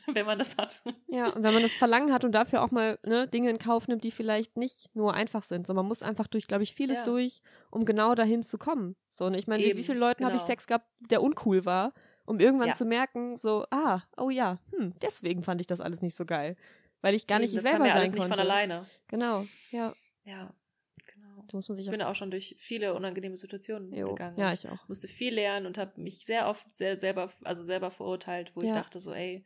wenn 0.12 0.26
man 0.26 0.38
das 0.38 0.56
hat. 0.56 0.82
Ja, 1.08 1.28
und 1.28 1.42
wenn 1.42 1.54
man 1.54 1.62
das 1.62 1.74
Verlangen 1.74 2.12
hat 2.12 2.24
und 2.24 2.32
dafür 2.32 2.62
auch 2.62 2.70
mal 2.70 2.98
ne, 3.04 3.28
Dinge 3.28 3.50
in 3.50 3.58
Kauf 3.58 3.88
nimmt, 3.88 4.04
die 4.04 4.10
vielleicht 4.10 4.56
nicht 4.56 4.94
nur 4.94 5.14
einfach 5.14 5.42
sind, 5.42 5.66
sondern 5.66 5.84
man 5.84 5.88
muss 5.88 6.02
einfach 6.02 6.26
durch, 6.26 6.46
glaube 6.46 6.62
ich, 6.62 6.74
vieles 6.74 6.98
ja. 6.98 7.04
durch, 7.04 7.42
um 7.70 7.84
genau 7.84 8.14
dahin 8.14 8.42
zu 8.42 8.58
kommen. 8.58 8.96
So, 9.08 9.26
und 9.26 9.34
ich 9.34 9.46
meine, 9.46 9.64
wie 9.64 9.82
viele 9.82 9.98
Leuten 9.98 10.18
genau. 10.18 10.30
habe 10.30 10.36
ich 10.36 10.42
Sex 10.42 10.66
gehabt, 10.66 10.86
der 11.00 11.22
uncool 11.22 11.64
war? 11.64 11.92
um 12.26 12.40
irgendwann 12.40 12.68
ja. 12.68 12.74
zu 12.74 12.84
merken, 12.84 13.36
so, 13.36 13.66
ah, 13.70 14.00
oh 14.16 14.30
ja, 14.30 14.58
hm, 14.72 14.94
deswegen 15.00 15.42
fand 15.42 15.60
ich 15.60 15.66
das 15.66 15.80
alles 15.80 16.02
nicht 16.02 16.14
so 16.14 16.24
geil. 16.24 16.56
Weil 17.00 17.14
ich 17.14 17.26
gar 17.26 17.38
nicht 17.38 17.54
das 17.54 17.62
selber 17.62 17.84
sein 17.84 17.92
alles 17.92 18.10
konnte. 18.12 18.26
nicht 18.26 18.34
von 18.34 18.40
alleine. 18.40 18.86
Genau, 19.08 19.46
ja. 19.70 19.94
Ja, 20.24 20.54
genau. 21.06 21.44
Da 21.46 21.56
muss 21.56 21.68
man 21.68 21.76
sich 21.76 21.86
ich 21.86 21.92
bin 21.92 22.00
auch 22.00 22.14
schon 22.14 22.30
durch 22.30 22.56
viele 22.58 22.94
unangenehme 22.94 23.36
Situationen 23.36 23.92
jo. 23.92 24.08
gegangen. 24.08 24.38
Ja, 24.38 24.52
ich 24.52 24.66
auch. 24.66 24.88
Musste 24.88 25.06
viel 25.06 25.34
lernen 25.34 25.66
und 25.66 25.76
habe 25.76 26.00
mich 26.00 26.24
sehr 26.24 26.48
oft 26.48 26.70
sehr 26.72 26.96
selber, 26.96 27.30
also 27.42 27.62
selber 27.62 27.90
verurteilt, 27.90 28.52
wo 28.54 28.62
ja. 28.62 28.68
ich 28.68 28.72
dachte 28.72 29.00
so, 29.00 29.12
ey, 29.12 29.44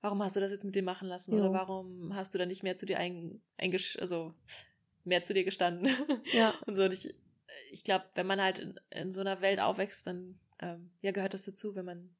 warum 0.00 0.22
hast 0.22 0.36
du 0.36 0.40
das 0.40 0.50
jetzt 0.50 0.64
mit 0.64 0.74
dir 0.74 0.82
machen 0.82 1.08
lassen? 1.08 1.34
Jo. 1.34 1.40
Oder 1.40 1.52
warum 1.52 2.14
hast 2.14 2.34
du 2.34 2.38
da 2.38 2.46
nicht 2.46 2.62
mehr 2.62 2.76
zu 2.76 2.86
dir 2.86 2.98
ein, 2.98 3.40
eingesch 3.56 3.98
also 3.98 4.34
mehr 5.04 5.22
zu 5.22 5.34
dir 5.34 5.44
gestanden? 5.44 5.88
Ja. 6.32 6.54
und 6.66 6.74
so. 6.74 6.84
Und 6.84 6.92
ich, 6.92 7.14
ich 7.70 7.84
glaube, 7.84 8.04
wenn 8.14 8.26
man 8.26 8.40
halt 8.40 8.58
in, 8.58 8.80
in 8.90 9.12
so 9.12 9.20
einer 9.20 9.40
Welt 9.40 9.60
aufwächst, 9.60 10.06
dann 10.06 10.38
ähm, 10.60 10.90
ja, 11.02 11.12
gehört 11.12 11.34
das 11.34 11.44
dazu, 11.44 11.74
wenn 11.74 11.84
man 11.84 12.16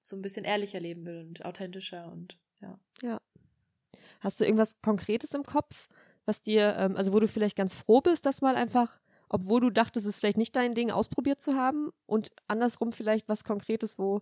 so 0.00 0.16
ein 0.16 0.22
bisschen 0.22 0.44
ehrlicher 0.44 0.80
leben 0.80 1.06
will 1.06 1.20
und 1.20 1.44
authentischer 1.44 2.10
und 2.10 2.38
ja. 2.60 2.78
Ja. 3.02 3.20
Hast 4.20 4.40
du 4.40 4.44
irgendwas 4.44 4.80
Konkretes 4.80 5.34
im 5.34 5.42
Kopf, 5.42 5.88
was 6.24 6.42
dir, 6.42 6.76
ähm, 6.76 6.96
also 6.96 7.12
wo 7.12 7.20
du 7.20 7.28
vielleicht 7.28 7.56
ganz 7.56 7.74
froh 7.74 8.00
bist, 8.00 8.26
dass 8.26 8.42
mal 8.42 8.56
einfach, 8.56 9.00
obwohl 9.28 9.60
du 9.60 9.70
dachtest, 9.70 10.06
es 10.06 10.14
ist 10.14 10.20
vielleicht 10.20 10.38
nicht 10.38 10.56
dein 10.56 10.74
Ding, 10.74 10.90
ausprobiert 10.90 11.40
zu 11.40 11.54
haben 11.54 11.90
und 12.06 12.30
andersrum 12.46 12.92
vielleicht 12.92 13.28
was 13.28 13.44
Konkretes, 13.44 13.98
wo 13.98 14.20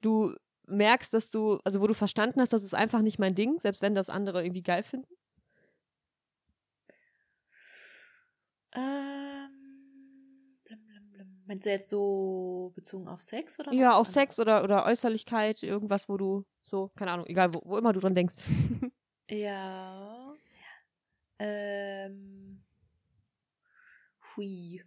du 0.00 0.34
merkst, 0.66 1.12
dass 1.12 1.30
du, 1.30 1.58
also 1.64 1.80
wo 1.80 1.86
du 1.86 1.94
verstanden 1.94 2.40
hast, 2.40 2.52
das 2.52 2.62
ist 2.62 2.74
einfach 2.74 3.02
nicht 3.02 3.18
mein 3.18 3.34
Ding, 3.34 3.58
selbst 3.58 3.82
wenn 3.82 3.94
das 3.94 4.08
andere 4.08 4.42
irgendwie 4.42 4.62
geil 4.62 4.82
finden? 4.82 5.14
Ähm, 8.74 9.64
Meinst 11.46 11.66
du 11.66 11.70
jetzt 11.70 11.90
so 11.90 12.72
bezogen 12.74 13.06
auf 13.06 13.20
Sex 13.20 13.60
oder? 13.60 13.72
Ja, 13.72 13.94
auf 13.94 14.06
Sex 14.06 14.40
oder, 14.40 14.64
oder 14.64 14.86
Äußerlichkeit, 14.86 15.62
irgendwas, 15.62 16.08
wo 16.08 16.16
du 16.16 16.46
so, 16.62 16.90
keine 16.96 17.12
Ahnung, 17.12 17.26
egal, 17.26 17.52
wo, 17.52 17.60
wo 17.64 17.76
immer 17.76 17.92
du 17.92 18.00
dran 18.00 18.14
denkst. 18.14 18.36
ja. 19.30 20.34
Ähm. 21.38 22.62
Hui. 24.36 24.82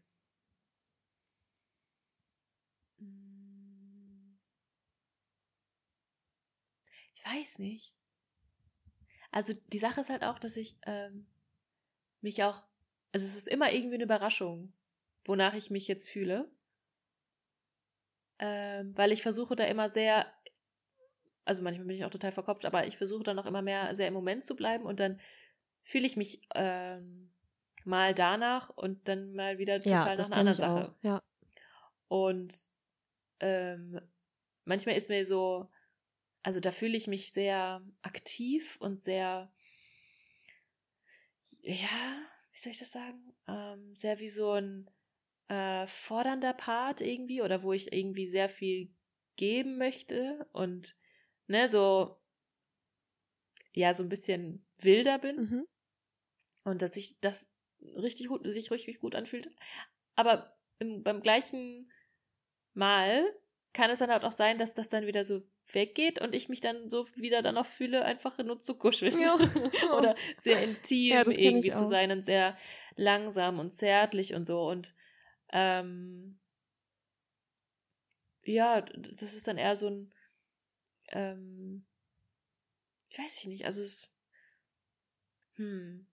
Ich 7.17 7.25
weiß 7.25 7.59
nicht. 7.59 7.93
Also 9.31 9.53
die 9.67 9.79
Sache 9.79 10.01
ist 10.01 10.09
halt 10.09 10.23
auch, 10.23 10.39
dass 10.39 10.57
ich 10.57 10.77
ähm, 10.85 11.27
mich 12.21 12.43
auch, 12.43 12.65
also 13.11 13.25
es 13.25 13.35
ist 13.35 13.47
immer 13.47 13.71
irgendwie 13.71 13.95
eine 13.95 14.03
Überraschung, 14.03 14.73
wonach 15.25 15.53
ich 15.53 15.69
mich 15.69 15.87
jetzt 15.87 16.09
fühle. 16.09 16.49
Ähm, 18.39 18.95
weil 18.95 19.11
ich 19.11 19.23
versuche 19.23 19.55
da 19.55 19.65
immer 19.65 19.89
sehr, 19.89 20.31
also 21.43 21.63
manchmal 21.63 21.87
bin 21.87 21.97
ich 21.97 22.05
auch 22.05 22.11
total 22.11 22.31
verkopft, 22.31 22.65
aber 22.65 22.85
ich 22.85 22.97
versuche 22.97 23.23
dann 23.23 23.39
auch 23.39 23.47
immer 23.47 23.63
mehr 23.63 23.95
sehr 23.95 24.07
im 24.07 24.13
Moment 24.13 24.43
zu 24.43 24.55
bleiben 24.55 24.85
und 24.85 24.99
dann 24.99 25.19
fühle 25.81 26.05
ich 26.05 26.17
mich 26.17 26.41
ähm, 26.53 27.33
mal 27.83 28.13
danach 28.13 28.69
und 28.69 29.07
dann 29.07 29.33
mal 29.33 29.57
wieder 29.57 29.79
total 29.79 30.09
ja, 30.09 30.15
nach 30.15 30.25
einer 30.25 30.37
anderen 30.37 30.57
Sache. 30.57 30.89
Auch. 30.89 31.03
Ja. 31.03 31.23
Und 32.09 32.69
ähm, 33.39 33.99
manchmal 34.65 34.95
ist 34.95 35.09
mir 35.09 35.25
so, 35.25 35.69
also 36.47 36.61
da 36.61 36.71
fühle 36.71 36.95
ich 36.95 37.07
mich 37.07 37.33
sehr 37.33 37.83
aktiv 38.03 38.77
und 38.79 39.01
sehr, 39.01 39.51
ja, 41.61 42.25
wie 42.53 42.57
soll 42.57 42.71
ich 42.71 42.79
das 42.79 42.93
sagen? 42.93 43.35
Ähm, 43.49 43.93
sehr 43.93 44.21
wie 44.21 44.29
so 44.29 44.53
ein 44.53 44.89
äh, 45.49 45.85
fordernder 45.87 46.53
Part 46.53 47.01
irgendwie 47.01 47.41
oder 47.41 47.63
wo 47.63 47.73
ich 47.73 47.91
irgendwie 47.91 48.25
sehr 48.25 48.47
viel 48.47 48.95
geben 49.35 49.77
möchte 49.77 50.47
und 50.53 50.95
ne, 51.47 51.67
so 51.67 52.17
ja, 53.73 53.93
so 53.93 54.03
ein 54.03 54.09
bisschen 54.09 54.65
wilder 54.79 55.19
bin. 55.19 55.35
Mhm. 55.35 55.67
Und 56.63 56.81
dass 56.81 56.93
sich 56.93 57.19
das 57.19 57.51
richtig 57.81 58.29
gut, 58.29 58.49
sich 58.49 58.71
richtig 58.71 59.01
gut 59.01 59.15
anfühlt. 59.15 59.53
Aber 60.15 60.57
im, 60.79 61.03
beim 61.03 61.21
gleichen 61.21 61.91
Mal 62.73 63.37
kann 63.77 63.91
es 63.91 63.99
dann 63.99 64.09
halt 64.09 64.23
auch 64.23 64.31
sein, 64.31 64.57
dass 64.57 64.73
das 64.73 64.89
dann 64.89 65.05
wieder 65.05 65.23
so 65.23 65.43
weggeht 65.71 66.19
und 66.19 66.33
ich 66.33 66.49
mich 66.49 66.61
dann 66.61 66.89
so 66.89 67.07
wieder 67.15 67.43
dann 67.43 67.59
auch 67.59 67.67
fühle, 67.67 68.03
einfach 68.03 68.35
nur 68.39 68.57
zu 68.57 68.73
kuscheln. 68.73 69.21
Ja. 69.21 69.35
Oder 69.95 70.15
sehr 70.35 70.63
intim 70.63 71.13
ja, 71.13 71.27
irgendwie 71.27 71.71
zu 71.71 71.85
sein 71.85 72.09
und 72.09 72.23
sehr 72.23 72.57
langsam 72.95 73.59
und 73.59 73.69
zärtlich 73.69 74.33
und 74.33 74.45
so. 74.45 74.67
Und 74.67 74.95
ähm, 75.49 76.39
ja, 78.45 78.81
das 78.81 79.35
ist 79.35 79.45
dann 79.45 79.59
eher 79.59 79.75
so 79.75 79.91
ein, 79.91 80.13
ähm, 81.09 81.85
ich 83.11 83.19
weiß 83.19 83.45
nicht, 83.45 83.63
also 83.65 83.83
es, 83.83 84.09
hm. 85.53 86.07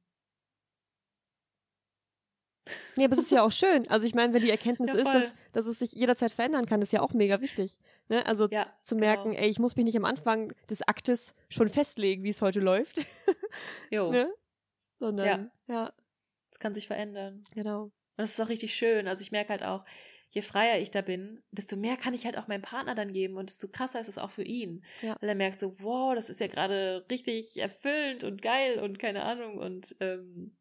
Nee, 2.97 3.05
aber 3.05 3.13
es 3.15 3.21
ist 3.21 3.31
ja 3.31 3.43
auch 3.43 3.53
schön. 3.53 3.89
Also 3.89 4.07
ich 4.07 4.15
meine, 4.15 4.33
wenn 4.33 4.43
die 4.43 4.51
Erkenntnis 4.51 4.91
ja, 4.95 5.01
ist, 5.01 5.13
dass, 5.13 5.35
dass 5.53 5.67
es 5.67 5.79
sich 5.79 5.93
jederzeit 5.93 6.33
verändern 6.33 6.67
kann, 6.67 6.83
ist 6.83 6.93
ja 6.93 7.01
auch 7.01 7.13
mega 7.13 7.41
wichtig. 7.41 7.79
Ne? 8.09 8.25
Also 8.27 8.49
ja, 8.49 8.73
zu 8.83 8.97
merken, 8.97 9.31
genau. 9.31 9.43
ey, 9.43 9.49
ich 9.49 9.59
muss 9.59 9.77
mich 9.77 9.85
nicht 9.85 9.97
am 9.97 10.05
Anfang 10.05 10.53
des 10.69 10.87
Aktes 10.87 11.35
schon 11.49 11.69
festlegen, 11.69 12.23
wie 12.25 12.31
es 12.31 12.43
heute 12.43 12.61
läuft. 12.61 12.99
Jo. 13.91 14.11
ne? 14.11 14.33
Sondern, 14.99 15.53
ja. 15.69 15.75
ja. 15.75 15.93
Es 16.51 16.59
kann 16.59 16.75
sich 16.75 16.87
verändern. 16.87 17.43
Genau. 17.55 17.85
Und 17.85 17.93
das 18.17 18.31
ist 18.31 18.41
auch 18.41 18.49
richtig 18.49 18.75
schön. 18.75 19.09
Also 19.09 19.23
ich 19.23 19.33
merke 19.33 19.51
halt 19.51 19.63
auch, 19.63 19.85
je 20.31 20.43
freier 20.43 20.81
ich 20.81 20.91
da 20.91 21.03
bin, 21.03 21.43
desto 21.53 21.77
mehr 21.77 21.97
kann 21.97 22.15
ich 22.15 22.25
halt 22.25 22.37
auch 22.37 22.49
meinem 22.49 22.63
Partner 22.63 22.95
dann 22.95 23.13
geben 23.13 23.37
und 23.37 23.51
desto 23.51 23.69
krasser 23.69 24.01
ist 24.01 24.09
es 24.09 24.19
auch 24.19 24.31
für 24.31 24.43
ihn. 24.43 24.85
Ja. 25.03 25.17
Weil 25.21 25.29
er 25.29 25.35
merkt 25.35 25.59
so, 25.59 25.77
wow, 25.81 26.15
das 26.15 26.29
ist 26.29 26.41
ja 26.41 26.49
gerade 26.49 27.05
richtig 27.11 27.61
erfüllend 27.61 28.25
und 28.25 28.43
geil 28.43 28.81
und 28.81 28.99
keine 28.99 29.23
Ahnung. 29.23 29.59
Und 29.59 29.95
ähm, 30.01 30.57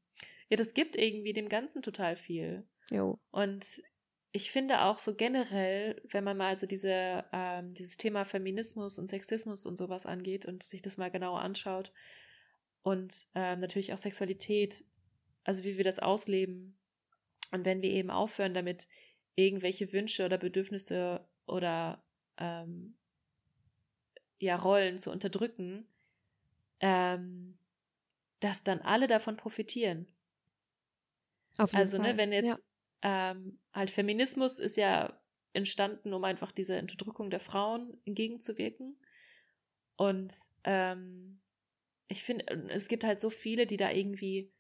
ja, 0.54 0.58
das 0.58 0.76
gibt 0.76 0.96
irgendwie 0.96 1.34
dem 1.34 1.50
Ganzen 1.50 1.82
total 1.82 2.16
viel. 2.16 2.64
Jo. 2.92 3.20
Und 3.32 3.82
ich 4.32 4.52
finde 4.52 4.84
auch 4.84 5.00
so 5.00 5.16
generell, 5.16 6.00
wenn 6.12 6.24
man 6.24 6.38
mal 6.38 6.56
so 6.56 6.68
diese, 6.68 7.26
ähm, 7.34 7.74
dieses 7.74 7.98
Thema 7.98 8.24
Feminismus 8.24 9.00
und 9.00 9.08
Sexismus 9.08 9.66
und 9.66 9.78
sowas 9.78 10.06
angeht 10.06 10.46
und 10.46 10.62
sich 10.62 10.84
das 10.84 10.98
mal 10.98 11.10
genauer 11.10 11.40
anschaut 11.40 11.92
und 12.84 13.26
ähm, 13.34 13.62
natürlich 13.62 13.94
auch 13.94 13.98
Sexualität, 13.98 14.86
also 15.44 15.64
wie 15.64 15.76
wir 15.78 15.84
das 15.84 15.98
ausleben, 15.98 16.78
und 17.52 17.66
wenn 17.66 17.82
wir 17.82 17.90
eben 17.90 18.12
aufhören, 18.12 18.54
damit 18.54 18.88
irgendwelche 19.34 19.92
Wünsche 19.92 20.24
oder 20.24 20.38
Bedürfnisse 20.38 21.28
oder 21.48 22.04
ähm, 22.38 22.96
ja, 24.38 24.56
Rollen 24.56 25.00
zu 25.00 25.10
unterdrücken, 25.12 25.88
ähm, 26.80 27.58
dass 28.40 28.64
dann 28.64 28.82
alle 28.82 29.08
davon 29.08 29.36
profitieren. 29.36 30.08
Also, 31.58 31.98
ne, 31.98 32.04
Fall. 32.04 32.14
ne, 32.14 32.18
wenn 32.18 32.34
jetzt 32.34 32.64
ja. 33.04 33.32
ähm, 33.32 33.60
halt 33.74 33.92
Feminismus 33.92 34.60
ist 34.60 34.78
ja 34.78 35.20
entstanden, 35.54 36.14
um 36.14 36.24
einfach 36.24 36.52
dieser 36.52 36.80
Unterdrückung 36.80 37.30
der 37.30 37.40
Frauen 37.40 37.96
entgegenzuwirken. 38.06 38.98
Und 39.96 40.34
ähm, 40.64 41.42
ich 42.08 42.24
finde, 42.24 42.46
es 42.70 42.88
gibt 42.88 43.04
halt 43.04 43.20
so 43.20 43.30
viele, 43.30 43.68
die 43.68 43.78
da 43.78 43.92
irgendwie 43.92 44.52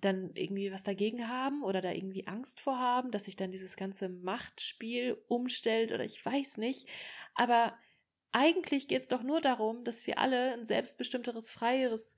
dann 0.00 0.34
irgendwie 0.34 0.72
was 0.72 0.82
dagegen 0.82 1.28
haben 1.28 1.62
oder 1.62 1.80
da 1.80 1.92
irgendwie 1.92 2.26
Angst 2.26 2.60
vor 2.60 2.78
haben, 2.78 3.10
dass 3.10 3.26
sich 3.26 3.36
dann 3.36 3.52
dieses 3.52 3.76
ganze 3.76 4.08
Machtspiel 4.08 5.22
umstellt 5.28 5.92
oder 5.92 6.04
ich 6.04 6.24
weiß 6.24 6.56
nicht. 6.56 6.88
Aber 7.34 7.76
eigentlich 8.32 8.88
geht 8.88 9.02
es 9.02 9.08
doch 9.08 9.22
nur 9.22 9.40
darum, 9.40 9.84
dass 9.84 10.06
wir 10.06 10.18
alle 10.18 10.54
ein 10.54 10.64
selbstbestimmteres, 10.64 11.50
freieres, 11.50 12.16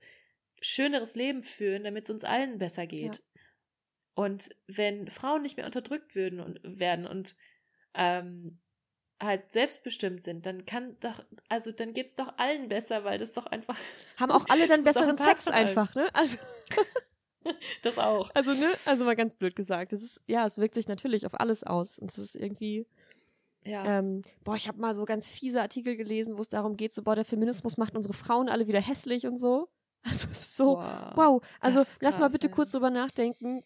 schöneres 0.61 1.15
Leben 1.15 1.43
führen, 1.43 1.83
damit 1.83 2.05
es 2.05 2.09
uns 2.09 2.23
allen 2.23 2.57
besser 2.57 2.87
geht. 2.87 3.17
Ja. 3.17 3.32
Und 4.15 4.49
wenn 4.67 5.07
Frauen 5.09 5.41
nicht 5.41 5.57
mehr 5.57 5.65
unterdrückt 5.65 6.15
würden 6.15 6.39
und, 6.39 6.59
werden 6.63 7.07
und 7.07 7.35
ähm, 7.95 8.59
halt 9.21 9.51
selbstbestimmt 9.51 10.23
sind, 10.23 10.45
dann 10.45 10.65
kann 10.65 10.97
doch, 10.99 11.23
also 11.49 11.71
dann 11.71 11.93
geht's 11.93 12.15
doch 12.15 12.37
allen 12.37 12.69
besser, 12.69 13.03
weil 13.03 13.17
das 13.17 13.33
doch 13.33 13.45
einfach. 13.47 13.77
Haben 14.19 14.31
auch 14.31 14.45
alle 14.49 14.67
dann 14.67 14.83
besseren 14.83 15.17
Sex 15.17 15.47
einfach, 15.47 15.95
ne? 15.95 16.09
Also. 16.13 16.37
das 17.81 17.97
auch. 17.97 18.29
Also, 18.33 18.51
ne, 18.51 18.67
also 18.85 19.05
mal 19.05 19.15
ganz 19.15 19.35
blöd 19.35 19.55
gesagt. 19.55 19.93
Das 19.93 20.01
ist, 20.01 20.21
ja, 20.27 20.45
es 20.45 20.57
wirkt 20.57 20.75
sich 20.75 20.87
natürlich 20.87 21.25
auf 21.25 21.39
alles 21.39 21.63
aus. 21.63 21.99
Und 21.99 22.11
es 22.11 22.17
ist 22.17 22.35
irgendwie. 22.35 22.85
Ja. 23.65 23.99
Ähm, 23.99 24.23
boah, 24.43 24.55
ich 24.55 24.67
habe 24.67 24.81
mal 24.81 24.93
so 24.93 25.05
ganz 25.05 25.29
fiese 25.29 25.61
Artikel 25.61 25.95
gelesen, 25.95 26.37
wo 26.37 26.41
es 26.41 26.49
darum 26.49 26.75
geht, 26.75 26.93
so, 26.93 27.01
boah, 27.01 27.15
der 27.15 27.23
Feminismus 27.23 27.77
macht 27.77 27.95
unsere 27.95 28.13
Frauen 28.13 28.49
alle 28.49 28.67
wieder 28.67 28.81
hässlich 28.81 29.25
und 29.25 29.37
so. 29.37 29.69
Also 30.05 30.27
es 30.29 30.41
ist 30.43 30.57
so, 30.57 30.75
wow. 30.75 31.11
wow. 31.15 31.41
Also 31.61 31.81
lass 32.01 32.19
mal 32.19 32.27
bitte 32.27 32.49
ja. 32.49 32.53
kurz 32.53 32.71
drüber 32.71 32.89
nachdenken. 32.89 33.63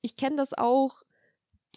Ich 0.00 0.16
kenne 0.16 0.36
das 0.36 0.54
auch 0.54 1.02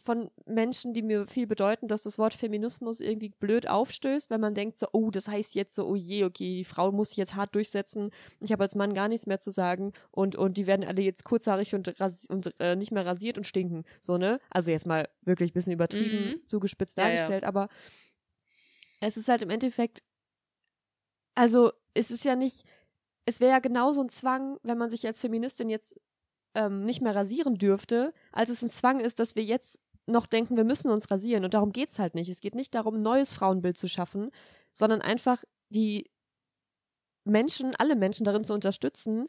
von 0.01 0.31
Menschen, 0.45 0.93
die 0.93 1.01
mir 1.01 1.27
viel 1.27 1.47
bedeuten, 1.47 1.87
dass 1.87 2.03
das 2.03 2.17
Wort 2.17 2.33
Feminismus 2.33 3.01
irgendwie 3.01 3.29
blöd 3.29 3.67
aufstößt, 3.67 4.29
wenn 4.29 4.41
man 4.41 4.53
denkt 4.53 4.77
so, 4.77 4.87
oh, 4.93 5.11
das 5.11 5.27
heißt 5.27 5.53
jetzt 5.55 5.75
so, 5.75 5.85
oh 5.85 5.95
je, 5.95 6.23
okay, 6.23 6.57
die 6.57 6.63
Frau 6.63 6.91
muss 6.91 7.09
sich 7.09 7.17
jetzt 7.17 7.35
hart 7.35 7.53
durchsetzen, 7.55 8.11
ich 8.39 8.51
habe 8.51 8.63
als 8.63 8.75
Mann 8.75 8.93
gar 8.93 9.07
nichts 9.07 9.27
mehr 9.27 9.39
zu 9.39 9.51
sagen 9.51 9.91
und, 10.09 10.35
und 10.35 10.57
die 10.57 10.65
werden 10.65 10.85
alle 10.85 11.01
jetzt 11.01 11.23
kurzhaarig 11.23 11.75
und, 11.75 11.93
und 12.29 12.59
äh, 12.59 12.75
nicht 12.75 12.91
mehr 12.91 13.05
rasiert 13.05 13.37
und 13.37 13.45
stinken, 13.45 13.83
so, 13.99 14.17
ne? 14.17 14.39
Also 14.49 14.71
jetzt 14.71 14.87
mal 14.87 15.07
wirklich 15.21 15.51
ein 15.51 15.53
bisschen 15.53 15.73
übertrieben, 15.73 16.31
mhm. 16.31 16.47
zugespitzt 16.47 16.97
dargestellt, 16.97 17.43
ja, 17.43 17.47
ja. 17.47 17.47
aber 17.47 17.69
es 19.01 19.17
ist 19.17 19.29
halt 19.29 19.41
im 19.41 19.49
Endeffekt, 19.49 20.03
also 21.35 21.71
es 21.93 22.11
ist 22.11 22.25
ja 22.25 22.35
nicht, 22.35 22.65
es 23.25 23.39
wäre 23.39 23.51
ja 23.51 23.59
genauso 23.59 24.01
ein 24.01 24.09
Zwang, 24.09 24.57
wenn 24.63 24.77
man 24.77 24.89
sich 24.89 25.05
als 25.05 25.19
Feministin 25.19 25.69
jetzt 25.69 25.99
ähm, 26.55 26.85
nicht 26.85 27.01
mehr 27.01 27.15
rasieren 27.15 27.55
dürfte, 27.55 28.13
als 28.31 28.49
es 28.49 28.61
ein 28.61 28.69
Zwang 28.69 28.99
ist, 28.99 29.19
dass 29.19 29.35
wir 29.35 29.43
jetzt 29.43 29.79
noch 30.05 30.25
denken, 30.25 30.57
wir 30.57 30.63
müssen 30.63 30.91
uns 30.91 31.09
rasieren. 31.09 31.43
Und 31.43 31.53
darum 31.53 31.71
geht's 31.71 31.99
halt 31.99 32.15
nicht. 32.15 32.29
Es 32.29 32.41
geht 32.41 32.55
nicht 32.55 32.75
darum, 32.75 32.95
ein 32.95 33.01
neues 33.01 33.33
Frauenbild 33.33 33.77
zu 33.77 33.87
schaffen, 33.87 34.31
sondern 34.71 35.01
einfach 35.01 35.43
die 35.69 36.09
Menschen, 37.23 37.75
alle 37.77 37.95
Menschen 37.95 38.25
darin 38.25 38.43
zu 38.43 38.53
unterstützen, 38.53 39.25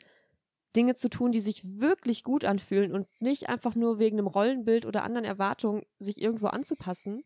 Dinge 0.75 0.95
zu 0.95 1.11
tun, 1.11 1.33
die 1.33 1.41
sich 1.41 1.81
wirklich 1.81 2.25
gut 2.25 2.45
anfühlen 2.45 2.93
und 2.93 3.07
nicht 3.21 3.49
einfach 3.49 3.75
nur 3.75 3.99
wegen 3.99 4.19
einem 4.19 4.27
Rollenbild 4.27 4.87
oder 4.87 5.05
anderen 5.05 5.27
Erwartungen 5.27 5.85
sich 5.99 6.21
irgendwo 6.21 6.47
anzupassen. 6.47 7.25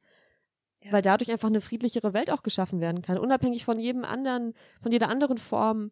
Ja. 0.82 0.92
Weil 0.92 1.02
dadurch 1.02 1.30
einfach 1.30 1.48
eine 1.48 1.60
friedlichere 1.60 2.12
Welt 2.12 2.30
auch 2.30 2.42
geschaffen 2.42 2.80
werden 2.80 3.02
kann, 3.02 3.18
unabhängig 3.18 3.64
von 3.64 3.78
jedem 3.78 4.04
anderen, 4.04 4.52
von 4.80 4.92
jeder 4.92 5.08
anderen 5.08 5.38
Form 5.38 5.90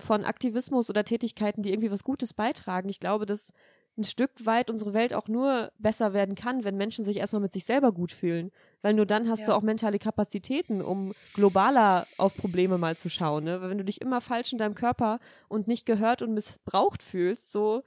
von 0.00 0.24
Aktivismus 0.24 0.90
oder 0.90 1.04
Tätigkeiten, 1.04 1.62
die 1.62 1.70
irgendwie 1.70 1.90
was 1.90 2.04
Gutes 2.04 2.34
beitragen. 2.34 2.88
Ich 2.88 3.00
glaube, 3.00 3.26
dass 3.26 3.52
ein 3.96 4.04
Stück 4.04 4.30
weit 4.44 4.70
unsere 4.70 4.92
Welt 4.92 5.14
auch 5.14 5.28
nur 5.28 5.70
besser 5.78 6.12
werden 6.12 6.34
kann, 6.34 6.64
wenn 6.64 6.76
Menschen 6.76 7.04
sich 7.04 7.18
erstmal 7.18 7.42
mit 7.42 7.52
sich 7.52 7.64
selber 7.64 7.92
gut 7.92 8.10
fühlen. 8.10 8.50
Weil 8.82 8.94
nur 8.94 9.06
dann 9.06 9.28
hast 9.28 9.40
ja. 9.40 9.46
du 9.46 9.52
auch 9.54 9.62
mentale 9.62 9.98
Kapazitäten, 9.98 10.82
um 10.82 11.14
globaler 11.34 12.06
auf 12.18 12.36
Probleme 12.36 12.76
mal 12.76 12.96
zu 12.96 13.08
schauen. 13.08 13.44
Ne? 13.44 13.60
Weil 13.62 13.70
wenn 13.70 13.78
du 13.78 13.84
dich 13.84 14.00
immer 14.00 14.20
falsch 14.20 14.52
in 14.52 14.58
deinem 14.58 14.74
Körper 14.74 15.20
und 15.48 15.68
nicht 15.68 15.86
gehört 15.86 16.22
und 16.22 16.34
missbraucht 16.34 17.02
fühlst, 17.02 17.52
so, 17.52 17.84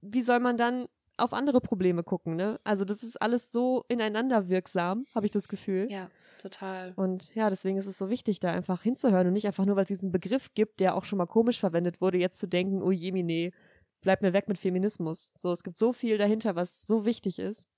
wie 0.00 0.22
soll 0.22 0.40
man 0.40 0.56
dann 0.56 0.88
auf 1.16 1.32
andere 1.32 1.60
Probleme 1.60 2.02
gucken, 2.04 2.36
ne? 2.36 2.60
Also 2.62 2.84
das 2.84 3.02
ist 3.02 3.20
alles 3.20 3.50
so 3.50 3.84
ineinander 3.88 4.48
wirksam, 4.48 5.06
habe 5.14 5.26
ich 5.26 5.32
das 5.32 5.48
Gefühl. 5.48 5.88
Ja, 5.90 6.08
total. 6.38 6.92
Und 6.96 7.34
ja, 7.34 7.50
deswegen 7.50 7.78
ist 7.78 7.86
es 7.86 7.98
so 7.98 8.10
wichtig, 8.10 8.40
da 8.40 8.52
einfach 8.52 8.82
hinzuhören 8.82 9.26
und 9.26 9.32
nicht 9.32 9.46
einfach 9.46 9.66
nur, 9.66 9.76
weil 9.76 9.84
es 9.84 9.88
diesen 9.88 10.12
Begriff 10.12 10.54
gibt, 10.54 10.80
der 10.80 10.94
auch 10.94 11.04
schon 11.04 11.18
mal 11.18 11.26
komisch 11.26 11.60
verwendet 11.60 12.00
wurde, 12.00 12.18
jetzt 12.18 12.38
zu 12.38 12.46
denken, 12.46 12.82
oh 12.82 12.90
Jemine, 12.90 13.52
bleib 14.00 14.22
mir 14.22 14.32
weg 14.32 14.48
mit 14.48 14.58
Feminismus. 14.58 15.32
So, 15.36 15.52
es 15.52 15.62
gibt 15.62 15.76
so 15.76 15.92
viel 15.92 16.18
dahinter, 16.18 16.56
was 16.56 16.86
so 16.86 17.04
wichtig 17.04 17.38
ist. 17.38 17.68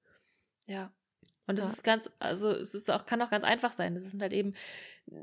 Ja. 0.66 0.92
Und 1.46 1.58
es 1.58 1.64
ja. 1.64 1.70
ist 1.72 1.82
ganz, 1.82 2.10
also 2.20 2.50
es 2.50 2.74
ist 2.74 2.90
auch, 2.90 3.06
kann 3.06 3.20
auch 3.22 3.30
ganz 3.30 3.42
einfach 3.42 3.72
sein. 3.72 3.96
Es 3.96 4.08
sind 4.08 4.22
halt 4.22 4.32
eben, 4.32 4.52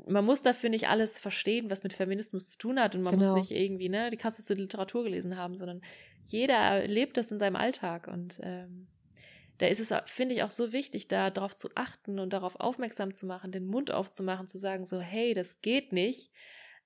man 0.06 0.24
muss 0.24 0.42
dafür 0.42 0.68
nicht 0.68 0.88
alles 0.88 1.18
verstehen, 1.18 1.70
was 1.70 1.82
mit 1.82 1.94
Feminismus 1.94 2.50
zu 2.50 2.58
tun 2.58 2.78
hat. 2.78 2.94
Und 2.94 3.02
man 3.02 3.18
genau. 3.18 3.32
muss 3.32 3.48
nicht 3.48 3.58
irgendwie, 3.58 3.88
ne, 3.88 4.10
die 4.10 4.18
krasseste 4.18 4.54
Literatur 4.54 5.04
gelesen 5.04 5.38
haben, 5.38 5.56
sondern 5.56 5.80
jeder 6.22 6.54
erlebt 6.54 7.16
das 7.16 7.30
in 7.30 7.38
seinem 7.38 7.56
Alltag. 7.56 8.08
Und 8.08 8.40
ähm, 8.42 8.88
da 9.58 9.66
ist 9.66 9.80
es, 9.80 9.92
finde 10.06 10.34
ich, 10.34 10.42
auch 10.42 10.50
so 10.50 10.72
wichtig, 10.72 11.08
da 11.08 11.30
drauf 11.30 11.54
zu 11.54 11.68
achten 11.74 12.18
und 12.18 12.32
darauf 12.32 12.60
aufmerksam 12.60 13.12
zu 13.12 13.26
machen, 13.26 13.52
den 13.52 13.66
Mund 13.66 13.90
aufzumachen, 13.90 14.46
zu 14.46 14.56
sagen, 14.58 14.84
so, 14.84 15.00
hey, 15.00 15.34
das 15.34 15.60
geht 15.60 15.92
nicht. 15.92 16.30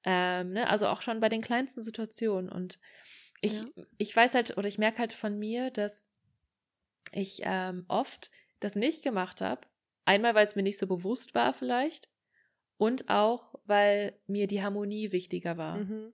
Ähm, 0.04 0.52
ne? 0.52 0.68
Also 0.68 0.88
auch 0.88 1.02
schon 1.02 1.20
bei 1.20 1.28
den 1.28 1.42
kleinsten 1.42 1.82
Situationen. 1.82 2.50
Und 2.50 2.80
ich, 3.42 3.60
ja. 3.60 3.84
ich 3.98 4.16
weiß 4.16 4.34
halt, 4.34 4.56
oder 4.56 4.68
ich 4.68 4.78
merke 4.78 4.98
halt 4.98 5.12
von 5.12 5.38
mir, 5.38 5.70
dass 5.70 6.12
ich 7.12 7.42
ähm, 7.44 7.84
oft 7.88 8.30
das 8.60 8.74
nicht 8.74 9.04
gemacht 9.04 9.40
habe. 9.40 9.66
Einmal, 10.04 10.34
weil 10.34 10.44
es 10.44 10.56
mir 10.56 10.62
nicht 10.62 10.78
so 10.78 10.86
bewusst 10.86 11.34
war 11.34 11.52
vielleicht 11.52 12.08
und 12.78 13.08
auch, 13.08 13.54
weil 13.64 14.18
mir 14.26 14.46
die 14.46 14.62
Harmonie 14.62 15.12
wichtiger 15.12 15.56
war. 15.56 15.76
Mhm. 15.76 16.12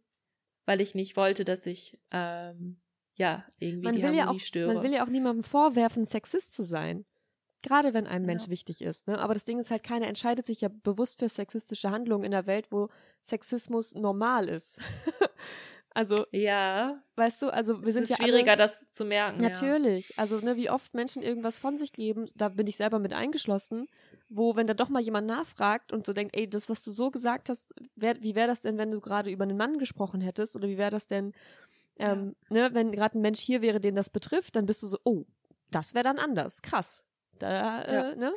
Weil 0.66 0.80
ich 0.80 0.94
nicht 0.94 1.16
wollte, 1.16 1.44
dass 1.44 1.64
ich 1.64 1.98
ähm, 2.10 2.80
ja 3.18 3.44
irgendwie 3.58 3.84
man 3.84 3.94
die 3.96 4.02
Harmonie 4.02 4.18
ja 4.18 4.30
auch, 4.30 4.40
störe. 4.40 4.74
Man 4.74 4.82
will 4.82 4.92
ja 4.92 5.04
auch 5.04 5.10
niemandem 5.10 5.44
vorwerfen, 5.44 6.04
Sexist 6.04 6.54
zu 6.54 6.62
sein. 6.62 7.04
Gerade 7.62 7.92
wenn 7.92 8.06
einem 8.06 8.24
Mensch 8.24 8.44
ja. 8.44 8.50
wichtig 8.50 8.82
ist. 8.82 9.08
Ne? 9.08 9.18
Aber 9.18 9.34
das 9.34 9.44
Ding 9.44 9.58
ist 9.58 9.72
halt, 9.72 9.82
keiner 9.82 10.06
entscheidet 10.06 10.46
sich 10.46 10.60
ja 10.60 10.68
bewusst 10.68 11.18
für 11.18 11.28
sexistische 11.28 11.90
Handlungen 11.90 12.24
in 12.24 12.30
der 12.30 12.46
Welt, 12.46 12.70
wo 12.70 12.88
Sexismus 13.20 13.94
normal 13.94 14.48
ist. 14.48 14.80
Also 15.98 16.26
ja, 16.30 17.02
weißt 17.16 17.42
du, 17.42 17.48
also 17.50 17.80
wir 17.80 17.88
es 17.88 17.94
sind 17.94 18.04
ist 18.04 18.10
ja 18.10 18.16
schwieriger, 18.18 18.52
alle, 18.52 18.58
das 18.58 18.90
zu 18.92 19.04
merken. 19.04 19.40
Natürlich, 19.40 20.10
ja. 20.10 20.14
also 20.18 20.38
ne, 20.38 20.54
wie 20.54 20.70
oft 20.70 20.94
Menschen 20.94 21.22
irgendwas 21.22 21.58
von 21.58 21.76
sich 21.76 21.92
geben, 21.92 22.30
da 22.36 22.50
bin 22.50 22.68
ich 22.68 22.76
selber 22.76 23.00
mit 23.00 23.12
eingeschlossen, 23.12 23.88
wo 24.28 24.54
wenn 24.54 24.68
da 24.68 24.74
doch 24.74 24.90
mal 24.90 25.02
jemand 25.02 25.26
nachfragt 25.26 25.92
und 25.92 26.06
so 26.06 26.12
denkt, 26.12 26.36
ey, 26.36 26.48
das 26.48 26.68
was 26.68 26.84
du 26.84 26.92
so 26.92 27.10
gesagt 27.10 27.48
hast, 27.48 27.74
wär, 27.96 28.22
wie 28.22 28.36
wäre 28.36 28.46
das 28.46 28.60
denn, 28.60 28.78
wenn 28.78 28.92
du 28.92 29.00
gerade 29.00 29.30
über 29.30 29.42
einen 29.42 29.56
Mann 29.56 29.78
gesprochen 29.78 30.20
hättest 30.20 30.54
oder 30.54 30.68
wie 30.68 30.78
wäre 30.78 30.92
das 30.92 31.08
denn, 31.08 31.32
ähm, 31.98 32.36
ja. 32.50 32.68
ne, 32.68 32.74
wenn 32.74 32.92
gerade 32.92 33.18
ein 33.18 33.22
Mensch 33.22 33.40
hier 33.40 33.62
wäre, 33.62 33.80
den 33.80 33.94
das 33.94 34.10
betrifft, 34.10 34.56
dann 34.56 34.66
bist 34.66 34.82
du 34.82 34.86
so, 34.86 34.98
oh, 35.04 35.24
das 35.70 35.94
wäre 35.94 36.04
dann 36.04 36.18
anders, 36.18 36.62
krass, 36.62 37.04
da, 37.38 37.82
äh, 37.82 38.16
ne? 38.16 38.32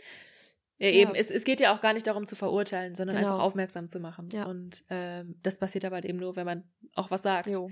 Ja, 0.77 0.87
eben, 0.87 1.13
ja. 1.13 1.19
Es, 1.19 1.29
es 1.29 1.43
geht 1.43 1.61
ja 1.61 1.75
auch 1.75 1.79
gar 1.81 1.93
nicht 1.93 2.07
darum 2.07 2.25
zu 2.25 2.35
verurteilen, 2.35 2.95
sondern 2.95 3.15
genau. 3.15 3.29
einfach 3.29 3.43
aufmerksam 3.43 3.87
zu 3.87 3.99
machen. 3.99 4.29
Ja. 4.33 4.45
Und 4.45 4.83
ähm, 4.89 5.35
das 5.43 5.59
passiert 5.59 5.85
aber 5.85 5.97
halt 5.97 6.05
eben 6.05 6.17
nur, 6.17 6.35
wenn 6.35 6.45
man 6.47 6.63
auch 6.95 7.11
was 7.11 7.21
sagt. 7.21 7.47
Jo. 7.47 7.69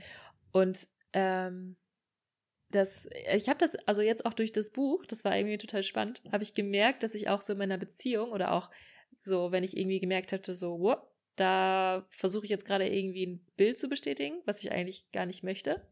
Und 0.51 0.87
ähm, 1.13 1.75
das, 2.69 3.09
ich 3.33 3.49
habe 3.49 3.57
das, 3.57 3.75
also 3.87 4.03
jetzt 4.03 4.27
auch 4.27 4.33
durch 4.35 4.51
das 4.51 4.69
Buch, 4.69 5.07
das 5.07 5.25
war 5.25 5.35
irgendwie 5.35 5.57
total 5.57 5.81
spannend, 5.81 6.21
habe 6.31 6.43
ich 6.43 6.53
gemerkt, 6.53 7.01
dass 7.01 7.15
ich 7.15 7.29
auch 7.29 7.41
so 7.41 7.53
in 7.53 7.59
meiner 7.59 7.79
Beziehung 7.79 8.31
oder 8.31 8.51
auch 8.51 8.69
so, 9.19 9.51
wenn 9.51 9.63
ich 9.63 9.75
irgendwie 9.75 9.99
gemerkt 9.99 10.31
hätte, 10.31 10.53
so, 10.53 10.79
wow, 10.79 10.99
da 11.39 12.05
versuche 12.09 12.45
ich 12.45 12.49
jetzt 12.49 12.65
gerade 12.65 12.87
irgendwie 12.87 13.25
ein 13.25 13.45
Bild 13.57 13.77
zu 13.77 13.87
bestätigen, 13.87 14.41
was 14.45 14.63
ich 14.63 14.71
eigentlich 14.71 15.11
gar 15.11 15.25
nicht 15.25 15.43
möchte. 15.43 15.87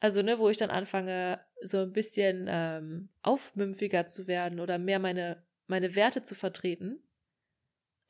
Also, 0.00 0.22
ne, 0.22 0.38
wo 0.38 0.50
ich 0.50 0.58
dann 0.58 0.70
anfange, 0.70 1.40
so 1.62 1.78
ein 1.78 1.92
bisschen 1.92 2.46
ähm, 2.48 3.08
aufmümpfiger 3.22 4.06
zu 4.06 4.26
werden 4.26 4.60
oder 4.60 4.78
mehr 4.78 4.98
meine 4.98 5.42
meine 5.66 5.94
Werte 5.94 6.22
zu 6.22 6.34
vertreten 6.34 7.02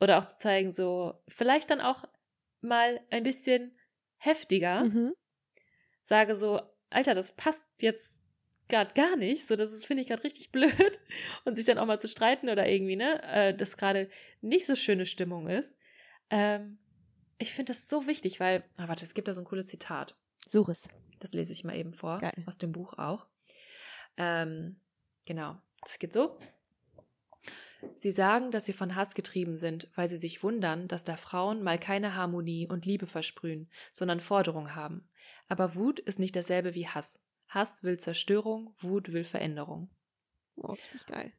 oder 0.01 0.19
auch 0.19 0.25
zu 0.25 0.39
zeigen, 0.39 0.71
so 0.71 1.15
vielleicht 1.29 1.71
dann 1.71 1.81
auch 1.81 2.05
mal 2.61 3.01
ein 3.11 3.23
bisschen 3.23 3.77
heftiger, 4.17 4.85
mhm. 4.85 5.15
sage 6.03 6.35
so, 6.35 6.61
Alter, 6.91 7.15
das 7.15 7.37
passt 7.37 7.71
jetzt 7.81 8.25
gerade 8.69 8.95
gar 8.95 9.17
nicht, 9.17 9.47
so 9.47 9.57
das 9.57 9.73
ist 9.73 9.87
finde 9.87 10.03
ich 10.03 10.09
gerade 10.09 10.25
richtig 10.25 10.51
blöd 10.53 11.01
und 11.45 11.55
sich 11.55 11.67
dann 11.67 11.79
auch 11.79 11.87
mal 11.87 11.99
zu 11.99 12.09
streiten 12.09 12.49
oder 12.49 12.69
irgendwie 12.69 12.97
ne, 12.97 13.23
äh, 13.23 13.55
dass 13.55 13.77
gerade 13.77 14.09
nicht 14.41 14.67
so 14.67 14.75
schöne 14.75 15.07
Stimmung 15.07 15.49
ist. 15.49 15.81
Ähm, 16.31 16.79
ich 17.39 17.53
finde 17.53 17.73
das 17.73 17.89
so 17.89 18.07
wichtig, 18.07 18.41
weil, 18.41 18.65
ah, 18.77 18.89
warte, 18.89 19.05
es 19.05 19.15
gibt 19.15 19.29
da 19.29 19.35
so 19.35 19.41
ein 19.41 19.47
cooles 19.47 19.69
Zitat. 19.69 20.17
Such 20.47 20.69
es. 20.69 20.89
Das 21.21 21.33
lese 21.33 21.53
ich 21.53 21.65
mal 21.65 21.77
eben 21.77 21.93
vor 21.93 22.19
Geil. 22.19 22.43
aus 22.47 22.59
dem 22.59 22.73
Buch 22.73 22.95
auch. 22.95 23.27
Ähm, 24.17 24.77
genau, 25.27 25.57
das 25.81 25.99
geht 25.99 26.13
so. 26.13 26.39
Sie 27.95 28.13
sagen, 28.13 28.51
dass 28.51 28.67
wir 28.67 28.75
von 28.75 28.95
Hass 28.95 29.15
getrieben 29.15 29.57
sind, 29.57 29.91
weil 29.95 30.09
sie 30.09 30.17
sich 30.17 30.43
wundern, 30.43 30.89
dass 30.89 31.05
da 31.05 31.17
Frauen 31.17 31.63
mal 31.63 31.79
keine 31.79 32.15
Harmonie 32.15 32.67
und 32.67 32.87
Liebe 32.87 33.07
versprühen, 33.07 33.69
sondern 33.93 34.21
Forderung 34.21 34.75
haben. 34.75 35.09
Aber 35.49 35.75
Wut 35.75 36.01
ist 36.01 36.19
nicht 36.19 36.35
dasselbe 36.35 36.75
wie 36.75 36.89
Hass. 36.89 37.23
Hass 37.49 37.83
will 37.83 37.99
Zerstörung, 37.99 38.75
Wut 38.79 39.13
will 39.13 39.25
Veränderung. 39.25 39.91
Oh, 40.57 40.73
richtig 40.73 41.07
geil. 41.07 41.33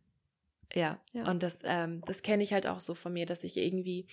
Ja, 0.74 1.00
ja. 1.14 1.30
und 1.30 1.44
das, 1.44 1.62
ähm, 1.64 2.02
das 2.02 2.22
kenne 2.22 2.44
ich 2.44 2.54
halt 2.54 2.68
auch 2.68 2.82
so 2.82 2.96
von 2.96 3.14
mir, 3.14 3.26
dass 3.26 3.44
ich 3.44 3.58
irgendwie 3.58 4.08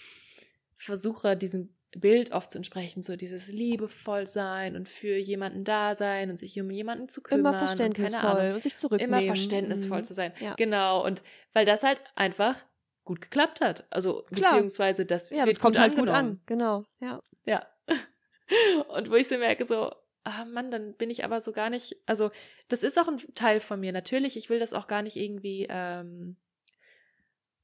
versuche, 0.84 1.36
diesen 1.36 1.76
Bild 1.92 2.32
oft 2.32 2.50
zu 2.50 2.58
entsprechen, 2.58 3.02
so 3.02 3.16
dieses 3.16 3.48
liebevoll 3.48 4.26
sein 4.26 4.76
und 4.76 4.88
für 4.88 5.16
jemanden 5.16 5.64
da 5.64 5.94
sein 5.94 6.30
und 6.30 6.38
sich 6.38 6.58
um 6.60 6.70
jemanden 6.70 7.08
zu 7.08 7.22
kümmern. 7.22 7.52
Immer 7.52 7.58
verständnisvoll 7.58 8.30
und, 8.30 8.38
Ahnung, 8.38 8.54
und 8.54 8.62
sich 8.62 8.76
zurücknehmen. 8.76 9.18
Immer 9.18 9.26
verständnisvoll 9.26 9.98
mhm. 9.98 10.04
zu 10.04 10.14
sein. 10.14 10.32
Ja. 10.40 10.54
Genau. 10.54 11.04
Und 11.04 11.22
weil 11.52 11.66
das 11.66 11.82
halt 11.82 12.00
einfach 12.14 12.56
gut 13.04 13.20
geklappt 13.20 13.60
hat. 13.60 13.84
Also, 13.90 14.22
Klar. 14.22 14.52
beziehungsweise 14.52 15.04
das 15.04 15.30
ja, 15.30 15.44
wird 15.44 15.56
das 15.56 15.60
kommt 15.60 15.76
gut 15.76 15.82
halt 15.82 15.96
gut 15.96 16.08
an. 16.08 16.40
Genau. 16.46 16.84
Ja. 17.00 17.20
Ja. 17.44 17.66
Und 18.88 19.10
wo 19.10 19.14
ich 19.14 19.28
so 19.28 19.36
merke, 19.36 19.66
so, 19.66 19.92
ah 20.24 20.44
Mann, 20.46 20.70
dann 20.70 20.94
bin 20.94 21.10
ich 21.10 21.24
aber 21.24 21.40
so 21.40 21.52
gar 21.52 21.68
nicht, 21.68 21.96
also 22.06 22.30
das 22.68 22.82
ist 22.82 22.98
auch 22.98 23.08
ein 23.08 23.18
Teil 23.34 23.60
von 23.60 23.80
mir. 23.80 23.92
Natürlich, 23.92 24.36
ich 24.36 24.48
will 24.50 24.58
das 24.60 24.72
auch 24.72 24.86
gar 24.86 25.02
nicht 25.02 25.16
irgendwie, 25.16 25.66
ähm, 25.68 26.36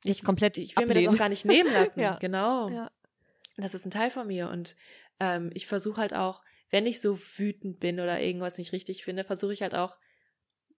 ich 0.05 0.23
komplett, 0.23 0.59
ich 0.59 0.77
will 0.77 0.85
ablehnen. 0.85 1.03
mir 1.03 1.07
das 1.07 1.15
auch 1.15 1.19
gar 1.19 1.29
nicht 1.29 1.45
nehmen 1.45 1.73
lassen. 1.73 2.01
ja. 2.03 2.17
Genau. 2.21 2.69
Ja 2.69 2.91
das 3.65 3.75
ist 3.75 3.87
ein 3.87 3.91
Teil 3.91 4.11
von 4.11 4.27
mir 4.27 4.51
und 4.51 4.77
ähm, 5.21 5.51
ich 5.55 5.67
versuche 5.67 6.01
halt 6.01 6.15
auch, 6.15 6.43
wenn 6.71 6.87
ich 6.87 7.01
so 7.01 7.19
wütend 7.19 7.81
bin 7.81 8.01
oder 8.01 8.21
irgendwas 8.21 8.59
nicht 8.59 8.73
richtig 8.73 9.05
finde, 9.05 9.25
versuche 9.25 9.53
ich 9.53 9.63
halt 9.63 9.75
auch 9.75 9.99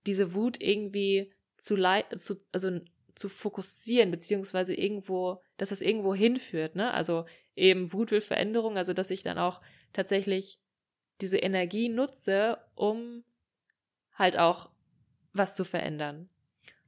diese 0.06 0.34
Wut 0.34 0.60
irgendwie 0.60 1.32
zu, 1.56 1.76
zu 2.16 2.38
also 2.52 2.80
zu 3.14 3.28
fokussieren 3.28 4.10
beziehungsweise 4.10 4.74
irgendwo, 4.74 5.42
dass 5.56 5.70
das 5.70 5.80
irgendwo 5.80 6.14
hinführt, 6.14 6.74
ne? 6.74 6.92
Also 6.94 7.26
eben 7.54 7.92
Wut 7.92 8.12
will 8.12 8.20
Veränderung, 8.20 8.76
also 8.78 8.92
dass 8.92 9.10
ich 9.10 9.22
dann 9.22 9.38
auch 9.38 9.60
tatsächlich 9.92 10.60
diese 11.20 11.38
Energie 11.38 11.88
nutze, 11.88 12.58
um 12.74 13.24
halt 14.14 14.38
auch 14.38 14.70
was 15.32 15.54
zu 15.54 15.64
verändern. 15.64 16.30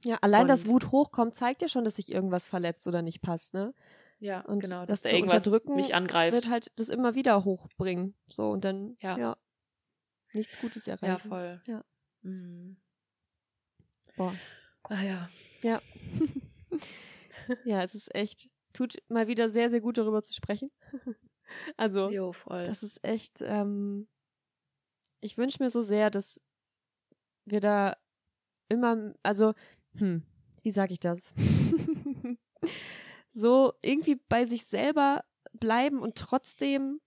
Ja, 0.05 0.19
allein, 0.21 0.43
Und, 0.43 0.49
dass 0.49 0.67
Wut 0.69 0.91
hochkommt, 0.91 1.35
zeigt 1.35 1.63
ja 1.63 1.69
schon, 1.69 1.85
dass 1.85 1.97
sich 1.97 2.11
irgendwas 2.11 2.49
verletzt 2.49 2.87
oder 2.89 3.03
nicht 3.03 3.21
passt, 3.23 3.55
ne? 3.55 3.75
Ja, 4.23 4.41
und 4.43 4.61
genau, 4.61 4.87
dass 4.87 5.03
das 5.03 5.11
da 5.11 5.17
irgendwas 5.17 5.65
mich 5.67 5.95
angreift. 5.95 6.33
wird 6.33 6.49
halt 6.49 6.71
das 6.77 6.89
immer 6.89 7.15
wieder 7.15 7.45
hochbringen. 7.45 8.15
So, 8.27 8.51
und 8.51 8.65
dann, 8.65 8.97
ja, 9.01 9.19
ja 9.19 9.37
nichts 10.35 10.59
Gutes 10.59 10.87
erreichen. 10.87 11.07
Ja, 11.07 11.19
voll. 11.19 11.61
Ja. 11.67 11.85
Mhm. 12.23 12.77
Boah. 14.17 14.35
Ah 14.85 15.03
ja. 15.03 15.31
Ja. 15.63 15.81
ja, 17.65 17.83
es 17.83 17.95
ist 17.95 18.15
echt, 18.15 18.49
tut 18.73 18.97
mal 19.09 19.29
wieder 19.29 19.49
sehr, 19.49 19.71
sehr 19.71 19.81
gut 19.81 19.99
darüber 19.99 20.23
zu 20.23 20.35
sprechen. 20.35 20.71
also, 21.77 22.11
jo, 22.11 22.33
voll. 22.33 22.65
das 22.65 22.83
ist 22.83 23.05
echt, 23.05 23.41
ähm, 23.43 24.09
ich 25.21 25.39
wünsche 25.39 25.63
mir 25.63 25.71
so 25.71 25.83
sehr, 25.83 26.11
dass 26.11 26.41
wir 27.45 27.61
da 27.61 27.97
immer, 28.69 29.15
also, 29.23 29.55
hm, 29.97 30.23
wie 30.63 30.71
sage 30.71 30.93
ich 30.93 31.01
das? 31.01 31.33
So 33.33 33.73
irgendwie 33.83 34.17
bei 34.29 34.45
sich 34.45 34.67
selber 34.67 35.25
bleiben 35.53 36.01
und 36.01 36.17
trotzdem 36.17 37.01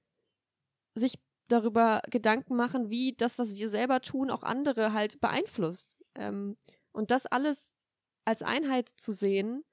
sich 0.96 1.20
darüber 1.48 2.02
Gedanken 2.10 2.56
machen, 2.56 2.90
wie 2.90 3.14
das, 3.14 3.38
was 3.38 3.56
wir 3.56 3.70
selber 3.70 4.02
tun, 4.02 4.32
auch 4.32 4.44
andere 4.44 4.94
halt 4.94 5.22
beeinflusst. 5.22 6.04
Ähm, 6.16 6.58
und 6.92 7.12
das 7.12 7.26
alles 7.26 7.76
als 8.26 8.42
Einheit 8.42 8.90
zu 8.90 9.12
sehen, 9.12 9.64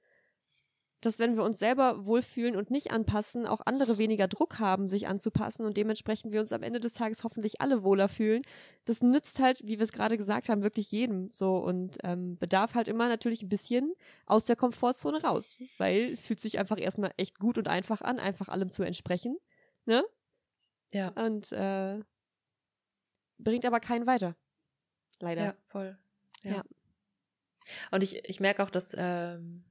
dass 1.05 1.19
wenn 1.19 1.35
wir 1.35 1.43
uns 1.43 1.59
selber 1.59 2.05
wohlfühlen 2.05 2.55
und 2.55 2.71
nicht 2.71 2.91
anpassen, 2.91 3.45
auch 3.45 3.61
andere 3.65 3.97
weniger 3.97 4.27
Druck 4.27 4.59
haben, 4.59 4.87
sich 4.87 5.07
anzupassen 5.07 5.65
und 5.65 5.75
dementsprechend 5.75 6.31
wir 6.31 6.39
uns 6.39 6.53
am 6.53 6.63
Ende 6.63 6.79
des 6.79 6.93
Tages 6.93 7.23
hoffentlich 7.23 7.59
alle 7.59 7.83
wohler 7.83 8.07
fühlen. 8.07 8.41
Das 8.85 9.01
nützt 9.01 9.41
halt, 9.41 9.61
wie 9.63 9.79
wir 9.79 9.83
es 9.83 9.91
gerade 9.91 10.17
gesagt 10.17 10.47
haben, 10.47 10.63
wirklich 10.63 10.91
jedem 10.91 11.29
so 11.29 11.57
und 11.57 11.97
ähm, 12.03 12.37
bedarf 12.37 12.75
halt 12.75 12.87
immer 12.87 13.09
natürlich 13.09 13.43
ein 13.43 13.49
bisschen 13.49 13.93
aus 14.25 14.45
der 14.45 14.55
Komfortzone 14.55 15.21
raus, 15.21 15.59
weil 15.77 16.09
es 16.09 16.21
fühlt 16.21 16.39
sich 16.39 16.57
einfach 16.57 16.79
erstmal 16.79 17.13
echt 17.17 17.37
gut 17.37 17.57
und 17.57 17.67
einfach 17.67 18.01
an, 18.01 18.19
einfach 18.19 18.47
allem 18.47 18.71
zu 18.71 18.83
entsprechen, 18.83 19.37
ne? 19.85 20.03
Ja. 20.91 21.09
Und 21.09 21.51
äh, 21.51 21.99
bringt 23.39 23.65
aber 23.65 23.79
keinen 23.79 24.07
weiter. 24.07 24.37
Leider. 25.19 25.43
Ja, 25.43 25.55
voll. 25.67 25.97
Ja. 26.43 26.51
Ja. 26.51 26.63
Und 27.91 28.03
ich, 28.03 28.23
ich 28.29 28.39
merke 28.39 28.63
auch, 28.63 28.69
dass, 28.69 28.95
ähm, 28.97 29.63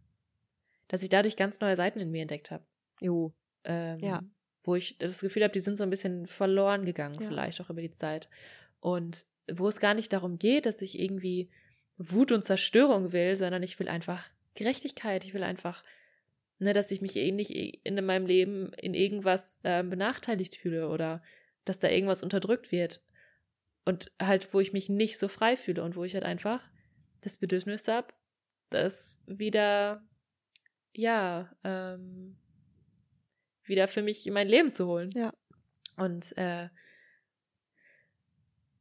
dass 0.93 1.03
ich 1.03 1.09
dadurch 1.09 1.36
ganz 1.36 1.59
neue 1.61 1.74
Seiten 1.74 1.99
in 2.01 2.11
mir 2.11 2.20
entdeckt 2.22 2.51
habe. 2.51 2.64
Jo. 3.01 3.32
Ähm, 3.64 3.99
Ja. 3.99 4.22
Wo 4.62 4.76
ich 4.76 4.97
das 4.99 5.20
Gefühl 5.20 5.43
habe, 5.43 5.53
die 5.53 5.61
sind 5.61 5.76
so 5.76 5.82
ein 5.82 5.90
bisschen 5.90 6.26
verloren 6.26 6.84
gegangen, 6.84 7.16
Ja. 7.20 7.26
vielleicht 7.26 7.61
auch 7.61 7.70
über 7.70 7.80
die 7.80 7.90
Zeit. 7.90 8.28
Und 8.78 9.26
wo 9.51 9.68
es 9.68 9.80
gar 9.80 9.95
nicht 9.95 10.12
darum 10.12 10.38
geht, 10.38 10.66
dass 10.66 10.82
ich 10.82 11.01
irgendwie 11.01 11.51
Wut 11.97 12.30
und 12.30 12.43
Zerstörung 12.45 13.12
will, 13.12 13.34
sondern 13.36 13.62
ich 13.62 13.78
will 13.80 13.88
einfach 13.88 14.28
Gerechtigkeit. 14.55 15.24
Ich 15.24 15.34
will 15.34 15.43
einfach, 15.43 15.82
ne, 16.59 16.72
dass 16.74 16.90
ich 16.90 17.01
mich 17.01 17.16
eh 17.16 17.32
nicht 17.32 17.51
in 17.51 18.05
meinem 18.05 18.26
Leben 18.26 18.72
in 18.74 18.93
irgendwas 18.95 19.61
ähm, 19.64 19.88
benachteiligt 19.90 20.55
fühle 20.57 20.88
oder 20.88 21.22
dass 21.64 21.78
da 21.78 21.88
irgendwas 21.88 22.22
unterdrückt 22.22 22.70
wird. 22.70 23.03
Und 23.84 24.12
halt, 24.20 24.53
wo 24.55 24.61
ich 24.61 24.72
mich 24.72 24.88
nicht 24.88 25.18
so 25.18 25.26
frei 25.26 25.57
fühle 25.57 25.82
und 25.82 25.97
wo 25.97 26.05
ich 26.05 26.14
halt 26.14 26.24
einfach 26.24 26.68
das 27.20 27.36
Bedürfnis 27.36 27.88
habe, 27.88 28.09
das 28.70 29.22
wieder, 29.26 30.05
ja, 30.95 31.51
ähm, 31.64 32.36
wieder 33.64 33.88
für 33.88 34.03
mich 34.03 34.26
in 34.26 34.34
mein 34.34 34.49
Leben 34.49 34.72
zu 34.72 34.86
holen. 34.86 35.11
Ja. 35.14 35.32
Und 35.97 36.36
äh, 36.36 36.68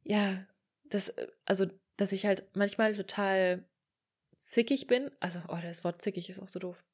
ja, 0.04 0.46
das, 0.84 1.10
äh, 1.10 1.28
also, 1.44 1.66
dass 1.96 2.12
ich 2.12 2.26
halt 2.26 2.44
manchmal 2.54 2.94
total 2.94 3.64
zickig 4.38 4.86
bin. 4.86 5.10
Also, 5.20 5.40
oh, 5.48 5.58
das 5.62 5.84
Wort 5.84 6.02
zickig 6.02 6.28
ist 6.30 6.40
auch 6.40 6.48
so 6.48 6.58
doof. 6.58 6.84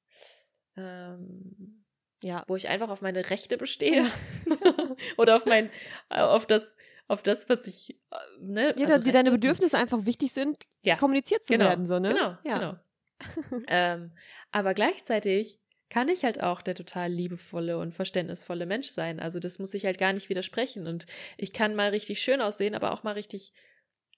Ähm, 0.77 1.85
Ja. 2.23 2.45
wo 2.47 2.57
ich 2.57 2.69
einfach 2.69 2.91
auf 2.91 3.01
meine 3.01 3.31
Rechte 3.31 3.57
bestehe. 3.57 4.05
Oder 5.17 5.37
auf 5.37 5.47
mein, 5.47 5.71
äh, 6.11 6.21
auf 6.21 6.47
das, 6.47 6.77
auf 7.07 7.23
das, 7.23 7.49
was 7.49 7.67
ich, 7.67 7.99
äh, 8.11 8.17
ne? 8.41 8.75
Ja, 8.77 8.87
also 8.89 9.07
wie 9.07 9.13
deine 9.13 9.31
Rechte- 9.31 9.41
Bedürfnisse 9.41 9.79
einfach 9.79 10.05
wichtig 10.05 10.33
sind, 10.33 10.65
Ja. 10.83 10.97
kommuniziert 10.97 11.45
zu 11.45 11.53
genau, 11.55 11.67
werden, 11.67 11.87
so, 11.87 11.99
ne? 11.99 12.09
Genau, 12.11 12.37
ja. 12.45 12.59
genau. 12.59 12.77
ähm, 13.69 14.13
aber 14.51 14.75
gleichzeitig 14.75 15.59
kann 15.91 16.09
ich 16.09 16.25
halt 16.25 16.43
auch 16.43 16.61
der 16.61 16.75
total 16.75 17.11
liebevolle 17.11 17.79
und 17.79 17.93
verständnisvolle 17.95 18.67
Mensch 18.67 18.89
sein. 18.89 19.21
Also 19.21 19.41
das 19.41 19.59
muss 19.59 19.73
ich 19.75 19.87
halt 19.87 19.99
gar 19.99 20.13
nicht 20.13 20.29
widersprechen. 20.29 20.87
Und 20.87 21.07
ich 21.39 21.53
kann 21.53 21.75
mal 21.75 21.91
richtig 21.91 22.21
schön 22.21 22.41
aussehen, 22.43 22.75
aber 22.75 22.93
auch 22.93 23.03
mal 23.05 23.13
richtig 23.15 23.53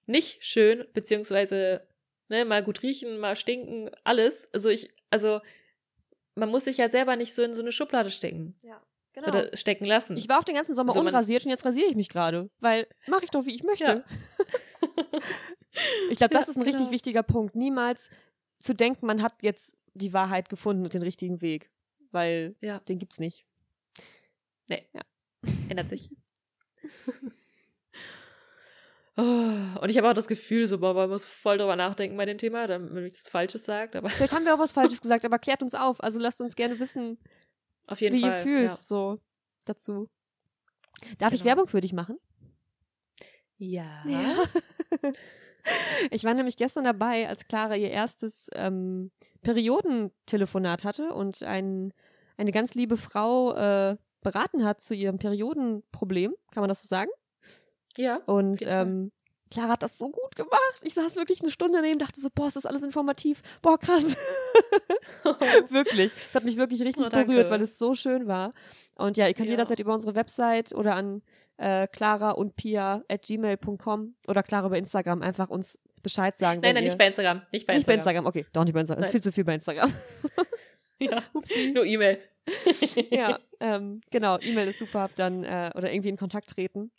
nicht 0.07 0.44
schön, 0.44 0.84
beziehungsweise 0.92 1.86
ne, 2.28 2.44
mal 2.44 2.62
gut 2.64 2.82
riechen, 2.82 3.18
mal 3.18 3.36
stinken, 3.36 3.90
alles. 4.03 4.53
Also 4.53 4.68
ich, 4.68 4.90
also 5.11 5.40
man 6.34 6.48
muss 6.48 6.64
sich 6.64 6.78
ja 6.78 6.88
selber 6.88 7.14
nicht 7.16 7.34
so 7.34 7.42
in 7.42 7.55
so 7.55 7.61
eine 7.61 7.70
Schublade 7.72 8.11
stecken 8.11 8.57
Ja, 8.62 8.82
genau. 9.12 9.28
oder 9.28 9.57
stecken 9.57 9.84
lassen. 9.84 10.16
Ich 10.16 10.28
war 10.28 10.40
auch 10.40 10.44
den 10.44 10.57
ganzen 10.57 10.74
Sommer 10.74 10.90
Also 10.90 11.01
unrasiert 11.01 11.44
und 11.44 11.51
jetzt 11.51 11.64
rasiere 11.64 11.88
ich 11.88 11.94
mich 11.96 12.09
gerade, 12.09 12.51
weil 12.59 12.88
mache 13.07 13.24
ich 13.24 13.30
doch, 13.30 13.44
wie 13.46 13.55
ich 13.55 13.62
möchte. 13.62 13.84
Ja. 13.84 14.05
Ich 16.11 16.18
glaube, 16.18 16.34
das 16.34 16.46
Ja, 16.46 16.51
ist 16.51 16.57
ein 16.57 16.62
richtig 16.62 16.80
genau. 16.82 16.90
wichtiger 16.90 17.22
Punkt. 17.22 17.55
Niemals 17.55 18.11
zu 18.61 18.74
denken, 18.74 19.06
man 19.06 19.22
hat 19.22 19.42
jetzt 19.42 19.76
die 19.94 20.12
Wahrheit 20.12 20.48
gefunden 20.48 20.84
und 20.84 20.94
den 20.94 21.02
richtigen 21.02 21.40
Weg, 21.40 21.70
weil 22.12 22.54
Ja. 22.61 22.78
den 22.80 22.98
gibt's 22.98 23.18
nicht. 23.18 23.44
Ändert 25.68 25.88
sich. 25.88 26.11
Oh, 29.16 29.22
und 29.22 29.88
ich 29.90 29.96
habe 29.98 30.08
auch 30.08 30.14
das 30.14 30.28
Gefühl, 30.28 30.66
so, 30.66 30.78
boah, 30.78 30.94
man 30.94 31.11
muss 31.11 31.26
voll 31.26 31.58
drüber 31.58 31.76
nachdenken 31.76 32.16
bei 32.16 32.24
dem 32.24 32.38
Thema, 32.38 32.66
damit 32.66 32.92
man 32.92 33.02
nichts 33.02 33.28
Falsches 33.28 33.64
sagt, 33.64 33.96
aber 33.96 34.08
Vielleicht 34.08 34.32
haben 34.32 34.44
wir 34.44 34.54
auch 34.54 34.58
was 34.58 34.72
Falsches 34.72 35.00
gesagt, 35.00 35.24
aber 35.24 35.38
klärt 35.38 35.62
uns 35.62 35.74
auf. 35.74 36.02
Also 36.02 36.18
lasst 36.20 36.40
uns 36.40 36.54
gerne 36.56 36.78
wissen, 36.78 37.18
auf 37.86 38.00
jeden 38.00 38.16
wie 38.16 38.20
Fall. 38.22 38.30
ihr 38.38 38.42
fühlt, 38.42 38.70
Ja. 38.70 38.76
so 38.76 39.20
dazu. 39.66 40.08
Darf 41.18 41.32
ich 41.32 41.40
Genau. 41.40 41.50
Werbung 41.50 41.68
für 41.68 41.80
dich 41.80 41.92
machen? 41.92 42.18
Ja. 43.58 44.02
Ich 46.10 46.24
war 46.24 46.34
nämlich 46.34 46.56
gestern 46.56 46.84
dabei, 46.84 47.28
als 47.28 47.46
Clara 47.46 47.76
ihr 47.76 47.90
erstes 47.90 48.48
ähm, 48.54 49.10
Periodentelefonat 49.42 50.84
hatte 50.84 51.12
und 51.12 51.42
ein, 51.42 51.92
eine 52.36 52.52
ganz 52.52 52.74
liebe 52.74 52.96
Frau 52.96 53.54
äh, 53.54 53.96
beraten 54.22 54.64
hat 54.64 54.80
zu 54.80 54.94
ihrem 54.94 55.18
Periodenproblem. 55.18 56.34
Kann 56.52 56.62
man 56.62 56.68
das 56.68 56.82
so 56.82 56.88
sagen? 56.88 57.10
Ja. 57.96 58.16
Und 58.26 58.62
ähm, 58.66 59.12
Clara 59.50 59.72
hat 59.72 59.82
das 59.82 59.98
so 59.98 60.10
gut 60.10 60.36
gemacht. 60.36 60.80
Ich 60.82 60.94
saß 60.94 61.16
wirklich 61.16 61.42
eine 61.42 61.50
Stunde 61.50 61.78
daneben, 61.78 61.98
dachte 61.98 62.20
so, 62.20 62.28
boah, 62.34 62.46
ist 62.46 62.56
das 62.56 62.66
alles 62.66 62.82
informativ. 62.82 63.42
Boah, 63.62 63.78
krass. 63.78 64.16
wirklich. 65.70 66.12
Es 66.28 66.34
hat 66.34 66.44
mich 66.44 66.56
wirklich 66.56 66.82
richtig 66.82 67.06
Oh, 67.06 67.10
berührt, 67.10 67.50
weil 67.50 67.60
es 67.62 67.78
so 67.78 67.94
schön 67.94 68.26
war. 68.26 68.52
Und 68.96 69.16
ja, 69.16 69.26
ihr 69.26 69.34
könnt 69.34 69.48
Ja. 69.48 69.54
jederzeit 69.54 69.80
über 69.80 69.92
unsere 69.94 70.14
Website 70.14 70.72
oder 70.74 70.94
an 70.94 71.22
äh, 71.61 71.86
clara 71.88 72.30
und 72.30 72.56
pia 72.56 73.04
at 73.08 73.22
gmail.com 73.22 74.14
oder 74.26 74.42
Clara 74.42 74.68
bei 74.68 74.78
Instagram 74.78 75.22
einfach 75.22 75.50
uns 75.50 75.78
Bescheid 76.02 76.34
sagen. 76.34 76.61
Nein, 76.62 76.74
nein, 76.74 76.84
nicht 76.84 76.96
bei 76.96 77.06
Instagram. 77.06 77.42
Nicht 77.52 77.66
bei 77.66 77.74
nicht 77.74 77.86
bei 77.86 77.94
Instagram. 77.94 78.24
Instagram. 78.24 78.26
Okay, 78.26 78.46
doch 78.52 78.64
nicht 78.64 78.72
bei 78.72 78.80
Instagram. 78.80 79.00
Das 79.00 79.08
ist 79.08 79.12
viel 79.12 79.22
zu 79.22 79.32
viel 79.32 79.44
bei 79.44 79.54
Instagram. 79.54 79.92
Ja. 81.02 81.22
Nur 81.72 81.86
E-Mail. 81.86 82.20
ja, 83.11 83.38
ähm, 83.58 84.02
genau. 84.11 84.38
E-Mail 84.38 84.68
ist 84.68 84.78
super. 84.78 85.08
Dann 85.16 85.44
äh, 85.44 85.70
oder 85.74 85.90
irgendwie 85.90 86.11
in 86.11 86.18
Kontakt 86.18 86.50
treten, 86.50 86.90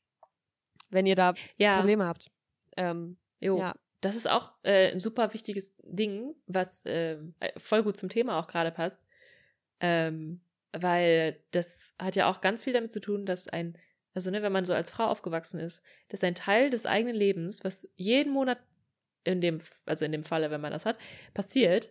wenn 0.89 1.05
ihr 1.05 1.13
da 1.13 1.35
Ja. 1.57 1.75
Probleme 1.75 2.05
habt. 2.05 2.31
Ähm, 2.77 3.17
Jo. 3.39 3.59
ja. 3.59 3.75
Das 4.01 4.15
ist 4.15 4.27
auch 4.27 4.53
äh, 4.63 4.91
ein 4.91 4.99
super 4.99 5.31
wichtiges 5.35 5.75
Ding, 5.83 6.33
was 6.47 6.81
ähm, 6.87 7.35
voll 7.57 7.83
gut 7.83 7.95
zum 7.95 8.09
Thema 8.09 8.39
auch 8.39 8.47
gerade 8.47 8.71
passt. 8.71 9.05
Ähm, 9.79 10.41
weil 10.73 11.39
das 11.51 11.93
hat 11.99 12.15
ja 12.15 12.27
auch 12.27 12.41
ganz 12.41 12.63
viel 12.63 12.73
damit 12.73 12.91
zu 12.91 13.01
tun, 13.01 13.27
dass 13.27 13.47
ein, 13.47 13.77
also 14.13 14.29
ne, 14.31 14.41
wenn 14.41 14.51
man 14.51 14.65
so 14.65 14.73
als 14.73 14.91
Frau 14.91 15.05
aufgewachsen 15.05 15.59
ist, 15.59 15.83
dass 16.09 16.23
ein 16.23 16.35
Teil 16.35 16.69
des 16.69 16.85
eigenen 16.85 17.15
Lebens, 17.15 17.63
was 17.63 17.87
jeden 17.95 18.33
Monat 18.33 18.59
in 19.23 19.41
dem, 19.41 19.61
also 19.85 20.05
in 20.05 20.11
dem 20.11 20.23
Falle, 20.23 20.51
wenn 20.51 20.61
man 20.61 20.71
das 20.71 20.85
hat, 20.85 20.97
passiert, 21.33 21.89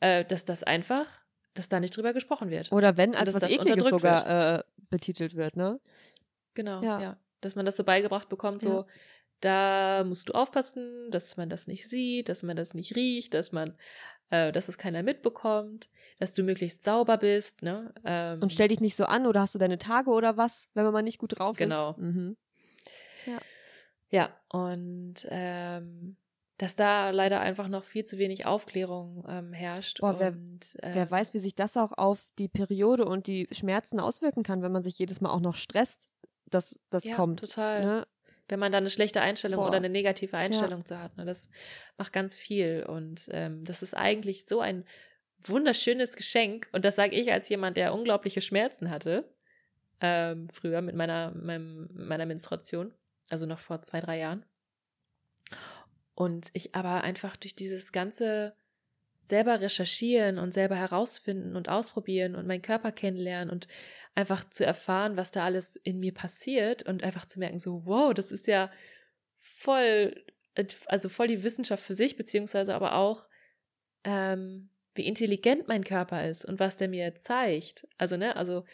äh, 0.00 0.24
dass 0.24 0.44
das 0.44 0.62
einfach, 0.62 1.06
dass 1.54 1.68
da 1.68 1.80
nicht 1.80 1.96
drüber 1.96 2.12
gesprochen 2.12 2.50
wird. 2.50 2.70
Oder 2.72 2.96
wenn 2.96 3.14
als 3.14 3.34
was 3.34 3.42
das 3.42 3.50
Ekliges 3.52 3.88
sogar 3.88 4.58
äh, 4.58 4.62
betitelt 4.90 5.34
wird, 5.36 5.56
ne? 5.56 5.80
Genau, 6.54 6.82
Ja. 6.82 7.00
ja. 7.00 7.16
Dass 7.40 7.54
man 7.54 7.66
das 7.66 7.76
so 7.76 7.84
beigebracht 7.84 8.28
bekommt, 8.28 8.62
so, 8.62 8.68
Ja. 8.80 8.86
da 9.40 10.04
musst 10.04 10.28
du 10.28 10.32
aufpassen, 10.32 11.10
dass 11.10 11.36
man 11.36 11.48
das 11.48 11.66
nicht 11.66 11.88
sieht, 11.88 12.28
dass 12.28 12.42
man 12.42 12.56
das 12.56 12.74
nicht 12.74 12.94
riecht, 12.96 13.34
dass 13.34 13.52
man, 13.52 13.76
äh, 14.30 14.52
dass 14.52 14.68
es 14.68 14.78
keiner 14.78 15.02
mitbekommt, 15.02 15.88
dass 16.18 16.34
du 16.34 16.42
möglichst 16.42 16.82
sauber 16.82 17.16
bist, 17.18 17.62
ne? 17.62 17.92
Ähm, 18.04 18.42
Und 18.42 18.52
stell 18.52 18.68
dich 18.68 18.80
nicht 18.80 18.96
so 18.96 19.04
an 19.06 19.26
oder 19.26 19.40
hast 19.40 19.54
du 19.54 19.58
deine 19.58 19.78
Tage 19.78 20.10
oder 20.10 20.36
was, 20.36 20.68
wenn 20.74 20.84
man 20.84 20.92
mal 20.92 21.02
nicht 21.02 21.18
gut 21.18 21.38
drauf 21.38 21.56
Genau. 21.56 21.90
ist. 21.92 21.98
Mhm. 21.98 22.36
Ja, 24.08 24.30
und 24.50 25.26
ähm, 25.30 26.16
dass 26.58 26.76
da 26.76 27.10
leider 27.10 27.40
einfach 27.40 27.68
noch 27.68 27.84
viel 27.84 28.04
zu 28.04 28.18
wenig 28.18 28.46
Aufklärung 28.46 29.24
ähm, 29.28 29.52
herrscht. 29.52 30.00
Boah, 30.00 30.18
wer- 30.20 30.28
und, 30.32 30.76
äh, 30.82 30.90
Wer 30.94 31.10
weiß, 31.10 31.34
wie 31.34 31.38
sich 31.40 31.54
das 31.54 31.76
auch 31.76 31.92
auf 31.92 32.30
die 32.38 32.48
Periode 32.48 33.04
und 33.04 33.26
die 33.26 33.48
Schmerzen 33.50 33.98
auswirken 34.00 34.42
kann, 34.42 34.62
wenn 34.62 34.72
man 34.72 34.82
sich 34.82 34.98
jedes 34.98 35.20
Mal 35.20 35.30
auch 35.30 35.40
noch 35.40 35.56
stresst, 35.56 36.10
dass 36.48 36.78
das 36.90 37.04
ja, 37.04 37.16
kommt. 37.16 37.40
total. 37.40 37.84
Ne? 37.84 38.06
Wenn 38.48 38.60
man 38.60 38.72
da 38.72 38.78
eine 38.78 38.90
schlechte 38.90 39.20
Einstellung 39.20 39.60
Boah. 39.60 39.68
oder 39.68 39.76
eine 39.78 39.88
negative 39.88 40.36
Einstellung 40.36 40.84
zu 40.84 41.00
hat, 41.00 41.16
ne, 41.16 41.24
das 41.24 41.50
macht 41.98 42.12
ganz 42.12 42.36
viel. 42.36 42.84
Und 42.88 43.28
ähm, 43.32 43.64
das 43.64 43.82
ist 43.82 43.94
eigentlich 43.94 44.46
so 44.46 44.60
ein 44.60 44.84
wunderschönes 45.38 46.16
Geschenk. 46.16 46.68
Und 46.72 46.84
das 46.84 46.96
sage 46.96 47.16
ich 47.16 47.32
als 47.32 47.48
jemand, 47.48 47.76
der 47.76 47.94
unglaubliche 47.94 48.40
Schmerzen 48.40 48.90
hatte, 48.90 49.28
ähm, 50.00 50.48
früher 50.52 50.82
mit 50.82 50.94
meiner, 50.94 51.32
meinem, 51.32 51.88
meiner 51.92 52.26
Menstruation, 52.26 52.92
also 53.28 53.46
noch 53.46 53.58
vor 53.58 53.82
zwei, 53.82 54.00
drei 54.00 54.18
Jahren. 54.18 54.44
Und 56.14 56.48
ich 56.52 56.74
aber 56.74 57.02
einfach 57.02 57.36
durch 57.36 57.54
dieses 57.54 57.92
ganze 57.92 58.54
selber 59.20 59.60
recherchieren 59.60 60.38
und 60.38 60.52
selber 60.52 60.76
herausfinden 60.76 61.56
und 61.56 61.68
ausprobieren 61.68 62.36
und 62.36 62.46
meinen 62.46 62.62
Körper 62.62 62.92
kennenlernen 62.92 63.50
und 63.50 63.66
einfach 64.16 64.48
zu 64.48 64.64
erfahren, 64.64 65.16
was 65.16 65.30
da 65.30 65.44
alles 65.44 65.76
in 65.76 66.00
mir 66.00 66.12
passiert 66.12 66.82
und 66.82 67.04
einfach 67.04 67.26
zu 67.26 67.38
merken, 67.38 67.58
so, 67.58 67.82
wow, 67.84 68.14
das 68.14 68.32
ist 68.32 68.46
ja 68.46 68.70
voll, 69.36 70.24
also 70.86 71.08
voll 71.08 71.28
die 71.28 71.44
Wissenschaft 71.44 71.84
für 71.84 71.94
sich, 71.94 72.16
beziehungsweise 72.16 72.74
aber 72.74 72.94
auch, 72.94 73.28
ähm, 74.04 74.70
wie 74.94 75.06
intelligent 75.06 75.68
mein 75.68 75.84
Körper 75.84 76.26
ist 76.26 76.46
und 76.46 76.58
was 76.58 76.78
der 76.78 76.88
mir 76.88 77.14
zeigt. 77.14 77.86
Also, 77.98 78.16
ne, 78.16 78.34
also 78.36 78.64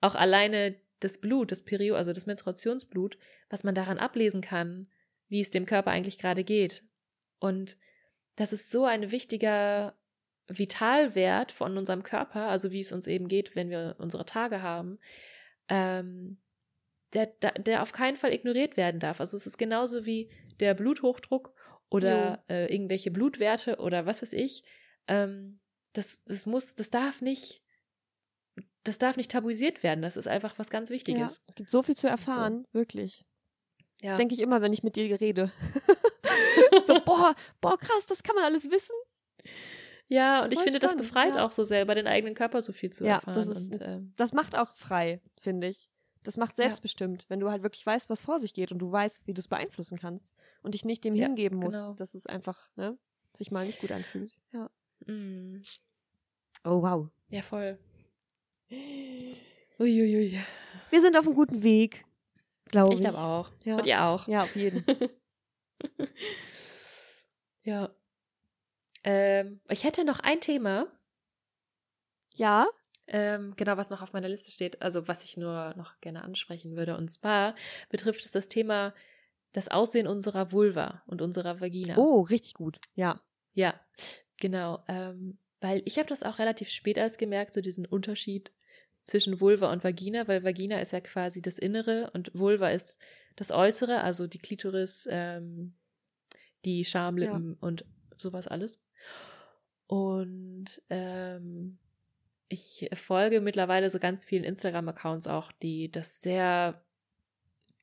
auch 0.00 0.14
alleine 0.14 0.80
das 1.00 1.18
Blut, 1.18 1.52
das 1.52 1.62
Perio, 1.62 1.94
also 1.94 2.14
das 2.14 2.24
Menstruationsblut, 2.24 3.18
was 3.50 3.64
man 3.64 3.74
daran 3.74 3.98
ablesen 3.98 4.40
kann, 4.40 4.88
wie 5.28 5.42
es 5.42 5.50
dem 5.50 5.66
Körper 5.66 5.90
eigentlich 5.90 6.18
gerade 6.18 6.44
geht. 6.44 6.82
Und 7.38 7.76
das 8.36 8.54
ist 8.54 8.70
so 8.70 8.86
ein 8.86 9.10
wichtiger, 9.10 9.97
Vitalwert 10.48 11.52
von 11.52 11.76
unserem 11.76 12.02
Körper, 12.02 12.48
also 12.48 12.70
wie 12.70 12.80
es 12.80 12.92
uns 12.92 13.06
eben 13.06 13.28
geht, 13.28 13.54
wenn 13.54 13.70
wir 13.70 13.96
unsere 13.98 14.24
Tage 14.24 14.62
haben, 14.62 14.98
ähm, 15.68 16.38
der, 17.12 17.26
der, 17.26 17.82
auf 17.82 17.92
keinen 17.92 18.16
Fall 18.16 18.32
ignoriert 18.32 18.76
werden 18.76 19.00
darf. 19.00 19.20
Also 19.20 19.36
es 19.36 19.46
ist 19.46 19.58
genauso 19.58 20.04
wie 20.04 20.30
der 20.60 20.74
Bluthochdruck 20.74 21.54
oder 21.90 22.44
äh, 22.48 22.72
irgendwelche 22.72 23.10
Blutwerte 23.10 23.76
oder 23.76 24.06
was 24.06 24.20
weiß 24.22 24.34
ich. 24.34 24.62
Ähm, 25.06 25.60
das, 25.92 26.22
das 26.24 26.46
muss, 26.46 26.74
das 26.74 26.90
darf 26.90 27.22
nicht, 27.22 27.62
das 28.84 28.98
darf 28.98 29.16
nicht 29.16 29.30
tabuisiert 29.30 29.82
werden. 29.82 30.02
Das 30.02 30.16
ist 30.16 30.28
einfach 30.28 30.58
was 30.58 30.70
ganz 30.70 30.90
Wichtiges. 30.90 31.38
Ja, 31.38 31.44
es 31.48 31.54
gibt 31.54 31.70
so 31.70 31.82
viel 31.82 31.96
zu 31.96 32.08
erfahren, 32.08 32.64
so. 32.72 32.78
wirklich. 32.78 33.24
Ja. 34.02 34.10
Das 34.10 34.18
denke 34.18 34.34
ich 34.34 34.40
immer, 34.40 34.60
wenn 34.60 34.72
ich 34.72 34.82
mit 34.82 34.96
dir 34.96 35.20
rede. 35.20 35.50
so, 36.86 37.00
boah, 37.04 37.34
boah, 37.60 37.78
krass, 37.78 38.06
das 38.06 38.22
kann 38.22 38.36
man 38.36 38.44
alles 38.44 38.70
wissen. 38.70 38.94
Ja, 40.08 40.42
und 40.42 40.46
Voll 40.46 40.52
ich 40.52 40.58
finde, 40.60 40.78
spannend, 40.78 41.00
das 41.00 41.08
befreit 41.08 41.34
ja. 41.36 41.44
auch 41.44 41.52
so 41.52 41.64
sehr, 41.64 41.82
über 41.82 41.94
den 41.94 42.06
eigenen 42.06 42.34
Körper 42.34 42.62
so 42.62 42.72
viel 42.72 42.90
zu 42.90 43.04
ja, 43.04 43.16
erfahren. 43.16 43.34
Das, 43.34 43.46
ist, 43.46 43.74
und, 43.74 43.82
ähm, 43.82 44.12
das 44.16 44.32
macht 44.32 44.56
auch 44.56 44.74
frei, 44.74 45.20
finde 45.38 45.68
ich. 45.68 45.90
Das 46.22 46.36
macht 46.36 46.56
selbstbestimmt, 46.56 47.22
ja. 47.22 47.30
wenn 47.30 47.40
du 47.40 47.50
halt 47.50 47.62
wirklich 47.62 47.84
weißt, 47.84 48.10
was 48.10 48.22
vor 48.22 48.40
sich 48.40 48.52
geht 48.54 48.72
und 48.72 48.78
du 48.78 48.90
weißt, 48.90 49.26
wie 49.26 49.34
du 49.34 49.40
es 49.40 49.48
beeinflussen 49.48 49.98
kannst 49.98 50.34
und 50.62 50.74
dich 50.74 50.84
nicht 50.84 51.04
dem 51.04 51.14
ja, 51.14 51.26
hingeben 51.26 51.58
musst, 51.58 51.78
genau. 51.78 51.94
dass 51.94 52.14
es 52.14 52.26
einfach 52.26 52.70
ne, 52.76 52.98
sich 53.34 53.50
mal 53.50 53.64
nicht 53.64 53.80
gut 53.80 53.92
anfühlt. 53.92 54.32
Ja. 54.52 54.70
Mm. 55.06 55.56
Oh, 56.64 56.82
wow. 56.82 57.08
Ja, 57.28 57.42
voll. 57.42 57.78
Uiuiui. 59.78 60.38
Wir 60.90 61.00
sind 61.00 61.16
auf 61.16 61.26
einem 61.26 61.34
guten 61.34 61.62
Weg, 61.62 62.04
glaube 62.66 62.94
ich. 62.94 63.00
Ich 63.00 63.04
glaube 63.04 63.18
auch. 63.18 63.50
Ja. 63.64 63.76
Und 63.76 63.86
ihr 63.86 64.02
auch. 64.02 64.26
Ja, 64.26 64.42
auf 64.42 64.56
jeden. 64.56 64.84
ja. 67.62 67.90
Ähm, 69.04 69.60
ich 69.68 69.84
hätte 69.84 70.04
noch 70.04 70.20
ein 70.20 70.40
Thema. 70.40 70.86
Ja. 72.34 72.66
Ähm, 73.06 73.54
genau, 73.56 73.76
was 73.76 73.90
noch 73.90 74.02
auf 74.02 74.12
meiner 74.12 74.28
Liste 74.28 74.50
steht, 74.50 74.82
also 74.82 75.08
was 75.08 75.24
ich 75.24 75.36
nur 75.36 75.74
noch 75.76 75.98
gerne 76.00 76.22
ansprechen 76.22 76.76
würde. 76.76 76.96
Und 76.96 77.08
zwar 77.08 77.54
betrifft 77.88 78.24
es 78.24 78.32
das 78.32 78.48
Thema 78.48 78.94
das 79.52 79.68
Aussehen 79.68 80.06
unserer 80.06 80.52
Vulva 80.52 81.02
und 81.06 81.22
unserer 81.22 81.60
Vagina. 81.60 81.96
Oh, 81.96 82.20
richtig 82.20 82.54
gut, 82.54 82.78
ja. 82.94 83.20
Ja, 83.54 83.74
genau. 84.36 84.84
Ähm, 84.88 85.38
weil 85.60 85.82
ich 85.86 85.98
habe 85.98 86.08
das 86.08 86.22
auch 86.22 86.38
relativ 86.38 86.68
spät 86.68 86.98
erst 86.98 87.18
gemerkt, 87.18 87.54
so 87.54 87.60
diesen 87.60 87.86
Unterschied 87.86 88.52
zwischen 89.04 89.40
Vulva 89.40 89.72
und 89.72 89.82
Vagina, 89.82 90.28
weil 90.28 90.44
Vagina 90.44 90.78
ist 90.80 90.92
ja 90.92 91.00
quasi 91.00 91.40
das 91.40 91.58
Innere 91.58 92.10
und 92.12 92.30
Vulva 92.34 92.68
ist 92.68 93.00
das 93.36 93.50
Äußere, 93.50 94.02
also 94.02 94.26
die 94.26 94.38
Klitoris, 94.38 95.08
ähm, 95.10 95.74
die 96.64 96.84
Schamlippen 96.84 97.52
ja. 97.52 97.66
und 97.66 97.86
sowas 98.18 98.46
alles. 98.46 98.82
Und 99.86 100.82
ähm, 100.90 101.78
ich 102.48 102.88
folge 102.94 103.40
mittlerweile 103.40 103.90
so 103.90 103.98
ganz 103.98 104.24
vielen 104.24 104.44
Instagram-Accounts 104.44 105.26
auch, 105.26 105.52
die 105.52 105.90
das 105.90 106.20
sehr 106.20 106.82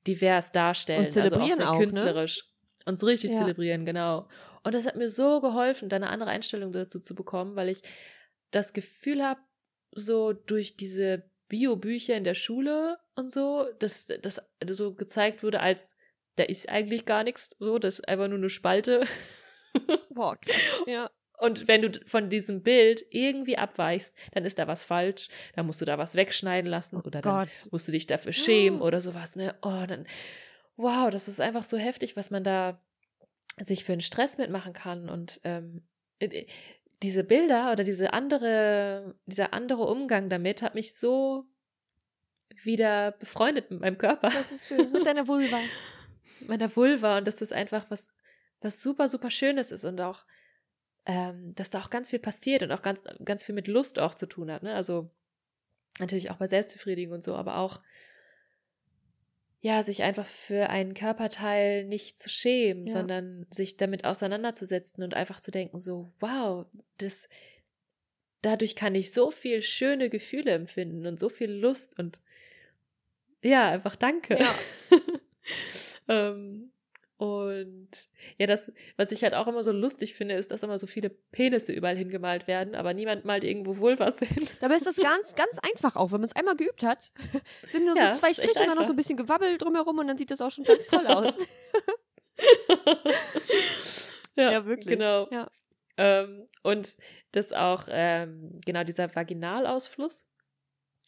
divers 0.06 0.52
darstellen, 0.52 1.06
also 1.06 1.36
auch 1.38 1.54
sehr 1.54 1.70
auch, 1.70 1.74
ne? 1.74 1.80
künstlerisch. 1.80 2.44
Ne? 2.44 2.92
Und 2.92 3.00
so 3.00 3.08
richtig 3.08 3.32
ja. 3.32 3.38
zelebrieren, 3.40 3.86
genau. 3.86 4.28
Und 4.64 4.76
das 4.76 4.86
hat 4.86 4.96
mir 4.96 5.10
so 5.10 5.42
geholfen, 5.42 5.90
da 5.90 5.96
eine 5.96 6.10
andere 6.10 6.30
Einstellung 6.30 6.72
dazu 6.72 7.00
zu 7.00 7.16
bekommen, 7.16 7.56
weil 7.56 7.70
ich 7.70 7.82
das 8.52 8.74
Gefühl 8.74 9.24
habe, 9.24 9.40
so 9.92 10.34
durch 10.34 10.78
diese 10.78 11.24
Bio-Bücher 11.48 12.16
in 12.16 12.24
der 12.24 12.36
Schule 12.36 12.98
und 13.16 13.32
so, 13.32 13.66
dass 13.80 14.12
das 14.22 14.42
so 14.70 14.94
gezeigt 14.94 15.44
wurde, 15.44 15.62
als 15.62 15.98
da 16.36 16.44
ist 16.44 16.70
eigentlich 16.70 17.06
gar 17.06 17.24
nichts, 17.24 17.56
so, 17.60 17.80
das 17.80 18.00
ist 18.00 18.08
einfach 18.08 18.28
nur 18.28 18.38
eine 18.38 18.50
Spalte. 18.50 19.06
Boah, 20.10 20.36
krass. 20.38 20.56
ja. 20.88 21.10
Und 21.38 21.68
wenn 21.68 21.82
du 21.82 22.00
von 22.06 22.30
diesem 22.30 22.64
Bild 22.64 23.06
irgendwie 23.10 23.58
abweichst, 23.58 24.16
dann 24.32 24.46
ist 24.46 24.58
da 24.58 24.68
was 24.68 24.86
falsch, 24.86 25.28
dann 25.54 25.66
musst 25.66 25.82
du 25.82 25.86
da 25.86 25.98
was 25.98 26.16
wegschneiden 26.16 26.70
lassen 26.70 26.98
oh 26.98 27.08
oder 27.08 27.22
Gott. 27.22 27.50
dann 27.50 27.70
musst 27.72 27.88
du 27.88 27.92
dich 27.92 28.08
dafür 28.08 28.32
schämen 28.32 28.82
oh. 28.82 28.86
oder 28.86 29.02
sowas, 29.02 29.36
ne? 29.36 29.54
Oh, 29.62 29.84
dann, 29.86 30.08
wow, 30.78 31.10
das 31.10 31.28
ist 31.28 31.42
einfach 31.42 31.66
so 31.66 31.78
heftig, 31.78 32.16
was 32.16 32.32
man 32.32 32.44
da 32.44 32.82
sich 33.60 33.84
für 33.84 33.92
einen 33.92 34.02
Stress 34.02 34.38
mitmachen 34.38 34.74
kann 34.74 35.10
und 35.10 35.42
ähm, 35.44 35.84
äh, 36.20 36.46
diese 37.02 37.24
Bilder 37.24 37.72
oder 37.72 37.84
diese 37.84 38.14
andere, 38.14 39.16
dieser 39.26 39.54
andere 39.54 39.84
Umgang 39.84 40.30
damit 40.30 40.62
hat 40.62 40.76
mich 40.76 40.96
so 40.96 41.46
wieder 42.64 43.12
befreundet 43.12 43.70
mit 43.72 43.82
meinem 43.82 43.98
Körper. 43.98 44.30
Das 44.30 44.52
ist 44.52 44.68
schön, 44.68 44.92
mit 44.92 45.06
deiner 45.06 45.28
Vulva. 45.28 45.60
Meiner 46.48 46.74
Vulva 46.76 47.18
und 47.18 47.28
dass 47.28 47.38
das 47.38 47.52
einfach 47.52 47.86
was, 47.90 48.14
was 48.62 48.82
super, 48.82 49.10
super 49.10 49.32
Schönes 49.32 49.72
ist 49.72 49.86
und 49.86 50.00
auch 50.02 50.26
ähm, 51.06 51.54
dass 51.56 51.70
da 51.70 51.82
auch 51.82 51.90
ganz 51.90 52.10
viel 52.10 52.20
passiert 52.20 52.64
und 52.64 52.72
auch 52.72 52.82
ganz, 52.82 53.04
ganz 53.24 53.44
viel 53.44 53.56
mit 53.56 53.68
Lust 53.68 54.00
auch 54.00 54.16
zu 54.16 54.26
tun 54.26 54.52
hat. 54.52 54.64
Ne? 54.64 54.74
Also 54.74 55.10
natürlich 56.00 56.32
auch 56.32 56.38
bei 56.38 56.48
Selbstbefriedigung 56.48 57.16
und 57.16 57.24
so, 57.24 57.36
aber 57.36 57.58
auch 57.58 57.82
ja, 59.62 59.82
sich 59.82 60.04
einfach 60.04 60.28
für 60.28 60.70
einen 60.70 60.94
Körperteil 60.94 61.86
nicht 61.86 62.20
zu 62.20 62.30
schämen, 62.30 62.86
ja. 62.86 62.94
sondern 62.94 63.48
sich 63.50 63.78
damit 63.78 64.06
auseinanderzusetzen 64.06 65.04
und 65.04 65.16
einfach 65.16 65.40
zu 65.40 65.50
denken, 65.50 65.80
so, 65.80 66.12
wow, 66.20 66.68
das, 67.00 67.30
dadurch 68.44 68.76
kann 68.76 68.94
ich 68.94 69.12
so 69.12 69.32
viel 69.32 69.64
schöne 69.64 70.12
Gefühle 70.12 70.52
empfinden 70.52 71.08
und 71.08 71.20
so 71.20 71.30
viel 71.30 71.52
Lust 71.52 71.98
und 71.98 72.20
ja, 73.42 73.70
einfach 73.70 73.96
danke. 73.96 74.40
Ja. 74.40 74.56
ähm, 76.10 76.72
und 77.18 77.90
ja, 78.38 78.46
das, 78.46 78.74
was 78.98 79.12
ich 79.14 79.24
halt 79.24 79.34
auch 79.36 79.48
immer 79.48 79.64
so 79.64 79.72
lustig 79.72 80.16
finde, 80.16 80.36
ist, 80.36 80.52
dass 80.52 80.64
immer 80.64 80.78
so 80.78 80.86
viele 80.86 81.10
Penisse 81.10 81.72
überall 81.72 81.96
hingemalt 81.96 82.46
werden, 82.48 82.76
aber 82.76 82.94
niemand 82.94 83.24
malt 83.24 83.46
irgendwo 83.46 83.78
Vulvas 83.78 84.20
hin. 84.20 84.48
Dabei 84.60 84.76
ist 84.76 84.86
das 84.86 84.98
ganz, 84.98 85.34
ganz 85.36 85.60
einfach 85.60 85.96
auch. 85.96 86.12
Wenn 86.12 86.20
man 86.20 86.30
es 86.30 86.36
einmal 86.36 86.58
geübt 86.58 86.84
hat, 86.84 87.14
sind 87.70 87.86
nur 87.86 87.96
ja, 87.96 88.14
so 88.14 88.20
zwei 88.20 88.34
Striche 88.34 88.60
und 88.60 88.68
dann 88.68 88.78
noch 88.78 88.84
so 88.84 88.92
ein 88.92 88.98
bisschen 88.98 89.16
Gewabbel 89.16 89.58
drumherum 89.58 89.98
und 90.00 90.08
dann 90.08 90.18
sieht 90.18 90.30
das 90.30 90.42
auch 90.42 90.52
schon 90.52 90.66
ganz 90.66 90.86
toll 90.88 91.08
aus. 91.08 91.36
ja, 94.36 94.52
ja, 94.52 94.66
wirklich. 94.66 94.88
Genau. 94.88 95.30
Ja. 95.32 95.50
Ähm, 95.98 96.46
und 96.64 96.96
das 97.32 97.54
auch, 97.54 97.86
ähm, 97.90 98.52
genau, 98.66 98.84
dieser 98.84 99.14
Vaginalausfluss, 99.16 100.26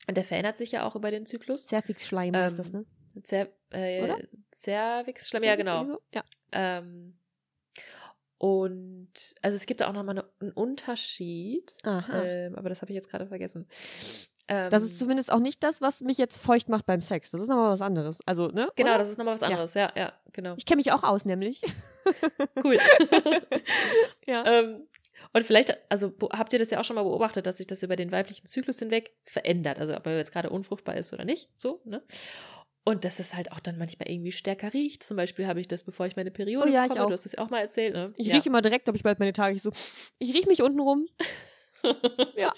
der 0.09 0.23
verändert 0.23 0.55
sich 0.55 0.71
ja 0.71 0.85
auch 0.85 0.95
über 0.95 1.11
den 1.11 1.25
Zyklus. 1.25 1.65
Zervixschleim 1.65 2.33
ähm, 2.33 2.47
ist 2.47 2.57
das, 2.57 2.71
ne? 2.71 2.85
Zer 3.23 3.49
äh, 3.71 4.13
Cervix-Schleim, 4.53 5.43
ja, 5.43 5.55
genau. 5.55 5.85
So? 5.85 6.01
Ja. 6.13 6.23
Ähm, 6.51 7.17
und 8.37 9.11
also 9.41 9.55
es 9.55 9.65
gibt 9.65 9.81
da 9.81 9.87
auch 9.87 9.93
nochmal 9.93 10.23
einen 10.39 10.51
Unterschied, 10.51 11.73
ähm, 11.83 12.55
aber 12.55 12.69
das 12.69 12.81
habe 12.81 12.91
ich 12.91 12.95
jetzt 12.95 13.09
gerade 13.09 13.27
vergessen. 13.27 13.67
Ähm, 14.47 14.69
das 14.69 14.83
ist 14.83 14.97
zumindest 14.97 15.31
auch 15.31 15.39
nicht 15.39 15.63
das, 15.63 15.81
was 15.81 16.01
mich 16.01 16.17
jetzt 16.17 16.37
feucht 16.37 16.69
macht 16.69 16.85
beim 16.85 17.01
Sex. 17.01 17.31
Das 17.31 17.41
ist 17.41 17.47
nochmal 17.47 17.71
was 17.71 17.81
anderes. 17.81 18.19
Also, 18.25 18.47
ne? 18.47 18.67
Genau, 18.75 18.91
Oder? 18.91 18.99
das 18.99 19.09
ist 19.09 19.17
nochmal 19.17 19.33
was 19.33 19.43
anderes, 19.43 19.73
ja, 19.73 19.91
ja, 19.95 20.03
ja 20.03 20.13
genau. 20.33 20.53
Ich 20.57 20.65
kenne 20.65 20.77
mich 20.77 20.91
auch 20.91 21.03
aus, 21.03 21.25
nämlich. 21.25 21.61
cool. 22.63 22.77
ja. 24.27 24.45
Ähm, 24.45 24.87
und 25.33 25.43
vielleicht, 25.43 25.77
also 25.91 26.13
habt 26.31 26.53
ihr 26.53 26.59
das 26.59 26.69
ja 26.69 26.79
auch 26.79 26.85
schon 26.85 26.95
mal 26.95 27.03
beobachtet, 27.03 27.45
dass 27.45 27.57
sich 27.57 27.67
das 27.67 27.83
über 27.83 27.95
den 27.95 28.11
weiblichen 28.11 28.45
Zyklus 28.45 28.79
hinweg 28.79 29.11
verändert. 29.25 29.79
Also 29.79 29.95
ob 29.95 30.05
er 30.05 30.17
jetzt 30.17 30.31
gerade 30.31 30.49
unfruchtbar 30.49 30.95
ist 30.95 31.11
oder 31.11 31.25
nicht, 31.25 31.49
so, 31.57 31.81
ne? 31.83 32.01
Und 32.87 33.03
dass 33.03 33.19
es 33.19 33.33
halt 33.33 33.51
auch 33.51 33.59
dann 33.59 33.77
manchmal 33.77 34.09
irgendwie 34.09 34.31
stärker 34.31 34.73
riecht. 34.73 35.03
Zum 35.03 35.17
Beispiel 35.17 35.45
habe 35.45 35.59
ich 35.59 35.67
das, 35.67 35.83
bevor 35.83 36.05
ich 36.05 36.15
meine 36.15 36.31
Periode 36.31 36.69
oh, 36.69 36.73
ja, 36.73 36.87
bekomme. 36.87 37.07
Du 37.07 37.11
hast 37.11 37.25
es 37.25 37.33
ja 37.33 37.39
auch 37.39 37.49
mal 37.49 37.59
erzählt, 37.59 37.93
ne? 37.93 38.13
Ich 38.15 38.27
ja. 38.27 38.35
rieche 38.35 38.47
immer 38.47 38.61
direkt, 38.61 38.87
ob 38.87 38.95
ich 38.95 39.03
bald 39.03 39.19
meine 39.19 39.33
Tage. 39.33 39.57
Ich 39.57 39.61
so, 39.61 39.73
ich 40.19 40.33
rieche 40.33 40.47
mich 40.47 40.61
unten 40.61 40.79
rum. 40.79 41.05
ja. 42.37 42.53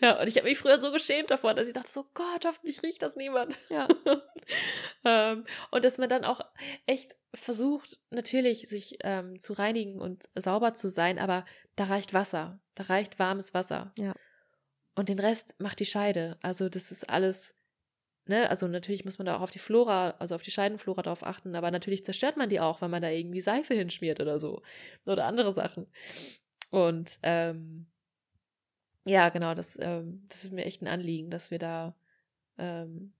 Ja, 0.00 0.20
und 0.20 0.28
ich 0.28 0.36
habe 0.36 0.48
mich 0.48 0.56
früher 0.56 0.78
so 0.78 0.92
geschämt 0.92 1.32
davor, 1.32 1.54
dass 1.54 1.66
ich 1.66 1.74
dachte, 1.74 1.90
so 1.90 2.06
Gott, 2.14 2.44
hoffentlich 2.44 2.80
riecht 2.84 3.02
das 3.02 3.16
niemand. 3.16 3.58
Ja. 3.70 3.88
ähm, 5.04 5.46
und 5.72 5.84
dass 5.84 5.98
man 5.98 6.08
dann 6.08 6.24
auch 6.24 6.42
echt 6.86 7.16
versucht, 7.34 7.98
natürlich 8.10 8.68
sich 8.68 8.98
ähm, 9.02 9.40
zu 9.40 9.52
reinigen 9.52 10.00
und 10.00 10.28
sauber 10.36 10.74
zu 10.74 10.90
sein, 10.90 11.18
aber 11.18 11.44
da 11.74 11.86
reicht 11.86 12.14
Wasser. 12.14 12.60
Da 12.76 12.84
reicht 12.84 13.18
warmes 13.18 13.52
Wasser. 13.52 13.92
Ja. 13.98 14.14
Und 14.94 15.08
den 15.08 15.18
Rest 15.18 15.58
macht 15.58 15.80
die 15.80 15.86
Scheide. 15.86 16.38
Also 16.40 16.68
das 16.68 16.92
ist 16.92 17.10
alles 17.10 17.58
ne, 18.26 18.48
also 18.48 18.68
natürlich 18.68 19.04
muss 19.04 19.18
man 19.18 19.26
da 19.26 19.36
auch 19.36 19.40
auf 19.40 19.50
die 19.50 19.58
Flora, 19.58 20.14
also 20.18 20.34
auf 20.34 20.42
die 20.42 20.50
Scheidenflora 20.50 21.02
drauf 21.02 21.24
achten, 21.24 21.54
aber 21.54 21.70
natürlich 21.70 22.04
zerstört 22.04 22.36
man 22.36 22.48
die 22.48 22.60
auch, 22.60 22.80
wenn 22.80 22.90
man 22.90 23.02
da 23.02 23.08
irgendwie 23.08 23.40
Seife 23.40 23.74
hinschmiert 23.74 24.20
oder 24.20 24.38
so. 24.38 24.62
Oder 25.06 25.26
andere 25.26 25.52
Sachen. 25.52 25.86
Und 26.70 27.18
ähm, 27.22 27.86
ja, 29.04 29.28
genau, 29.30 29.54
das, 29.54 29.78
ähm, 29.80 30.24
das 30.28 30.44
ist 30.44 30.52
mir 30.52 30.64
echt 30.64 30.82
ein 30.82 30.88
Anliegen, 30.88 31.30
dass 31.30 31.50
wir 31.50 31.58
da 31.58 31.94
ähm, 32.58 33.12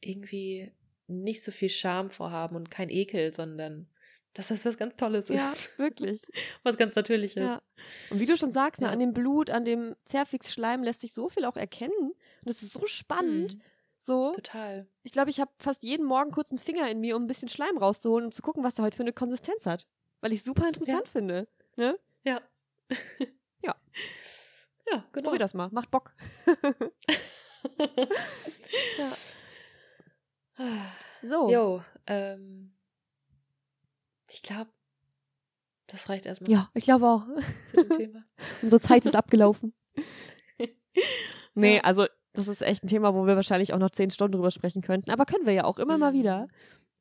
irgendwie 0.00 0.72
nicht 1.06 1.42
so 1.42 1.52
viel 1.52 1.70
Scham 1.70 2.08
vorhaben 2.08 2.56
und 2.56 2.70
kein 2.70 2.88
Ekel, 2.88 3.32
sondern 3.34 3.88
dass 4.32 4.48
das 4.48 4.64
was 4.64 4.76
ganz 4.76 4.96
Tolles 4.96 5.30
ist. 5.30 5.36
Ja, 5.36 5.54
wirklich. 5.76 6.22
was 6.62 6.76
ganz 6.76 6.94
Natürliches. 6.94 7.44
Ja. 7.44 7.62
Und 8.10 8.20
wie 8.20 8.26
du 8.26 8.36
schon 8.36 8.52
sagst, 8.52 8.80
ne, 8.80 8.86
ja. 8.86 8.90
ne, 8.90 8.94
an 8.94 8.98
dem 8.98 9.12
Blut, 9.12 9.50
an 9.50 9.64
dem 9.64 9.94
Zerfix-Schleim 10.04 10.82
lässt 10.82 11.00
sich 11.00 11.12
so 11.12 11.28
viel 11.28 11.44
auch 11.44 11.56
erkennen. 11.56 12.13
Und 12.44 12.48
das 12.48 12.62
ist 12.62 12.74
so 12.74 12.86
spannend. 12.86 13.54
Mhm. 13.54 13.62
So. 13.96 14.32
Total. 14.32 14.86
Ich 15.02 15.12
glaube, 15.12 15.30
ich 15.30 15.40
habe 15.40 15.50
fast 15.58 15.82
jeden 15.82 16.04
Morgen 16.04 16.30
kurz 16.30 16.50
einen 16.50 16.58
Finger 16.58 16.90
in 16.90 17.00
mir, 17.00 17.16
um 17.16 17.24
ein 17.24 17.26
bisschen 17.26 17.48
Schleim 17.48 17.78
rauszuholen, 17.78 18.26
um 18.26 18.32
zu 18.32 18.42
gucken, 18.42 18.62
was 18.62 18.74
der 18.74 18.84
heute 18.84 18.96
für 18.96 19.02
eine 19.02 19.12
Konsistenz 19.12 19.66
hat. 19.66 19.86
Weil 20.20 20.32
ich 20.32 20.42
super 20.42 20.66
interessant 20.66 21.06
ja. 21.06 21.10
finde. 21.10 21.48
Ne? 21.76 21.98
Ja. 22.24 22.40
Ja. 23.62 23.74
Ja, 24.90 25.02
genau. 25.12 25.30
Probier 25.30 25.38
das 25.38 25.54
mal. 25.54 25.70
Macht 25.72 25.90
Bock. 25.90 26.14
ja. 28.98 29.12
So. 31.22 31.50
Jo, 31.50 31.82
ähm, 32.06 32.74
ich 34.28 34.42
glaube, 34.42 34.70
das 35.86 36.10
reicht 36.10 36.26
erstmal 36.26 36.50
Ja, 36.50 36.70
ich 36.74 36.84
glaube 36.84 37.06
auch. 37.06 37.24
zu 37.70 37.82
dem 37.82 37.96
Thema. 37.96 38.24
Unsere 38.60 38.78
Zeit 38.78 39.06
ist 39.06 39.16
abgelaufen. 39.16 39.72
Nee, 41.54 41.80
also 41.80 42.06
das 42.34 42.48
ist 42.48 42.62
echt 42.62 42.84
ein 42.84 42.88
Thema, 42.88 43.14
wo 43.14 43.26
wir 43.26 43.36
wahrscheinlich 43.36 43.72
auch 43.72 43.78
noch 43.78 43.90
zehn 43.90 44.10
Stunden 44.10 44.32
drüber 44.36 44.50
sprechen 44.50 44.82
könnten. 44.82 45.10
Aber 45.10 45.24
können 45.24 45.46
wir 45.46 45.52
ja 45.54 45.64
auch 45.64 45.78
immer 45.78 45.96
mal 45.98 46.12
Mhm. 46.12 46.16
wieder. 46.16 46.48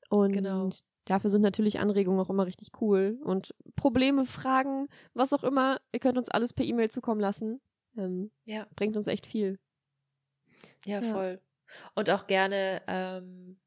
Und 0.09 0.31
Genau. 0.31 0.69
dafür 1.05 1.29
sind 1.29 1.41
natürlich 1.41 1.79
Anregungen 1.79 2.19
auch 2.19 2.29
immer 2.29 2.45
richtig 2.45 2.69
cool. 2.81 3.19
Und 3.23 3.53
Probleme, 3.75 4.25
Fragen, 4.25 4.87
was 5.13 5.33
auch 5.33 5.43
immer, 5.43 5.79
ihr 5.91 5.99
könnt 5.99 6.17
uns 6.17 6.29
alles 6.29 6.53
per 6.53 6.65
E-Mail 6.65 6.89
zukommen 6.89 7.19
lassen. 7.19 7.59
Ähm, 7.97 8.31
Ja, 8.45 8.65
bringt 8.75 8.95
uns 8.95 9.07
echt 9.07 9.25
viel. 9.25 9.59
ja, 10.85 11.01
Ja. 11.01 11.11
voll. 11.11 11.41
Und 11.95 12.09
auch 12.11 12.27
gerne, 12.27 12.81
ähm, 12.87 13.59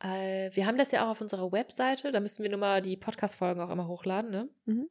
äh, 0.00 0.50
wir 0.54 0.66
haben 0.66 0.78
das 0.78 0.90
ja 0.90 1.04
auch 1.04 1.10
auf 1.10 1.20
unserer 1.20 1.50
Webseite, 1.52 2.10
da 2.12 2.20
müssen 2.20 2.42
wir 2.42 2.50
nur 2.50 2.58
mal 2.58 2.82
die 2.82 2.96
Podcast-Folgen 2.96 3.60
auch 3.60 3.70
immer 3.70 3.86
hochladen, 3.88 4.30
ne? 4.30 4.48
Mhm. 4.66 4.88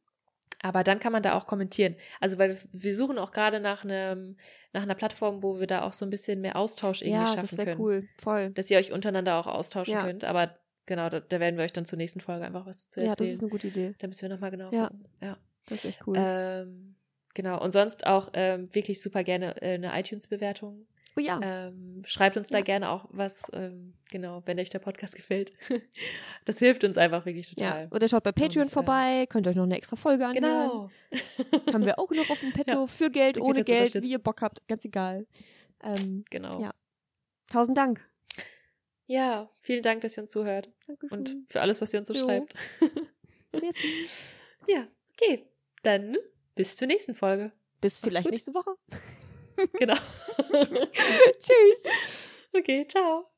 Aber 0.64 0.82
dann 0.82 0.98
kann 0.98 1.12
man 1.12 1.22
da 1.22 1.34
auch 1.34 1.46
kommentieren. 1.46 1.94
Also, 2.20 2.38
weil 2.38 2.58
wir- 2.72 2.94
suchen 2.94 3.18
auch 3.18 3.32
gerade 3.32 3.60
nach 3.60 3.84
einem, 3.84 4.38
nach 4.72 4.82
einer 4.82 4.94
Plattform, 4.94 5.42
wo 5.42 5.60
wir 5.60 5.66
da 5.66 5.82
auch 5.82 5.92
so 5.92 6.06
ein 6.06 6.10
bisschen 6.10 6.40
mehr 6.40 6.56
Austausch 6.56 7.02
irgendwie 7.02 7.18
Ja, 7.20 7.26
schaffen 7.26 7.40
das 7.42 7.56
wäre 7.58 7.66
können. 7.72 7.80
cool. 7.80 8.08
Voll. 8.16 8.50
Dass 8.50 8.70
ihr 8.70 8.78
euch 8.78 8.90
untereinander 8.90 9.36
auch 9.38 9.46
austauschen 9.46 9.92
Ja. 9.94 10.02
könnt. 10.04 10.24
Aber 10.24 10.56
genau, 10.86 11.10
da, 11.10 11.20
da 11.20 11.38
werden 11.38 11.58
wir 11.58 11.64
euch 11.64 11.74
dann 11.74 11.84
zur 11.84 11.98
nächsten 11.98 12.20
Folge 12.20 12.46
einfach 12.46 12.64
was 12.64 12.88
zu 12.88 13.00
Ja, 13.00 13.08
das 13.08 13.18
erzählen. 13.20 13.34
ist 13.34 13.40
eine 13.42 13.50
gute 13.50 13.68
Idee. 13.68 13.94
da 13.98 14.06
müssen 14.06 14.22
wir 14.22 14.30
nochmal 14.30 14.50
genau 14.50 14.70
Ja. 14.72 14.86
gucken. 14.88 15.04
Ja. 15.20 15.36
Das 15.68 15.84
ist 15.84 15.90
echt 15.90 16.06
cool. 16.06 16.16
Ähm, 16.18 16.94
genau. 17.34 17.62
Und 17.62 17.70
sonst 17.72 18.06
auch 18.06 18.30
ähm, 18.32 18.74
wirklich 18.74 19.02
super 19.02 19.22
gerne 19.22 19.60
äh, 19.60 19.74
eine 19.74 19.98
iTunes-Bewertung. 20.00 20.86
Oh 21.16 21.20
ja. 21.20 21.40
Ähm, 21.42 22.02
schreibt 22.06 22.36
uns 22.36 22.48
da 22.48 22.58
Ja. 22.58 22.64
gerne 22.64 22.90
auch 22.90 23.06
was, 23.10 23.50
ähm, 23.54 23.94
genau, 24.10 24.42
wenn 24.46 24.58
euch 24.58 24.70
der 24.70 24.78
Podcast 24.80 25.14
gefällt. 25.16 25.52
das 26.44 26.58
hilft 26.58 26.84
uns 26.84 26.98
einfach 26.98 27.24
wirklich 27.26 27.50
ja. 27.56 27.70
total. 27.70 27.88
Oder 27.90 28.08
schaut 28.08 28.22
bei 28.24 28.32
Patreon 28.32 28.64
Und, 28.64 28.70
äh, 28.70 28.72
vorbei, 28.72 29.26
könnt 29.28 29.46
euch 29.48 29.56
noch 29.56 29.64
eine 29.64 29.76
extra 29.76 29.96
Folge 29.96 30.26
anhören. 30.26 30.90
Genau. 31.10 31.70
Haben 31.72 31.86
wir 31.86 31.98
auch 31.98 32.10
noch 32.10 32.28
auf 32.30 32.40
dem 32.40 32.52
Petto. 32.52 32.72
Ja. 32.72 32.86
Für 32.86 33.10
Geld, 33.10 33.38
ohne 33.40 33.64
Geld, 33.64 33.94
wie 34.02 34.10
ihr 34.10 34.18
Bock 34.18 34.42
habt, 34.42 34.66
ganz 34.68 34.84
egal. 34.84 35.26
Ähm, 35.82 36.24
Genau. 36.30 36.60
Ja. 36.60 36.72
tausend 37.50 37.76
Dank. 37.76 38.08
Ja, 39.06 39.50
vielen 39.60 39.82
Dank, 39.82 40.00
dass 40.00 40.16
ihr 40.16 40.22
uns 40.22 40.30
zuhört 40.30 40.70
Dankeschön. 40.86 41.18
und 41.18 41.46
für 41.52 41.60
alles, 41.60 41.80
was 41.82 41.92
ihr 41.92 41.98
uns 41.98 42.08
so 42.08 42.14
Jo. 42.14 42.20
schreibt. 42.24 42.54
Merci. 43.52 44.06
ja, 44.66 44.86
okay. 45.12 45.44
Dann 45.82 46.16
bis 46.54 46.76
zur 46.76 46.88
nächsten 46.88 47.14
Folge. 47.14 47.52
Bis 47.82 47.98
vielleicht 47.98 48.24
gut. 48.24 48.32
nächste 48.32 48.54
Woche. 48.54 48.76
Genau. 49.78 49.94
Tschüss. 51.38 52.28
okay, 52.52 52.86
ciao. 52.86 53.33